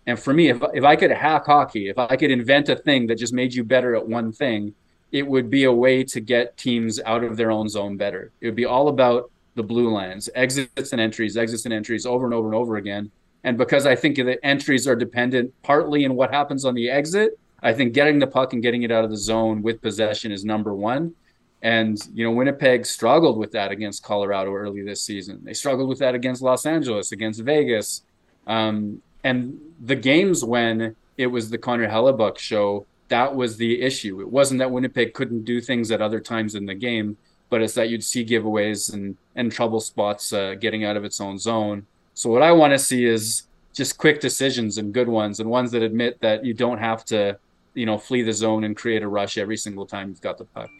And 0.06 0.18
for 0.18 0.32
me, 0.32 0.48
if 0.48 0.62
if 0.72 0.84
I 0.84 0.96
could 0.96 1.10
hack 1.10 1.46
hockey, 1.46 1.88
if 1.88 1.98
I 1.98 2.16
could 2.16 2.30
invent 2.30 2.68
a 2.68 2.76
thing 2.76 3.06
that 3.08 3.18
just 3.18 3.32
made 3.32 3.52
you 3.52 3.64
better 3.64 3.94
at 3.96 4.06
one 4.06 4.32
thing, 4.32 4.74
it 5.12 5.27
would 5.27 5.51
be 5.51 5.64
a 5.64 5.73
way 5.73 6.05
to 6.05 6.21
get 6.21 6.57
teams 6.57 7.01
out 7.01 7.25
of 7.25 7.37
their 7.37 7.51
own 7.51 7.68
zone 7.68 7.97
better. 7.97 8.31
It 8.40 8.47
would 8.47 8.57
be 8.57 8.66
all 8.66 8.88
about 8.88 9.31
the 9.55 9.62
blue 9.62 9.90
lines, 9.90 10.29
exits 10.35 10.92
and 10.92 11.01
entries, 11.01 11.37
exits 11.37 11.64
and 11.64 11.75
entries 11.75 12.07
over 12.07 12.25
and 12.25 12.35
over 12.35 12.49
and 12.49 12.55
over 12.55 12.77
again. 12.77 13.11
And 13.44 13.57
because 13.57 13.87
I 13.87 13.94
think 13.94 14.16
the 14.16 14.44
entries 14.44 14.87
are 14.87 14.97
dependent 14.97 15.53
partly 15.62 16.04
in 16.04 16.15
what 16.15 16.33
happens 16.33 16.65
on 16.65 16.75
the 16.75 16.90
exit, 16.90 17.38
I 17.63 17.73
think 17.73 17.92
getting 17.92 18.19
the 18.19 18.27
puck 18.27 18.52
and 18.52 18.63
getting 18.63 18.83
it 18.83 18.92
out 18.92 19.04
of 19.04 19.11
the 19.11 19.17
zone 19.17 19.63
with 19.63 19.81
possession 19.81 20.31
is 20.31 20.44
number 20.44 20.75
one. 20.75 21.15
And, 21.63 21.98
you 22.15 22.25
know, 22.25 22.31
Winnipeg 22.31 22.87
struggled 22.87 23.37
with 23.37 23.50
that 23.52 23.73
against 23.73 24.04
Colorado 24.04 24.54
early 24.54 24.83
this 24.83 25.02
season. 25.02 25.40
They 25.42 25.54
struggled 25.54 25.88
with 25.88 25.98
that 25.98 26.15
against 26.15 26.40
Los 26.40 26.67
Angeles, 26.67 27.11
against 27.11 27.40
Vegas. 27.40 28.02
Um, 28.46 29.02
and 29.25 29.59
the 29.81 29.96
games 29.96 30.44
when 30.44 30.94
it 31.17 31.27
was 31.27 31.50
the 31.50 31.59
Connor 31.59 31.88
Hellebuyck 31.88 32.38
show, 32.38 32.87
that 33.09 33.35
was 33.35 33.56
the 33.56 33.83
issue. 33.83 34.21
It 34.21 34.31
wasn't 34.31 34.59
that 34.59 34.71
Winnipeg 34.71 35.15
couldn't 35.15 35.44
do 35.44 35.61
things 35.61 35.90
at 35.90 36.00
other 36.00 36.21
times 36.21 36.54
in 36.54 36.67
the 36.67 36.75
game, 36.75 37.17
but 37.50 37.63
it's 37.63 37.75
that 37.75 37.88
you'd 37.88 38.04
see 38.04 38.25
giveaways 38.25 38.92
and 38.92 39.17
and 39.35 39.50
trouble 39.50 39.81
spots 39.81 40.33
uh, 40.33 40.54
getting 40.54 40.85
out 40.85 40.96
of 40.96 41.04
its 41.04 41.21
own 41.21 41.38
zone. 41.38 41.87
So 42.15 42.31
what 42.31 42.42
I 42.42 42.52
want 42.52 42.73
to 42.73 42.79
see 42.79 43.04
is 43.04 43.44
just 43.73 43.96
quick 43.96 44.21
decisions 44.21 44.79
and 44.79 44.92
good 44.92 45.09
ones 45.09 45.40
and 45.40 45.48
ones 45.48 45.71
that 45.71 45.83
admit 45.83 46.21
that 46.21 46.44
you 46.44 46.52
don't 46.52 46.79
have 46.79 47.04
to, 47.06 47.38
you 47.75 47.87
know, 47.87 47.96
flee 47.96 48.23
the 48.23 48.33
zone 48.33 48.65
and 48.65 48.77
create 48.77 49.02
a 49.02 49.09
rush 49.09 49.38
every 49.38 49.56
single 49.56 49.87
time 49.87 50.09
you've 50.09 50.21
got 50.21 50.37
the 50.37 50.44
puck. 50.44 50.71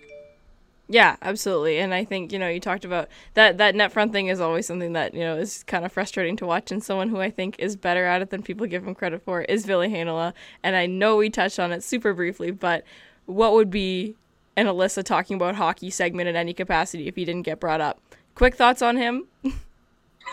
Yeah, 0.91 1.17
absolutely. 1.21 1.79
And 1.79 1.93
I 1.93 2.05
think, 2.05 2.33
you 2.33 2.39
know, 2.39 2.49
you 2.49 2.61
talked 2.61 2.87
about 2.87 3.09
that 3.35 3.59
that 3.59 3.75
net 3.75 3.93
front 3.93 4.11
thing 4.13 4.29
is 4.29 4.41
always 4.41 4.67
something 4.67 4.95
that, 4.95 5.13
you 5.13 5.21
know, 5.21 5.37
is 5.37 5.63
kind 5.65 5.85
of 5.85 5.93
frustrating 5.93 6.35
to 6.37 6.47
watch 6.47 6.73
and 6.73 6.83
someone 6.83 7.11
who 7.11 7.21
I 7.21 7.31
think 7.31 7.57
is 7.59 7.77
better 7.77 8.07
at 8.07 8.23
it 8.23 8.31
than 8.31 8.43
people 8.43 8.67
give 8.67 8.87
him 8.87 8.95
credit 8.95 9.23
for 9.23 9.43
is 9.43 9.67
Ville 9.67 9.81
Heinola. 9.81 10.33
And 10.63 10.77
I 10.77 10.87
know 10.87 11.17
we 11.17 11.29
touched 11.29 11.59
on 11.59 11.73
it 11.73 11.85
super 11.85 12.15
briefly, 12.15 12.51
but 12.53 12.85
what 13.27 13.53
would 13.53 13.71
be 13.71 14.17
an 14.57 14.67
Alyssa 14.67 15.05
talking 15.05 15.37
about 15.37 15.57
hockey 15.57 15.91
segment 15.91 16.27
in 16.27 16.37
any 16.37 16.55
capacity 16.55 17.07
if 17.07 17.17
he 17.17 17.27
didn't 17.27 17.43
get 17.43 17.61
brought 17.61 17.83
up? 17.83 18.01
Quick 18.35 18.55
thoughts 18.55 18.81
on 18.81 18.97
him? 18.97 19.27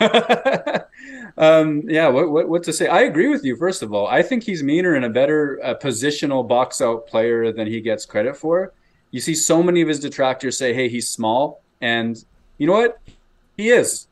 um, 1.36 1.82
yeah, 1.86 2.08
what, 2.08 2.30
what, 2.30 2.48
what 2.48 2.62
to 2.62 2.72
say? 2.72 2.86
I 2.86 3.02
agree 3.02 3.28
with 3.28 3.44
you. 3.44 3.56
First 3.56 3.82
of 3.82 3.92
all, 3.92 4.06
I 4.06 4.22
think 4.22 4.42
he's 4.42 4.62
meaner 4.62 4.94
and 4.94 5.04
a 5.04 5.10
better 5.10 5.60
uh, 5.62 5.74
positional 5.74 6.48
box 6.48 6.80
out 6.80 7.06
player 7.06 7.52
than 7.52 7.66
he 7.66 7.82
gets 7.82 8.06
credit 8.06 8.38
for 8.38 8.72
you 9.10 9.20
see 9.20 9.34
so 9.34 9.62
many 9.62 9.80
of 9.80 9.88
his 9.88 10.00
detractors 10.00 10.58
say, 10.58 10.74
"Hey, 10.74 10.88
he's 10.88 11.08
small," 11.08 11.62
and 11.80 12.22
you 12.58 12.66
know 12.66 12.74
what? 12.74 12.98
He 13.56 13.70
is. 13.70 14.06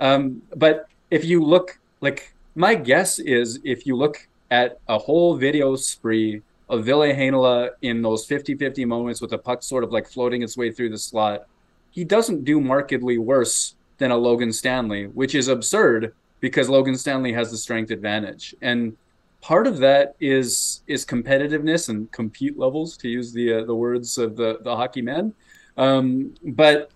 Um, 0.00 0.42
but 0.54 0.86
if 1.10 1.24
you 1.24 1.42
look, 1.42 1.78
like 2.00 2.34
my 2.54 2.74
guess 2.74 3.18
is, 3.18 3.60
if 3.64 3.86
you 3.86 3.96
look 3.96 4.28
at 4.50 4.78
a 4.88 4.98
whole 4.98 5.36
video 5.36 5.76
spree 5.76 6.42
of 6.68 6.84
Ville 6.84 7.00
Heinola 7.00 7.70
in 7.82 8.02
those 8.02 8.26
50-50 8.26 8.86
moments 8.86 9.20
with 9.20 9.30
the 9.30 9.38
puck 9.38 9.62
sort 9.62 9.84
of 9.84 9.92
like 9.92 10.06
floating 10.08 10.42
its 10.42 10.56
way 10.56 10.70
through 10.70 10.90
the 10.90 10.98
slot, 10.98 11.46
he 11.90 12.04
doesn't 12.04 12.44
do 12.44 12.60
markedly 12.60 13.18
worse 13.18 13.74
than 13.98 14.10
a 14.10 14.16
Logan 14.16 14.52
Stanley, 14.52 15.06
which 15.06 15.34
is 15.34 15.48
absurd 15.48 16.14
because 16.40 16.68
Logan 16.68 16.96
Stanley 16.96 17.32
has 17.32 17.50
the 17.50 17.56
strength 17.56 17.90
advantage. 17.90 18.54
And 18.62 18.96
part 19.40 19.66
of 19.66 19.78
that 19.78 20.14
is 20.20 20.82
is 20.86 21.04
competitiveness 21.04 21.88
and 21.88 22.10
compete 22.12 22.58
levels, 22.58 22.96
to 22.98 23.08
use 23.08 23.32
the 23.32 23.54
uh, 23.54 23.64
the 23.64 23.74
words 23.74 24.18
of 24.18 24.36
the 24.36 24.58
the 24.62 24.74
hockey 24.74 25.02
men. 25.02 25.34
Um, 25.76 26.34
but 26.44 26.90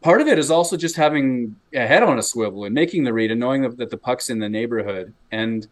part 0.00 0.20
of 0.20 0.28
it 0.28 0.38
is 0.38 0.50
also 0.50 0.76
just 0.76 0.96
having 0.96 1.56
a 1.74 1.86
head 1.86 2.02
on 2.02 2.18
a 2.18 2.22
swivel 2.22 2.64
and 2.64 2.74
making 2.74 3.04
the 3.04 3.12
read 3.12 3.30
and 3.30 3.40
knowing 3.40 3.62
that, 3.62 3.90
the 3.90 3.96
puck's 3.96 4.30
in 4.30 4.38
the 4.38 4.48
neighborhood. 4.48 5.12
And 5.30 5.66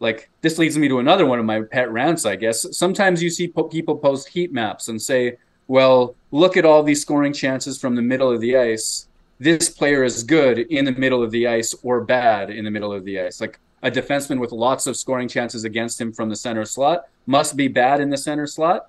like 0.00 0.30
this 0.40 0.58
leads 0.58 0.76
me 0.76 0.88
to 0.88 0.98
another 0.98 1.26
one 1.26 1.38
of 1.38 1.44
my 1.44 1.62
pet 1.62 1.90
rants, 1.90 2.26
I 2.26 2.36
guess. 2.36 2.66
Sometimes 2.76 3.22
you 3.22 3.30
see 3.30 3.48
po- 3.48 3.64
people 3.64 3.96
post 3.96 4.28
heat 4.28 4.52
maps 4.52 4.88
and 4.88 5.00
say, 5.00 5.36
"Well, 5.68 6.14
look 6.32 6.56
at 6.56 6.64
all 6.64 6.82
these 6.82 7.00
scoring 7.00 7.32
chances 7.32 7.80
from 7.80 7.94
the 7.94 8.02
middle 8.02 8.30
of 8.30 8.40
the 8.40 8.56
ice." 8.56 9.08
This 9.38 9.68
player 9.68 10.02
is 10.02 10.22
good 10.22 10.58
in 10.58 10.86
the 10.86 10.92
middle 10.92 11.22
of 11.22 11.30
the 11.30 11.46
ice 11.46 11.74
or 11.82 12.00
bad 12.00 12.50
in 12.50 12.64
the 12.64 12.70
middle 12.70 12.92
of 12.92 13.04
the 13.04 13.20
ice. 13.20 13.40
Like 13.40 13.58
a 13.82 13.90
defenseman 13.90 14.40
with 14.40 14.52
lots 14.52 14.86
of 14.86 14.96
scoring 14.96 15.28
chances 15.28 15.64
against 15.64 16.00
him 16.00 16.12
from 16.12 16.28
the 16.28 16.36
center 16.36 16.64
slot 16.64 17.08
must 17.26 17.56
be 17.56 17.68
bad 17.68 18.00
in 18.00 18.10
the 18.10 18.16
center 18.16 18.46
slot? 18.46 18.88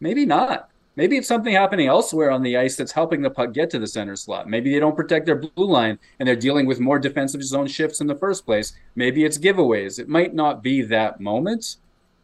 Maybe 0.00 0.24
not. 0.26 0.70
Maybe 0.96 1.16
it's 1.16 1.26
something 1.26 1.52
happening 1.52 1.88
elsewhere 1.88 2.30
on 2.30 2.42
the 2.42 2.56
ice 2.56 2.76
that's 2.76 2.92
helping 2.92 3.20
the 3.20 3.30
puck 3.30 3.52
get 3.52 3.68
to 3.70 3.80
the 3.80 3.86
center 3.86 4.14
slot. 4.14 4.48
Maybe 4.48 4.72
they 4.72 4.78
don't 4.78 4.94
protect 4.94 5.26
their 5.26 5.34
blue 5.34 5.66
line 5.66 5.98
and 6.18 6.28
they're 6.28 6.36
dealing 6.36 6.66
with 6.66 6.78
more 6.78 7.00
defensive 7.00 7.42
zone 7.42 7.66
shifts 7.66 8.00
in 8.00 8.06
the 8.06 8.14
first 8.14 8.46
place. 8.46 8.74
Maybe 8.94 9.24
it's 9.24 9.38
giveaways. 9.38 9.98
It 9.98 10.08
might 10.08 10.34
not 10.34 10.62
be 10.62 10.82
that 10.82 11.20
moment. 11.20 11.76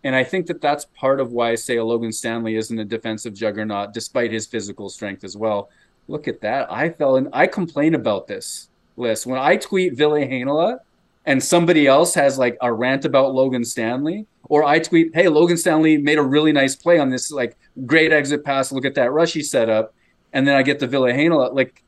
And 0.05 0.15
I 0.15 0.23
think 0.23 0.47
that 0.47 0.61
that's 0.61 0.87
part 0.97 1.21
of 1.21 1.33
why, 1.33 1.51
I 1.51 1.55
say, 1.57 1.81
Logan 1.81 2.13
Stanley 2.13 2.57
isn't 2.57 2.79
a 2.79 2.85
defensive 2.85 3.35
juggernaut, 3.35 3.93
despite 3.93 4.33
his 4.33 4.47
physical 4.47 4.89
strength 4.89 5.25
as 5.25 5.37
well. 5.37 5.69
Look 6.09 6.29
at 6.29 6.41
that. 6.41 6.73
I 6.73 6.91
fell 6.91 7.17
in, 7.17 7.29
I 7.33 7.47
complain 7.47 7.95
about 7.95 8.27
this 8.27 8.69
list. 8.97 9.27
When 9.27 9.39
I 9.39 9.57
tweet 9.57 9.95
Ville 9.95 10.13
Heinola, 10.13 10.79
and 11.27 11.43
somebody 11.43 11.87
else 11.87 12.15
has 12.15 12.39
like 12.39 12.57
a 12.61 12.73
rant 12.73 13.05
about 13.05 13.35
Logan 13.35 13.65
Stanley, 13.65 14.27
or 14.45 14.65
I 14.65 14.79
tweet, 14.79 15.15
"Hey, 15.15 15.29
Logan 15.29 15.57
Stanley 15.57 15.99
made 15.99 16.19
a 16.19 16.23
really 16.23 16.53
nice 16.53 16.75
play 16.75 16.99
on 16.99 17.11
this 17.11 17.31
like 17.31 17.57
great 17.87 18.13
exit 18.13 18.45
pass. 18.45 18.73
Look 18.73 18.85
at 18.85 18.95
that 18.95 19.13
rush 19.13 19.33
he 19.33 19.43
set 19.43 19.69
up," 19.69 19.95
and 20.33 20.47
then 20.47 20.57
I 20.57 20.63
get 20.63 20.79
the 20.79 20.87
Ville 20.87 21.03
Heinola. 21.03 21.55
Like, 21.55 21.83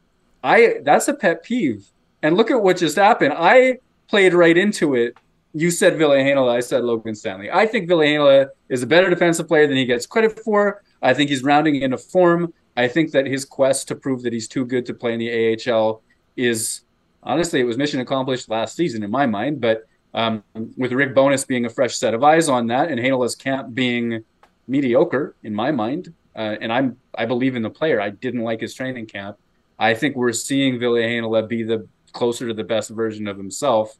I 0.45 0.76
that's 0.85 1.09
a 1.09 1.14
pet 1.14 1.43
peeve. 1.43 1.87
And 2.22 2.37
look 2.37 2.51
at 2.51 2.62
what 2.62 2.76
just 2.76 2.97
happened. 2.97 3.35
I 3.37 3.78
played 4.09 4.35
right 4.35 4.57
into 4.57 4.95
it. 4.95 5.16
You 5.55 5.70
said 5.70 5.99
Ville 5.99 6.11
Heinola, 6.11 6.57
I 6.57 6.61
said 6.61 6.85
Logan 6.85 7.14
Stanley. 7.14 7.51
I 7.51 7.66
think 7.66 7.89
Ville 7.89 7.99
Heinola 7.99 8.49
is 8.68 8.83
a 8.83 8.87
better 8.87 9.11
defensive 9.11 9.49
player 9.49 9.66
than 9.66 9.76
he 9.76 9.85
gets 9.85 10.07
credit 10.07 10.39
for. 10.41 10.83
I 11.03 11.14
think 11.14 11.30
he's 11.30 11.43
rounding 11.43 11.76
into 11.76 11.99
form. 11.99 12.55
I 12.76 12.89
think 12.89 13.11
that 13.12 13.26
his 13.26 13.45
quest 13.45 13.89
to 13.89 13.95
prove 13.95 14.22
that 14.22 14.33
he's 14.33 14.49
too 14.49 14.64
good 14.64 14.87
to 14.87 14.95
play 14.95 15.12
in 15.12 15.18
the 15.18 15.70
AHL 15.70 16.03
is 16.37 16.83
honestly, 17.23 17.61
it 17.61 17.64
was 17.64 17.79
mission 17.79 18.01
accomplished 18.01 18.49
last 18.49 18.77
season 18.77 19.03
in 19.03 19.11
my 19.11 19.27
mind. 19.27 19.61
But 19.61 19.87
um, 20.14 20.43
with 20.77 20.93
Rick 20.93 21.14
Bowness 21.14 21.45
being 21.45 21.64
a 21.64 21.70
fresh 21.70 21.97
set 21.97 22.14
of 22.14 22.23
eyes 22.23 22.49
on 22.49 22.66
that, 22.68 22.91
and 22.91 23.01
Heinola's 23.01 23.35
camp 23.35 23.75
being 23.75 24.25
mediocre 24.68 25.35
in 25.43 25.55
my 25.55 25.70
mind, 25.70 26.12
uh, 26.37 26.57
and 26.61 26.73
I'm 26.73 26.97
I 27.14 27.27
believe 27.27 27.57
in 27.57 27.62
the 27.62 27.70
player. 27.70 28.01
I 28.01 28.11
didn't 28.11 28.43
like 28.43 28.61
his 28.61 28.75
training 28.75 29.07
camp. 29.07 29.39
I 29.79 29.95
think 29.95 30.16
we're 30.16 30.33
seeing 30.33 30.79
Ville 30.79 30.95
Heinola 30.95 31.49
be 31.49 31.62
the 31.62 31.87
closer 32.12 32.49
to 32.49 32.55
the 32.55 32.64
best 32.64 32.91
version 32.91 33.27
of 33.27 33.37
himself, 33.37 33.97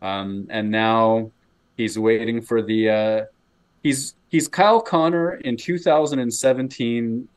um, 0.00 0.46
and 0.50 0.70
now 0.70 1.30
he's 1.76 1.98
waiting 1.98 2.40
for 2.40 2.62
the. 2.62 2.88
Uh, 2.88 3.24
he's 3.82 4.14
he's 4.28 4.48
Kyle 4.48 4.80
Connor 4.80 5.34
in 5.36 5.56
2017, 5.56 7.28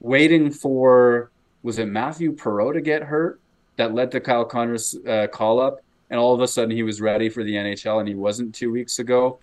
waiting 0.00 0.50
for 0.50 1.30
was 1.62 1.78
it 1.78 1.86
Matthew 1.86 2.34
Perreault 2.34 2.74
to 2.74 2.80
get 2.80 3.02
hurt 3.02 3.40
that 3.76 3.94
led 3.94 4.10
to 4.12 4.20
Kyle 4.20 4.44
Connor's 4.44 4.96
uh, 5.06 5.26
call 5.32 5.60
up, 5.60 5.80
and 6.10 6.18
all 6.18 6.34
of 6.34 6.40
a 6.40 6.48
sudden 6.48 6.70
he 6.70 6.82
was 6.82 7.00
ready 7.00 7.28
for 7.28 7.44
the 7.44 7.54
NHL, 7.54 8.00
and 8.00 8.08
he 8.08 8.14
wasn't 8.14 8.54
two 8.54 8.70
weeks 8.70 8.98
ago. 8.98 9.38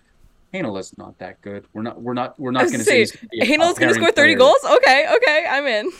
Heinola 0.52 0.96
not 0.96 1.18
that 1.18 1.40
good. 1.42 1.66
We're 1.72 1.82
not. 1.82 2.00
We're 2.00 2.14
not. 2.14 2.38
We're 2.40 2.52
not 2.52 2.66
going 2.66 2.78
to 2.78 2.84
say 2.84 3.02
Heinola's 3.02 3.78
going 3.78 3.88
to 3.88 3.94
score 3.94 4.12
thirty 4.12 4.34
player. 4.34 4.38
goals. 4.38 4.64
Okay, 4.64 5.06
okay, 5.14 5.46
I'm 5.48 5.66
in. 5.66 5.90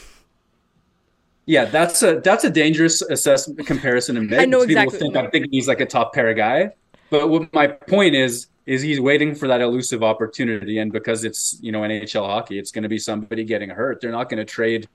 Yeah, 1.44 1.64
that's 1.66 2.02
a 2.02 2.20
that's 2.20 2.44
a 2.44 2.50
dangerous 2.50 3.02
assessment 3.02 3.66
comparison 3.66 4.14
to 4.16 4.22
make. 4.22 4.40
I 4.40 4.44
know 4.44 4.66
People 4.66 4.82
exactly. 4.82 4.98
think 4.98 5.16
I'm 5.16 5.30
thinking 5.30 5.50
he's 5.50 5.68
like 5.68 5.80
a 5.80 5.86
top 5.86 6.14
pair 6.14 6.32
guy, 6.34 6.72
but 7.10 7.28
what 7.28 7.52
my 7.52 7.66
point 7.66 8.14
is 8.14 8.48
is 8.66 8.82
he's 8.82 9.00
waiting 9.00 9.34
for 9.34 9.48
that 9.48 9.62
elusive 9.62 10.02
opportunity, 10.02 10.78
and 10.78 10.92
because 10.92 11.24
it's 11.24 11.58
you 11.60 11.72
know 11.72 11.80
NHL 11.80 12.26
hockey, 12.26 12.58
it's 12.58 12.70
going 12.70 12.82
to 12.82 12.88
be 12.88 12.98
somebody 12.98 13.44
getting 13.44 13.70
hurt. 13.70 14.00
They're 14.00 14.12
not 14.12 14.28
going 14.28 14.38
to 14.38 14.44
trade 14.44 14.88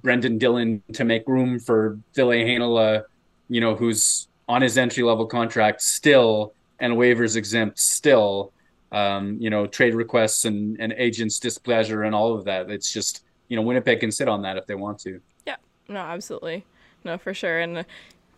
Brenden 0.00 0.38
Dillon 0.38 0.82
to 0.92 1.04
make 1.04 1.26
room 1.28 1.58
for 1.58 1.98
Ville 2.14 2.28
Heinola, 2.28 3.04
you 3.48 3.60
know, 3.60 3.74
who's 3.74 4.28
on 4.48 4.62
his 4.62 4.76
entry 4.76 5.02
level 5.02 5.26
contract 5.26 5.82
still 5.82 6.52
and 6.78 6.94
waivers 6.94 7.36
exempt 7.36 7.78
still. 7.78 8.52
Um, 8.92 9.38
you 9.40 9.50
know, 9.50 9.66
trade 9.66 9.94
requests 9.94 10.44
and, 10.44 10.78
and 10.78 10.92
agents' 10.92 11.40
displeasure 11.40 12.04
and 12.04 12.14
all 12.14 12.36
of 12.36 12.44
that. 12.44 12.70
It's 12.70 12.92
just, 12.92 13.24
you 13.48 13.56
know, 13.56 13.62
Winnipeg 13.62 13.98
can 13.98 14.12
sit 14.12 14.28
on 14.28 14.42
that 14.42 14.56
if 14.56 14.66
they 14.66 14.76
want 14.76 15.00
to. 15.00 15.20
Yeah, 15.44 15.56
no, 15.88 15.98
absolutely. 15.98 16.64
No, 17.02 17.18
for 17.18 17.34
sure. 17.34 17.58
And 17.58 17.84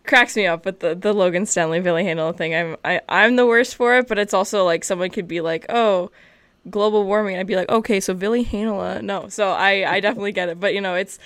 cracks 0.07 0.35
me 0.35 0.47
up 0.47 0.65
with 0.65 0.81
the, 0.81 0.95
the 0.95 1.13
Logan 1.13 1.45
Stanley 1.45 1.81
Ville 1.81 1.97
Heinola 1.97 2.35
thing. 2.35 2.55
I'm 2.55 2.77
I, 2.85 3.03
I'm 3.07 3.37
the 3.37 3.45
worst 3.45 3.75
for 3.75 3.99
it, 3.99 4.09
but 4.09 4.19
it's 4.19 4.33
also 4.33 4.65
like 4.65 4.83
someone 4.83 5.11
could 5.11 5.29
be 5.29 5.43
like, 5.43 5.67
oh, 5.69 6.11
global 6.71 7.05
warming. 7.05 7.37
I'd 7.37 7.47
be 7.47 7.57
like, 7.57 7.69
okay, 7.69 8.01
so 8.01 8.15
Ville 8.15 8.45
Heinola. 8.45 9.03
No, 9.03 9.29
so 9.29 9.51
I 9.51 9.91
I 9.91 10.01
definitely 10.01 10.33
get 10.33 10.49
it, 10.49 10.61
but 10.61 10.75
you 10.75 10.81
know, 10.81 10.95
it's 10.95 11.19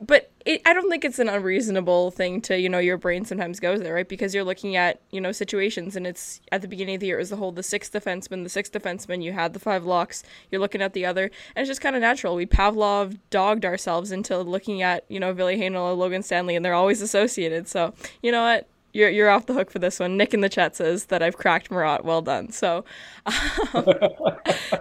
but 0.00 0.30
it, 0.44 0.62
I 0.64 0.72
don't 0.72 0.88
think 0.88 1.04
it's 1.04 1.18
an 1.18 1.28
unreasonable 1.28 2.12
thing 2.12 2.40
to, 2.42 2.58
you 2.58 2.68
know, 2.68 2.78
your 2.78 2.96
brain 2.96 3.24
sometimes 3.24 3.58
goes 3.58 3.80
there, 3.80 3.94
right? 3.94 4.08
Because 4.08 4.34
you're 4.34 4.44
looking 4.44 4.76
at, 4.76 5.00
you 5.10 5.20
know, 5.20 5.32
situations 5.32 5.96
and 5.96 6.06
it's 6.06 6.40
at 6.52 6.62
the 6.62 6.68
beginning 6.68 6.94
of 6.94 7.00
the 7.00 7.08
year, 7.08 7.16
it 7.16 7.22
was 7.22 7.30
the 7.30 7.36
whole 7.36 7.52
the 7.52 7.62
sixth 7.62 7.92
defenseman, 7.92 8.44
the 8.44 8.48
sixth 8.48 8.72
defenseman, 8.72 9.22
you 9.22 9.32
had 9.32 9.54
the 9.54 9.58
five 9.58 9.84
locks, 9.84 10.22
you're 10.50 10.60
looking 10.60 10.82
at 10.82 10.92
the 10.92 11.04
other, 11.04 11.24
and 11.24 11.62
it's 11.62 11.68
just 11.68 11.80
kind 11.80 11.96
of 11.96 12.02
natural. 12.02 12.36
We 12.36 12.46
Pavlov 12.46 13.18
dogged 13.30 13.64
ourselves 13.64 14.12
into 14.12 14.38
looking 14.38 14.82
at, 14.82 15.04
you 15.08 15.18
know, 15.18 15.32
Ville 15.32 15.48
Heinola, 15.48 15.96
Logan 15.96 16.22
Stanley, 16.22 16.54
and 16.54 16.64
they're 16.64 16.74
always 16.74 17.02
associated. 17.02 17.66
So, 17.66 17.92
you 18.22 18.30
know 18.30 18.42
what? 18.42 18.68
You're, 18.92 19.10
you're 19.10 19.28
off 19.28 19.46
the 19.46 19.54
hook 19.54 19.70
for 19.70 19.78
this 19.78 20.00
one. 20.00 20.16
Nick 20.16 20.34
in 20.34 20.40
the 20.40 20.48
chat 20.48 20.76
says 20.76 21.06
that 21.06 21.22
I've 21.22 21.36
cracked 21.36 21.70
Murat. 21.70 22.04
Well 22.04 22.22
done. 22.22 22.50
So, 22.50 22.84
um, 23.26 23.34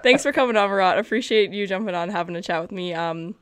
thanks 0.03 0.23
for 0.23 0.31
coming 0.31 0.55
on, 0.55 0.69
Murat. 0.69 0.97
Appreciate 0.97 1.51
you 1.51 1.67
jumping 1.67 1.95
on, 1.95 2.09
having 2.09 2.35
a 2.35 2.41
chat 2.41 2.61
with 2.61 2.71
me. 2.71 2.93
Um, 2.93 3.35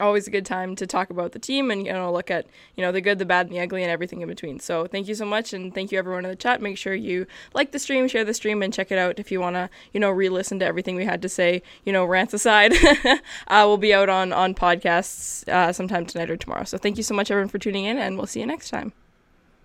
always 0.00 0.26
a 0.26 0.30
good 0.30 0.44
time 0.44 0.76
to 0.76 0.86
talk 0.86 1.10
about 1.10 1.32
the 1.32 1.38
team 1.38 1.70
and 1.70 1.86
you 1.86 1.92
know 1.92 2.12
look 2.12 2.30
at 2.30 2.46
you 2.76 2.82
know 2.82 2.92
the 2.92 3.00
good 3.00 3.18
the 3.18 3.24
bad 3.24 3.46
and 3.46 3.54
the 3.54 3.60
ugly 3.60 3.82
and 3.82 3.90
everything 3.90 4.20
in 4.20 4.28
between 4.28 4.58
so 4.60 4.86
thank 4.86 5.08
you 5.08 5.14
so 5.14 5.24
much 5.24 5.52
and 5.52 5.74
thank 5.74 5.90
you 5.90 5.98
everyone 5.98 6.24
in 6.24 6.30
the 6.30 6.36
chat 6.36 6.60
make 6.60 6.76
sure 6.76 6.94
you 6.94 7.26
like 7.54 7.72
the 7.72 7.78
stream 7.78 8.06
share 8.08 8.24
the 8.24 8.34
stream 8.34 8.62
and 8.62 8.72
check 8.74 8.90
it 8.92 8.98
out 8.98 9.18
if 9.18 9.30
you 9.30 9.40
want 9.40 9.54
to 9.54 9.70
you 9.92 10.00
know 10.00 10.10
re-listen 10.10 10.58
to 10.58 10.66
everything 10.66 10.96
we 10.96 11.04
had 11.04 11.22
to 11.22 11.28
say 11.28 11.62
you 11.84 11.92
know 11.92 12.04
rants 12.04 12.34
aside 12.34 12.74
uh, 13.04 13.18
we'll 13.48 13.78
be 13.78 13.94
out 13.94 14.08
on 14.08 14.32
on 14.32 14.54
podcasts 14.54 15.46
uh, 15.48 15.72
sometime 15.72 16.04
tonight 16.04 16.30
or 16.30 16.36
tomorrow 16.36 16.64
so 16.64 16.76
thank 16.76 16.96
you 16.96 17.02
so 17.02 17.14
much 17.14 17.30
everyone 17.30 17.48
for 17.48 17.58
tuning 17.58 17.84
in 17.84 17.96
and 17.96 18.16
we'll 18.16 18.26
see 18.26 18.40
you 18.40 18.46
next 18.46 18.70
time 18.70 18.92